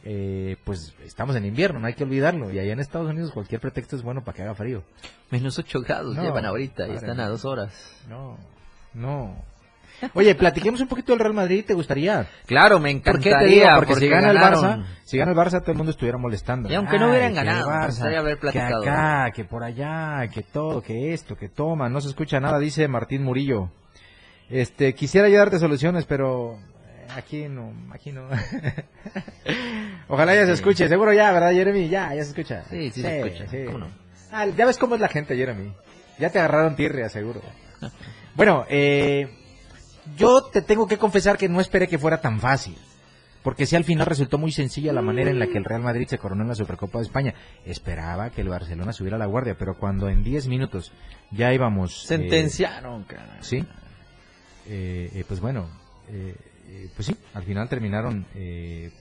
eh, 0.04 0.56
pues 0.64 0.94
estamos 1.04 1.36
en 1.36 1.44
invierno, 1.44 1.80
no 1.80 1.86
hay 1.86 1.92
que 1.94 2.04
olvidarlo. 2.04 2.50
Y 2.50 2.58
allá 2.58 2.72
en 2.72 2.80
Estados 2.80 3.10
Unidos 3.10 3.30
cualquier 3.32 3.60
pretexto 3.60 3.94
es 3.96 4.02
bueno 4.02 4.24
para 4.24 4.34
que 4.36 4.42
haga 4.42 4.54
frío. 4.54 4.82
Menos 5.30 5.58
8 5.58 5.80
grados 5.82 6.16
No, 6.16 6.22
llevan 6.22 6.46
ahorita 6.46 6.88
y 6.88 6.92
están 6.92 7.20
a 7.20 7.28
dos 7.28 7.44
horas. 7.44 7.72
No, 8.08 8.38
no. 8.94 9.34
Oye, 10.14 10.34
platiquemos 10.34 10.80
un 10.80 10.88
poquito 10.88 11.12
del 11.12 11.20
Real 11.20 11.34
Madrid, 11.34 11.64
¿te 11.66 11.74
gustaría? 11.74 12.26
Claro, 12.46 12.78
me 12.80 12.94
¿Por 13.00 13.20
qué 13.20 13.30
encantaría. 13.30 13.38
te 13.38 13.46
digo? 13.46 13.68
Porque, 13.76 13.94
si 13.96 14.08
gana 14.08 14.32
ganaron. 14.32 14.64
el 14.64 14.70
Barça, 14.80 14.84
si 15.04 15.18
gana 15.18 15.32
el 15.32 15.36
Barça 15.36 15.60
todo 15.60 15.72
el 15.72 15.76
mundo 15.78 15.90
estuviera 15.90 16.18
molestando. 16.18 16.70
Y 16.70 16.74
aunque 16.74 16.98
no 16.98 17.10
hubieran 17.10 17.34
ganado, 17.34 17.68
me 17.68 17.76
Barça, 17.76 17.86
gustaría 17.86 18.18
haber 18.18 18.38
platicado. 18.38 18.82
Que 18.82 18.88
acá, 18.90 19.30
que 19.34 19.44
por 19.44 19.62
allá, 19.64 20.28
que 20.32 20.42
todo, 20.42 20.82
que 20.82 21.12
esto, 21.12 21.36
que 21.36 21.48
toma, 21.48 21.88
no 21.88 22.00
se 22.00 22.08
escucha 22.08 22.40
nada, 22.40 22.58
dice 22.58 22.88
Martín 22.88 23.22
Murillo. 23.22 23.70
Este, 24.48 24.94
quisiera 24.94 25.28
ya 25.28 25.38
darte 25.38 25.58
soluciones, 25.58 26.06
pero 26.06 26.54
eh, 26.56 27.06
aquí 27.16 27.48
no, 27.48 27.72
aquí 27.92 28.10
no. 28.12 28.28
Ojalá 30.08 30.34
ya 30.34 30.40
se 30.42 30.46
Sí. 30.48 30.52
escuche, 30.54 30.88
seguro 30.88 31.12
ya, 31.12 31.30
¿verdad, 31.32 31.52
Jeremy? 31.52 31.88
Ya, 31.88 32.14
ya 32.14 32.24
se 32.24 32.30
escucha. 32.30 32.64
Sí, 32.70 32.90
sí 32.90 33.02
se 33.02 33.20
escucha, 33.20 33.46
¿cómo 33.66 33.78
no? 33.78 33.86
Ah, 34.32 34.46
ya 34.46 34.66
ves 34.66 34.78
cómo 34.78 34.94
es 34.94 35.00
la 35.00 35.08
gente, 35.08 35.36
Jeremy. 35.36 35.72
Ya 36.18 36.30
te 36.30 36.38
agarraron 36.38 36.76
tirria, 36.76 37.08
seguro. 37.08 37.40
Bueno, 38.34 38.64
eh, 38.68 39.28
yo 40.16 40.42
te 40.42 40.62
tengo 40.62 40.86
que 40.86 40.98
confesar 40.98 41.36
que 41.36 41.48
no 41.48 41.60
esperé 41.60 41.88
que 41.88 41.98
fuera 41.98 42.20
tan 42.20 42.40
fácil. 42.40 42.76
porque 43.42 43.64
si 43.64 43.74
al 43.74 43.84
final 43.84 44.06
resultó 44.06 44.36
muy 44.36 44.52
sencilla 44.52 44.92
la 44.92 45.00
manera 45.00 45.30
en 45.30 45.38
la 45.38 45.46
que 45.46 45.56
el 45.56 45.64
Real 45.64 45.80
Madrid 45.80 46.06
se 46.06 46.18
coronó 46.18 46.42
en 46.42 46.48
la 46.48 46.54
Supercopa 46.54 46.98
de 46.98 47.04
España. 47.04 47.34
Esperaba 47.64 48.28
que 48.28 48.42
el 48.42 48.50
Barcelona 48.50 48.92
subiera 48.92 49.16
la 49.16 49.24
guardia, 49.24 49.56
pero 49.58 49.78
cuando 49.78 50.10
en 50.10 50.22
10 50.22 50.46
minutos 50.48 50.92
ya 51.30 51.50
íbamos... 51.52 52.04
Eh, 52.04 52.08
Sentenciaron, 52.08 53.04
cara. 53.04 53.38
Sí. 53.40 53.64
Eh, 54.68 55.10
eh, 55.14 55.24
pues 55.26 55.40
bueno, 55.40 55.70
eh, 56.70 56.88
pues 56.94 57.06
sí, 57.06 57.16
al 57.34 57.42
final 57.42 57.68
terminaron 57.68 58.26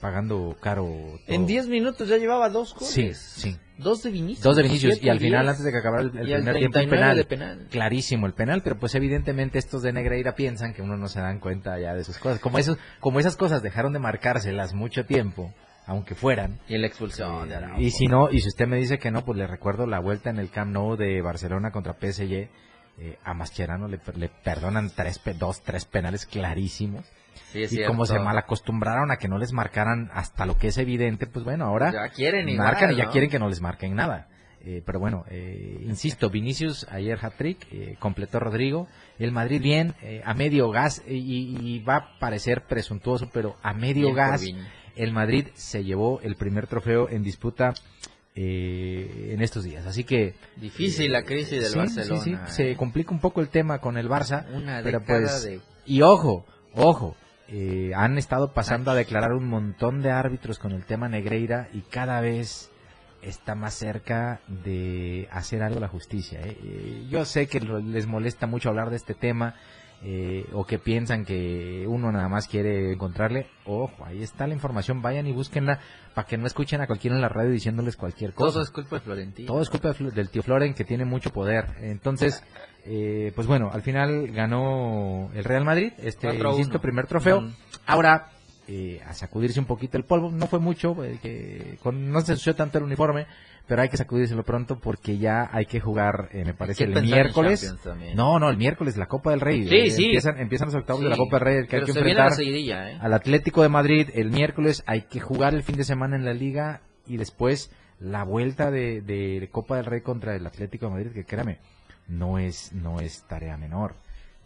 pagando 0.00 0.56
caro. 0.60 0.84
Todo. 0.84 1.34
En 1.34 1.46
10 1.46 1.68
minutos 1.68 2.08
ya 2.08 2.16
llevaba 2.16 2.48
dos 2.48 2.74
goles. 2.74 2.90
Sí, 2.90 3.14
sí. 3.14 3.56
Dos 3.80 4.02
de 4.02 4.10
Vinicius. 4.10 4.42
Dos 4.42 4.56
de 4.56 4.62
Vinicius. 4.62 5.02
Y 5.02 5.08
al 5.08 5.18
final, 5.18 5.48
antes 5.48 5.64
de 5.64 5.72
que 5.72 5.78
acabara 5.78 6.02
el, 6.02 6.08
el 6.08 6.42
primer 6.42 6.56
tiempo, 6.56 6.78
el 6.78 6.88
penal, 6.88 7.16
de 7.16 7.24
penal. 7.24 7.66
Clarísimo 7.70 8.26
el 8.26 8.34
penal, 8.34 8.62
pero 8.62 8.78
pues 8.78 8.94
evidentemente 8.94 9.58
estos 9.58 9.82
de 9.82 9.92
Negreira 9.92 10.34
piensan 10.34 10.74
que 10.74 10.82
uno 10.82 10.96
no 10.96 11.08
se 11.08 11.20
dan 11.20 11.40
cuenta 11.40 11.78
ya 11.78 11.94
de 11.94 12.04
sus 12.04 12.18
cosas. 12.18 12.40
Como, 12.40 12.58
esos, 12.58 12.76
como 13.00 13.20
esas 13.20 13.36
cosas 13.36 13.62
dejaron 13.62 13.92
de 13.92 13.98
marcárselas 13.98 14.74
mucho 14.74 15.06
tiempo, 15.06 15.54
aunque 15.86 16.14
fueran. 16.14 16.60
Y 16.68 16.76
la 16.76 16.88
expulsión. 16.88 17.50
Eh, 17.50 17.58
y 17.78 17.90
si 17.90 18.06
no, 18.06 18.30
y 18.30 18.40
si 18.40 18.48
usted 18.48 18.66
me 18.66 18.76
dice 18.76 18.98
que 18.98 19.10
no, 19.10 19.24
pues 19.24 19.38
le 19.38 19.46
recuerdo 19.46 19.86
la 19.86 20.00
vuelta 20.00 20.28
en 20.28 20.38
el 20.38 20.50
Camp 20.50 20.72
Nou 20.72 20.96
de 20.96 21.22
Barcelona 21.22 21.70
contra 21.70 21.94
PSG. 21.94 22.48
Eh, 23.02 23.16
a 23.24 23.32
Mascherano 23.32 23.88
le, 23.88 23.98
le 24.16 24.28
perdonan 24.28 24.90
tres, 24.94 25.18
dos, 25.38 25.62
tres 25.62 25.86
penales 25.86 26.26
clarísimos. 26.26 27.06
Sí, 27.52 27.66
y 27.70 27.84
como 27.84 28.06
se 28.06 28.18
mal 28.18 28.38
acostumbraron 28.38 29.10
a 29.10 29.16
que 29.16 29.28
no 29.28 29.38
les 29.38 29.52
marcaran 29.52 30.10
hasta 30.12 30.46
lo 30.46 30.56
que 30.56 30.68
es 30.68 30.78
evidente, 30.78 31.26
pues 31.26 31.44
bueno, 31.44 31.64
ahora 31.64 31.92
ya 31.92 32.08
quieren 32.08 32.56
marcan 32.56 32.92
y 32.92 32.96
ya 32.96 33.06
¿no? 33.06 33.10
quieren 33.10 33.28
que 33.28 33.38
no 33.38 33.48
les 33.48 33.60
marquen 33.60 33.94
nada. 33.96 34.28
Eh, 34.62 34.82
pero 34.84 35.00
bueno, 35.00 35.24
eh, 35.30 35.80
insisto, 35.86 36.28
Vinicius 36.28 36.86
ayer 36.90 37.18
hat-trick, 37.20 37.66
eh, 37.72 37.96
completó 37.98 38.38
Rodrigo, 38.40 38.88
el 39.18 39.32
Madrid 39.32 39.60
bien, 39.62 39.94
eh, 40.02 40.20
a 40.24 40.34
medio 40.34 40.70
gas, 40.70 41.02
y, 41.08 41.56
y, 41.60 41.78
va 41.82 41.96
a 41.96 42.18
parecer 42.18 42.64
presuntuoso, 42.68 43.30
pero 43.32 43.56
a 43.62 43.72
medio 43.72 44.06
Bien 44.12 44.16
gas, 44.16 44.44
el 44.96 45.12
Madrid 45.12 45.46
se 45.54 45.82
llevó 45.82 46.20
el 46.20 46.36
primer 46.36 46.66
trofeo 46.66 47.08
en 47.08 47.22
disputa 47.22 47.72
eh, 48.34 49.30
en 49.32 49.40
estos 49.42 49.64
días. 49.64 49.86
Así 49.86 50.04
que... 50.04 50.34
Difícil 50.56 51.10
la 51.12 51.22
crisis 51.22 51.62
del 51.62 51.72
sí, 51.72 51.78
Barcelona. 51.78 52.20
sí, 52.22 52.36
sí, 52.46 52.52
se 52.52 52.70
eh. 52.72 52.76
complica 52.76 53.12
un 53.12 53.20
poco 53.20 53.40
el 53.40 53.48
tema 53.48 53.78
con 53.80 53.96
el 53.96 54.08
Barça, 54.08 54.44
Una 54.52 54.82
pero 54.82 55.02
pues... 55.02 55.42
de- 55.44 55.60
Y 55.86 56.02
ojo, 56.02 56.44
ojo, 56.74 57.16
eh, 57.52 57.92
han 57.96 58.16
estado 58.16 58.52
pasando 58.52 58.90
a 58.90 58.94
declarar 58.94 59.32
un 59.32 59.48
montón 59.48 60.02
de 60.02 60.12
árbitros 60.12 60.58
con 60.58 60.72
el 60.72 60.84
tema 60.84 61.08
Negreira 61.08 61.68
y 61.72 61.80
cada 61.80 62.20
vez 62.20 62.69
está 63.22 63.54
más 63.54 63.74
cerca 63.74 64.40
de 64.46 65.28
hacer 65.30 65.62
algo 65.62 65.80
la 65.80 65.88
justicia. 65.88 66.40
¿eh? 66.40 66.56
Eh, 66.62 67.06
yo 67.08 67.24
sé 67.24 67.46
que 67.46 67.60
les 67.60 68.06
molesta 68.06 68.46
mucho 68.46 68.68
hablar 68.68 68.90
de 68.90 68.96
este 68.96 69.14
tema 69.14 69.54
eh, 70.02 70.46
o 70.54 70.64
que 70.64 70.78
piensan 70.78 71.26
que 71.26 71.84
uno 71.86 72.10
nada 72.10 72.26
más 72.28 72.48
quiere 72.48 72.92
encontrarle. 72.92 73.48
Ojo, 73.66 74.02
ahí 74.06 74.22
está 74.22 74.46
la 74.46 74.54
información, 74.54 75.02
vayan 75.02 75.26
y 75.26 75.32
búsquenla 75.32 75.78
para 76.14 76.26
que 76.26 76.38
no 76.38 76.46
escuchen 76.46 76.80
a 76.80 76.86
cualquiera 76.86 77.16
en 77.16 77.20
la 77.20 77.28
radio 77.28 77.50
diciéndoles 77.50 77.96
cualquier 77.96 78.32
cosa. 78.32 78.52
Todo 78.52 78.62
es 78.62 78.70
culpa 78.70 78.96
de 78.96 79.02
Florentino. 79.02 79.46
Todo 79.46 79.60
es 79.60 79.68
culpa 79.68 79.92
del 79.92 80.30
tío 80.30 80.42
Floren 80.42 80.72
que 80.72 80.84
tiene 80.84 81.04
mucho 81.04 81.30
poder. 81.30 81.66
Entonces, 81.80 82.42
eh, 82.86 83.32
pues 83.34 83.46
bueno, 83.46 83.68
al 83.70 83.82
final 83.82 84.28
ganó 84.28 85.30
el 85.34 85.44
Real 85.44 85.66
Madrid, 85.66 85.92
este, 85.98 86.28
4 86.28 86.48
a 86.48 86.52
insisto, 86.52 86.78
1. 86.78 86.80
primer 86.80 87.06
trofeo. 87.06 87.42
Mm. 87.42 87.54
Ahora, 87.84 88.30
eh, 88.72 89.00
a 89.04 89.12
sacudirse 89.14 89.58
un 89.58 89.66
poquito 89.66 89.98
el 89.98 90.04
polvo, 90.04 90.30
no 90.30 90.46
fue 90.46 90.60
mucho, 90.60 91.02
eh, 91.04 91.18
que 91.20 91.76
con- 91.82 92.12
no 92.12 92.20
se 92.20 92.32
ensució 92.32 92.54
tanto 92.54 92.78
el 92.78 92.84
uniforme, 92.84 93.26
pero 93.66 93.82
hay 93.82 93.88
que 93.88 93.96
sacudírselo 93.96 94.44
pronto 94.44 94.78
porque 94.78 95.18
ya 95.18 95.48
hay 95.52 95.66
que 95.66 95.80
jugar, 95.80 96.28
eh, 96.32 96.44
me 96.44 96.54
parece, 96.54 96.86
que 96.86 96.92
el 96.92 97.02
miércoles. 97.02 97.74
No, 98.14 98.38
no, 98.38 98.48
el 98.48 98.56
miércoles 98.56 98.96
la 98.96 99.06
Copa 99.06 99.30
del 99.32 99.40
Rey. 99.40 99.66
Sí, 99.68 99.74
Eh, 99.76 99.90
sí. 99.90 100.04
Empiezan, 100.06 100.38
empiezan 100.38 100.66
los 100.68 100.76
octavos 100.76 101.02
de 101.02 101.08
la 101.08 101.16
Copa 101.16 101.36
del 101.38 101.44
Rey 101.44 101.54
que 101.66 101.76
hay 101.76 101.82
pero 101.82 101.86
que 101.86 101.92
se 101.92 101.98
viene 102.04 102.14
la 102.14 102.26
enfrentar 102.26 102.36
seguidilla, 102.44 102.90
¿eh? 102.92 102.98
al 103.00 103.12
Atlético 103.12 103.62
de 103.62 103.68
Madrid 103.70 104.08
el 104.14 104.30
miércoles. 104.30 104.84
Hay 104.86 105.02
que 105.02 105.18
jugar 105.18 105.54
el 105.54 105.64
fin 105.64 105.76
de 105.76 105.84
semana 105.84 106.14
en 106.16 106.24
la 106.24 106.32
Liga 106.34 106.80
y 107.08 107.16
después 107.16 107.72
la 107.98 108.22
vuelta 108.24 108.70
de, 108.70 109.00
de 109.02 109.48
Copa 109.50 109.76
del 109.76 109.86
Rey 109.86 110.00
contra 110.02 110.36
el 110.36 110.46
Atlético 110.46 110.86
de 110.86 110.92
Madrid, 110.92 111.10
que 111.12 111.24
créame, 111.24 111.58
no 112.08 112.38
es, 112.38 112.72
no 112.72 113.00
es 113.00 113.24
tarea 113.28 113.56
menor. 113.56 113.94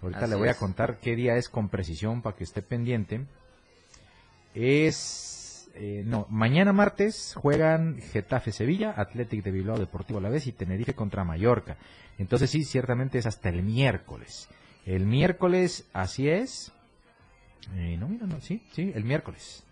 Ahorita 0.03 0.21
Así 0.21 0.31
le 0.31 0.37
voy 0.37 0.49
a 0.49 0.53
es. 0.53 0.59
contar 0.59 0.99
qué 1.01 1.15
día 1.15 1.37
es 1.37 1.49
con 1.49 1.69
precisión 1.69 2.21
para 2.23 2.37
que 2.37 2.45
esté 2.45 2.63
pendiente. 2.63 3.25
Es, 4.55 5.69
eh, 5.75 6.03
no, 6.07 6.27
mañana 6.31 6.73
martes 6.73 7.35
juegan 7.37 8.01
Getafe 8.01 8.53
Sevilla, 8.53 8.95
Atlético 8.97 9.43
de 9.45 9.51
Bilbao 9.51 9.79
Deportivo 9.79 10.21
a 10.21 10.23
la 10.23 10.29
vez 10.29 10.47
y 10.47 10.53
Tenerife 10.53 10.95
contra 10.95 11.25
Mallorca. 11.25 11.77
Entonces 12.19 12.51
sí, 12.51 12.65
ciertamente 12.65 13.19
es 13.19 13.27
hasta 13.27 13.49
el 13.49 13.63
miércoles. 13.63 14.49
El 14.87 15.07
miércoles, 15.07 15.89
así 15.93 16.29
es. 16.29 16.73
Eh, 17.75 17.97
no, 17.99 18.09
mira, 18.09 18.27
no, 18.27 18.41
sí, 18.41 18.63
sí, 18.73 18.93
el 18.95 19.05
miércoles. 19.05 19.65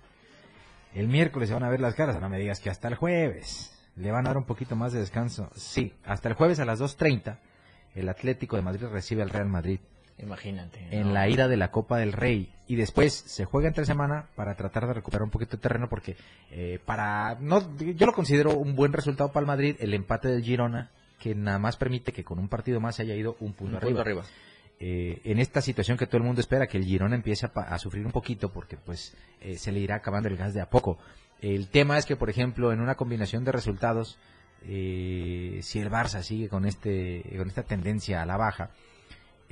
El 0.95 1.09
miércoles 1.09 1.49
se 1.49 1.55
van 1.55 1.65
a 1.65 1.71
ver 1.71 1.81
las 1.81 1.95
caras, 1.95 2.21
no 2.21 2.29
me 2.29 2.39
digas 2.39 2.61
que 2.61 2.71
hasta 2.71 2.89
el 2.89 2.97
jueves. 2.97 3.69
Le 3.97 4.11
van 4.11 4.27
a 4.27 4.31
dar 4.31 4.39
un 4.39 4.45
poquito 4.45 4.75
más 4.75 4.93
de 4.93 5.01
descanso. 5.01 5.51
Sí, 5.55 5.95
hasta 6.05 6.29
el 6.29 6.35
jueves 6.35 6.59
a 6.59 6.65
las 6.65 6.81
2.30 6.81 7.39
el 7.95 8.09
Atlético 8.09 8.57
de 8.57 8.63
Madrid 8.63 8.87
recibe 8.87 9.23
al 9.23 9.31
Real 9.31 9.49
Madrid 9.49 9.81
Imagínate. 10.23 10.87
en 10.91 11.13
la 11.13 11.29
ida 11.29 11.49
de 11.49 11.57
la 11.57 11.71
Copa 11.71 11.99
del 11.99 12.13
Rey 12.13 12.51
y 12.69 12.77
después 12.77 13.13
se 13.13 13.45
juega 13.45 13.69
entre 13.69 13.85
semana 13.85 14.27
para 14.37 14.55
tratar 14.55 14.87
de 14.87 14.95
recuperar 14.95 15.25
un 15.25 15.31
poquito 15.31 15.57
de 15.57 15.63
terreno 15.63 15.89
porque 15.89 16.17
eh, 16.51 16.79
para 16.85 17.37
no 17.41 17.77
yo 17.77 18.07
lo 18.07 18.13
considero 18.13 18.55
un 18.55 18.75
buen 18.77 18.93
resultado 18.93 19.33
para 19.33 19.43
el 19.43 19.47
Madrid 19.49 19.77
el 19.81 19.93
empate 19.95 20.29
del 20.29 20.43
Girona 20.43 20.91
que 21.19 21.35
nada 21.35 21.59
más 21.59 21.77
permite 21.77 22.13
que 22.13 22.25
con 22.25 22.39
un 22.39 22.49
partido 22.49 22.81
más 22.81 22.97
se 22.97 23.03
haya 23.03 23.15
ido 23.15 23.37
un 23.41 23.53
punto 23.53 23.73
Un 23.73 23.77
arriba. 23.77 23.91
punto 23.91 24.01
arriba. 24.03 24.23
Eh, 24.81 25.21
en 25.25 25.39
esta 25.39 25.61
situación 25.61 25.97
que 25.99 26.07
todo 26.07 26.17
el 26.19 26.25
mundo 26.25 26.41
espera 26.41 26.67
que 26.67 26.79
el 26.79 26.85
Girona 26.85 27.15
empiece 27.15 27.49
a 27.55 27.79
sufrir 27.79 28.05
un 28.07 28.13
poquito 28.13 28.53
porque 28.53 28.77
pues 28.77 29.15
eh, 29.41 29.57
se 29.59 29.71
le 29.71 29.81
irá 29.81 29.97
acabando 29.97 30.29
el 30.29 30.37
gas 30.37 30.55
de 30.55 30.61
a 30.61 30.71
poco 30.71 30.99
el 31.41 31.69
tema 31.69 31.99
es 31.99 32.07
que 32.07 32.17
por 32.17 32.31
ejemplo 32.31 32.73
en 32.73 32.81
una 32.81 32.95
combinación 32.95 33.45
de 33.45 33.53
resultados 33.53 34.19
eh, 34.65 35.59
si 35.63 35.81
el 35.81 35.91
Barça 35.91 36.23
sigue 36.23 36.49
con 36.49 36.65
este 36.65 37.23
con 37.37 37.49
esta 37.49 37.65
tendencia 37.65 38.23
a 38.23 38.27
la 38.27 38.37
baja 38.37 38.71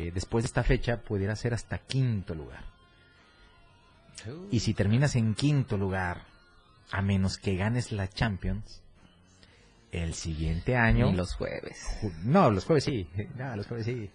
eh, 0.09 0.11
después 0.13 0.45
de 0.45 0.47
esta 0.47 0.63
fecha 0.63 0.99
pudiera 1.03 1.35
ser 1.37 1.55
hasta 1.55 1.79
quinto 1.79 2.35
lugar. 2.35 2.65
Y 4.51 4.61
si 4.61 4.75
terminas 4.75 5.17
en 5.17 5.35
quinto 5.35 5.79
lugar, 5.79 6.25
a 6.93 7.01
menos 7.01 7.39
que 7.39 7.57
ganes 7.57 7.91
la 7.91 8.07
Champions, 8.09 8.83
el 9.93 10.13
siguiente 10.15 10.77
año... 10.77 11.11
Los 11.13 11.35
jueves. 11.35 11.99
Ju- 12.03 12.13
No, 12.25 12.51
los 12.51 12.65
jueves 12.67 12.85
sí. 12.85 13.09
No, 13.37 13.57
los 13.57 13.67
jueves 13.67 13.87
sí. 13.87 14.11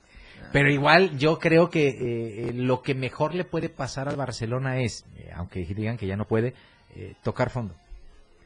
Pero 0.51 0.69
igual 0.69 1.17
yo 1.17 1.39
creo 1.39 1.69
que 1.69 1.88
eh, 1.88 2.49
eh, 2.49 2.53
lo 2.53 2.81
que 2.83 2.93
mejor 2.93 3.33
le 3.33 3.45
puede 3.45 3.69
pasar 3.69 4.07
al 4.07 4.15
Barcelona 4.15 4.79
es, 4.81 5.05
eh, 5.17 5.31
aunque 5.33 5.65
digan 5.65 5.97
que 5.97 6.05
ya 6.07 6.17
no 6.17 6.25
puede, 6.27 6.53
eh, 6.95 7.15
tocar 7.23 7.49
fondo. 7.49 7.73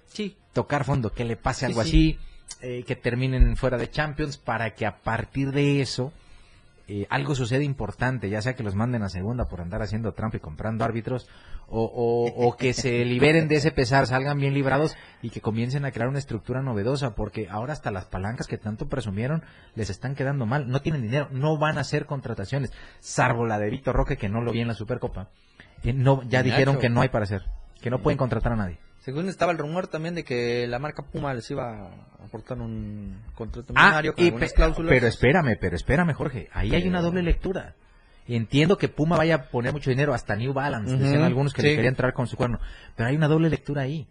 Sí. 0.07 0.37
Tocar 0.53 0.85
fondo, 0.85 1.11
que 1.11 1.25
le 1.25 1.35
pase 1.35 1.61
Sí, 1.61 1.65
algo 1.65 1.83
sí. 1.83 2.17
así, 2.61 2.83
que 2.83 2.95
terminen 2.95 3.55
fuera 3.57 3.77
de 3.77 3.89
Champions 3.91 4.37
para 4.37 4.73
que 4.73 4.85
a 4.85 4.97
partir 4.97 5.51
de 5.51 5.81
eso 5.81 6.11
eh, 6.91 7.05
algo 7.11 7.35
sucede 7.35 7.63
importante, 7.63 8.29
ya 8.29 8.41
sea 8.41 8.55
que 8.55 8.63
los 8.63 8.73
manden 8.73 9.03
a 9.03 9.09
segunda 9.09 9.45
por 9.47 9.61
andar 9.61 9.81
haciendo 9.83 10.11
trampa 10.13 10.37
y 10.37 10.39
comprando 10.39 10.83
árbitros, 10.83 11.29
o, 11.67 11.83
o- 11.83 12.47
o 12.47 12.57
que 12.57 12.73
se 12.73 13.05
liberen 13.05 13.47
de 13.47 13.55
ese 13.57 13.71
pesar, 13.71 14.07
salgan 14.07 14.39
bien 14.39 14.55
librados 14.55 14.95
y 15.21 15.29
que 15.29 15.39
comiencen 15.39 15.85
a 15.85 15.91
crear 15.91 16.09
una 16.09 16.17
estructura 16.19 16.63
novedosa, 16.63 17.13
porque 17.13 17.47
ahora 17.49 17.73
hasta 17.73 17.91
las 17.91 18.05
palancas 18.05 18.47
que 18.47 18.57
tanto 18.57 18.87
presumieron 18.89 19.43
les 19.75 19.89
están 19.91 20.15
quedando 20.15 20.47
mal, 20.47 20.67
no 20.67 20.81
tienen 20.81 21.03
dinero, 21.03 21.27
no 21.31 21.57
van 21.59 21.77
a 21.77 21.81
hacer 21.81 22.07
contrataciones, 22.07 22.73
salvo 22.99 23.45
la 23.45 23.59
de 23.59 23.69
Víctor 23.69 23.95
Roque 23.95 24.17
que 24.17 24.27
no 24.29 24.41
lo 24.41 24.51
vi 24.51 24.61
en 24.61 24.67
la 24.67 24.73
Supercopa. 24.73 25.29
Eh, 25.83 25.93
no, 25.93 26.23
ya 26.23 26.41
dijeron 26.43 26.75
que 26.81 26.89
no 26.89 27.01
hay 27.01 27.09
para 27.09 27.23
hacer, 27.25 27.43
que 27.81 27.89
no 27.91 27.99
pueden 28.01 28.17
contratar 28.17 28.53
a 28.53 28.55
nadie. 28.55 28.79
Según 29.01 29.29
estaba 29.29 29.51
el 29.51 29.57
rumor 29.57 29.87
también 29.87 30.13
de 30.15 30.23
que 30.23 30.67
la 30.67 30.77
marca 30.79 31.03
Puma 31.03 31.33
les 31.33 31.49
iba 31.51 31.87
a 31.87 32.25
aportar 32.25 32.59
un 32.59 33.17
contrato 33.33 33.73
Ah, 33.75 33.83
millonario 33.85 34.13
con 34.13 34.23
y 34.23 34.27
algunas 34.27 34.49
pe- 34.49 34.55
cláusulas. 34.55 34.89
pero 34.89 35.07
espérame, 35.07 35.57
pero 35.59 35.75
espérame, 35.75 36.13
Jorge. 36.13 36.49
Ahí 36.53 36.75
hay 36.75 36.87
una 36.87 37.01
doble 37.01 37.23
lectura. 37.23 37.75
Entiendo 38.27 38.77
que 38.77 38.89
Puma 38.89 39.17
vaya 39.17 39.35
a 39.35 39.43
poner 39.49 39.71
mucho 39.73 39.89
dinero, 39.89 40.13
hasta 40.13 40.35
New 40.35 40.53
Balance, 40.53 40.93
Ujú, 40.93 41.03
decían 41.03 41.23
algunos 41.23 41.53
que 41.53 41.61
sí. 41.61 41.67
le 41.69 41.75
querían 41.75 41.93
entrar 41.93 42.13
con 42.13 42.27
su 42.27 42.35
cuerno. 42.37 42.59
Pero 42.95 43.09
hay 43.09 43.15
una 43.15 43.27
doble 43.27 43.49
lectura 43.49 43.83
ahí. 43.83 44.05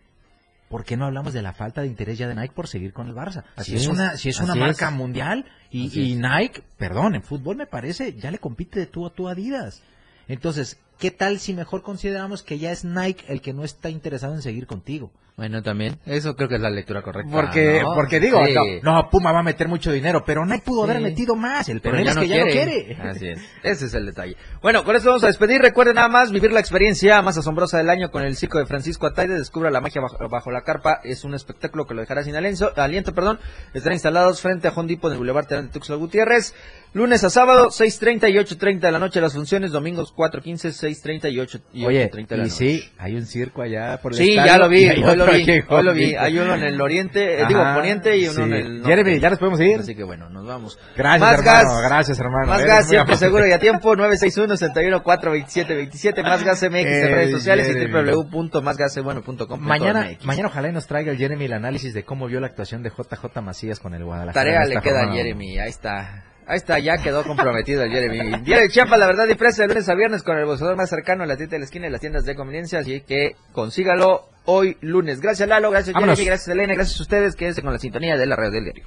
¿Por 0.69 0.85
qué 0.85 0.97
no 0.97 1.05
hablamos 1.07 1.33
de 1.33 1.41
la 1.43 1.53
falta 1.53 1.81
de 1.83 1.87
interés 1.87 2.19
ya 2.19 2.27
de 2.29 2.35
Nike 2.35 2.53
por 2.55 2.67
seguir 2.67 2.93
con 2.93 3.07
el 3.09 3.15
Barça? 3.15 3.45
Así 3.57 3.71
si 3.73 3.77
es, 3.77 3.83
es, 3.83 3.89
una, 3.89 4.17
si 4.17 4.29
es 4.31 4.41
una 4.41 4.51
así 4.53 4.59
marca 4.61 4.89
es. 4.89 4.95
mundial 4.95 5.45
y, 5.71 5.89
y. 5.99 6.15
Nike, 6.17 6.63
perdón, 6.77 7.15
en 7.15 7.23
fútbol 7.23 7.57
me 7.57 7.67
parece, 7.67 8.15
ya 8.15 8.31
le 8.31 8.39
compite 8.39 8.81
de 8.81 8.87
tú 8.87 9.07
a 9.07 9.11
tú 9.11 9.29
a 9.29 9.33
Adidas. 9.33 9.83
Entonces, 10.27 10.79
¿qué 10.99 11.11
tal 11.11 11.39
si 11.39 11.55
mejor 11.55 11.83
consideramos 11.83 12.43
que 12.43 12.59
ya 12.59 12.73
es 12.73 12.85
Nike 12.85 13.25
el 13.29 13.41
que 13.41 13.53
no 13.53 13.65
está 13.65 13.91
interesado 13.91 14.35
en 14.35 14.43
seguir 14.43 14.67
contigo? 14.67 15.11
Bueno, 15.39 15.63
también. 15.63 15.97
Eso 16.05 16.35
creo 16.35 16.49
que 16.49 16.57
es 16.57 16.61
la 16.61 16.69
lectura 16.69 17.01
correcta. 17.01 17.31
Porque, 17.33 17.81
¿no? 17.81 17.95
porque 17.95 18.19
digo, 18.21 18.45
Sí. 18.45 18.55
no, 18.83 18.93
no, 18.95 19.09
Puma 19.09 19.31
va 19.33 19.39
a 19.39 19.43
meter 19.45 19.69
mucho 19.69 19.93
dinero, 19.93 20.25
pero 20.27 20.45
Nike 20.45 20.65
pudo 20.67 20.83
haber 20.83 21.01
metido 21.01 21.37
más. 21.37 21.69
El 21.69 21.81
problema 21.81 22.11
es 22.11 22.17
no 22.17 22.23
que 22.23 22.29
ya 22.29 22.45
no 22.45 22.51
quiere. 22.51 22.99
Así 23.01 23.29
es. 23.29 23.41
Ese 23.63 23.87
es 23.87 23.95
el 23.95 24.05
detalle. 24.07 24.37
Bueno, 24.61 24.83
con 24.85 24.97
esto 24.97 25.11
vamos 25.11 25.23
a 25.23 25.29
despedir. 25.29 25.63
Recuerden 25.63 25.95
nada 25.95 26.09
más 26.09 26.33
vivir 26.33 26.51
la 26.53 26.59
experiencia 26.59 27.23
más 27.23 27.39
asombrosa 27.39 27.79
del 27.79 27.89
año 27.89 28.11
con 28.11 28.25
el 28.25 28.35
circo 28.37 28.59
de 28.59 28.67
Francisco 28.67 29.07
Ataide. 29.07 29.39
Descubra 29.39 29.71
la 29.71 29.81
magia 29.81 30.01
bajo, 30.03 30.29
bajo 30.29 30.51
la 30.51 30.63
carpa. 30.63 31.01
Es 31.05 31.23
un 31.23 31.35
espectáculo 31.35 31.87
que 31.87 31.95
lo 31.95 32.01
dejará 32.01 32.25
sin 32.25 32.35
aliento. 32.35 32.73
aliento 32.77 33.15
perdón. 33.15 33.39
Estarán 33.75 33.95
instalados 33.95 34.41
frente 34.43 34.67
a 34.67 34.73
Hondipo 34.73 35.07
en 35.07 35.13
el 35.13 35.19
Boulevard 35.19 35.47
Terán 35.47 35.67
de 35.69 35.73
Tuxtla 35.73 35.95
Gutiérrez. 35.95 36.53
Lunes 36.95 37.23
a 37.23 37.31
sábado, 37.31 37.69
6.30 37.69 38.31
y 38.33 38.37
8.30 38.39 38.81
de 38.81 38.91
la 38.93 38.99
noche 38.99 39.21
las 39.21 39.35
funciones, 39.35 39.73
domingos 39.73 40.13
4.15, 40.17 40.71
6.30 40.73 41.31
y 41.33 41.37
8.30 41.37 41.61
y 41.75 41.85
Oye, 41.85 42.11
8.30 42.11 42.27
de 42.29 42.37
la 42.39 42.43
y 42.45 42.47
noche. 42.49 42.51
sí, 42.57 42.91
hay 42.97 43.15
un 43.15 43.27
circo 43.27 43.61
allá 43.61 44.01
por 44.03 44.13
el 44.13 44.19
Sí, 44.19 44.31
estadio 44.31 44.47
ya 44.53 44.59
lo 44.59 44.69
vi, 44.71 44.85
y 44.87 45.03
lo 45.33 45.39
vi, 45.39 45.63
hoy 45.69 45.83
lo 45.85 45.93
vi. 45.95 46.15
Hay 46.15 46.39
uno 46.39 46.55
en 46.55 46.63
el 46.65 46.81
oriente, 46.81 47.41
eh, 47.43 47.47
digo, 47.49 47.63
poniente 47.75 48.17
y 48.17 48.25
uno 48.25 48.33
sí. 48.35 48.43
en 48.43 48.53
el 48.53 48.79
norte. 48.81 48.89
Jeremy, 48.97 49.21
¿ya 49.21 49.31
nos 49.31 49.39
podemos 49.39 49.61
ir? 49.61 49.81
Así 49.81 49.95
que 49.95 50.05
bueno, 50.05 50.29
nos 50.31 50.47
vamos. 50.47 50.79
Gracias, 50.97 51.21
Más 51.21 51.39
hermano, 51.41 51.71
gas. 51.75 51.83
gracias, 51.83 52.19
hermano. 52.21 52.47
Más 52.47 52.61
Eres 52.61 52.73
gas, 52.75 52.89
siempre 52.89 53.17
seguro 53.17 53.47
y 53.47 53.53
a 53.53 53.59
tiempo, 53.59 53.95
961-61-427-27. 53.97 56.23
Más 56.23 56.43
gas 56.45 56.63
MX 56.63 56.75
en 56.75 56.87
Eh, 56.87 57.09
redes 57.09 57.31
sociales 57.33 57.69
y 57.69 57.87
www.másgasebueno.com. 57.87 59.61
Mañana, 59.61 60.09
mañana 60.25 60.49
ojalá 60.49 60.71
nos 60.73 60.87
traiga 60.87 61.13
el 61.13 61.19
Jeremy 61.19 61.45
el 61.47 61.53
análisis 61.53 61.93
de 61.95 62.05
cómo 62.05 62.27
vio 62.27 62.41
la 62.41 62.47
actuación 62.49 62.83
de 62.83 62.91
JJ 62.91 63.41
Macías 63.43 63.81
con 63.81 63.95
el 63.95 64.05
Guadalajara. 64.05 64.45
Tarea 64.45 64.65
le 64.67 64.81
queda 64.81 65.05
a. 65.05 65.13
Jeremy, 65.13 65.59
ahí 65.59 65.71
está. 65.71 66.25
Ahí 66.49 66.57
está, 66.57 66.79
ya 66.79 66.97
quedó 66.97 67.25
comprometido 67.25 67.83
el 67.83 67.91
Jeremy. 67.91 68.41
Día 68.41 68.61
de 68.61 68.71
Chiapas, 68.71 68.99
la 68.99 69.07
verdad, 69.07 69.29
y 69.29 69.35
presa 69.35 69.63
de 69.63 69.69
lunes 69.69 69.87
a 69.91 69.95
viernes 69.95 70.23
con 70.23 70.39
el 70.39 70.47
bolsador 70.47 70.77
más 70.77 70.89
cercano 70.89 71.23
en 71.23 71.29
la 71.29 71.37
tienda 71.37 71.57
de 71.57 71.59
la 71.59 71.65
esquina 71.67 71.87
y 71.89 71.91
las 71.91 72.01
tiendas 72.01 72.25
de 72.25 72.35
conveniencia, 72.35 72.79
así 72.79 73.03
que 73.03 73.37
consígalo 73.53 74.31
hoy 74.47 74.79
lunes. 74.81 75.21
Gracias 75.21 75.47
Lalo, 75.47 75.71
gracias 75.71 75.93
Vámonos. 75.93 76.17
Jeremy, 76.17 76.27
gracias 76.27 76.49
Elena, 76.49 76.73
gracias 76.73 76.99
a 76.99 77.03
ustedes, 77.03 77.37
quédense 77.37 77.61
con 77.61 77.75
la 77.75 77.79
sintonía 77.79 78.17
de 78.17 78.25
la 78.25 78.35
red 78.35 78.51
del 78.51 78.65
diario. 78.65 78.87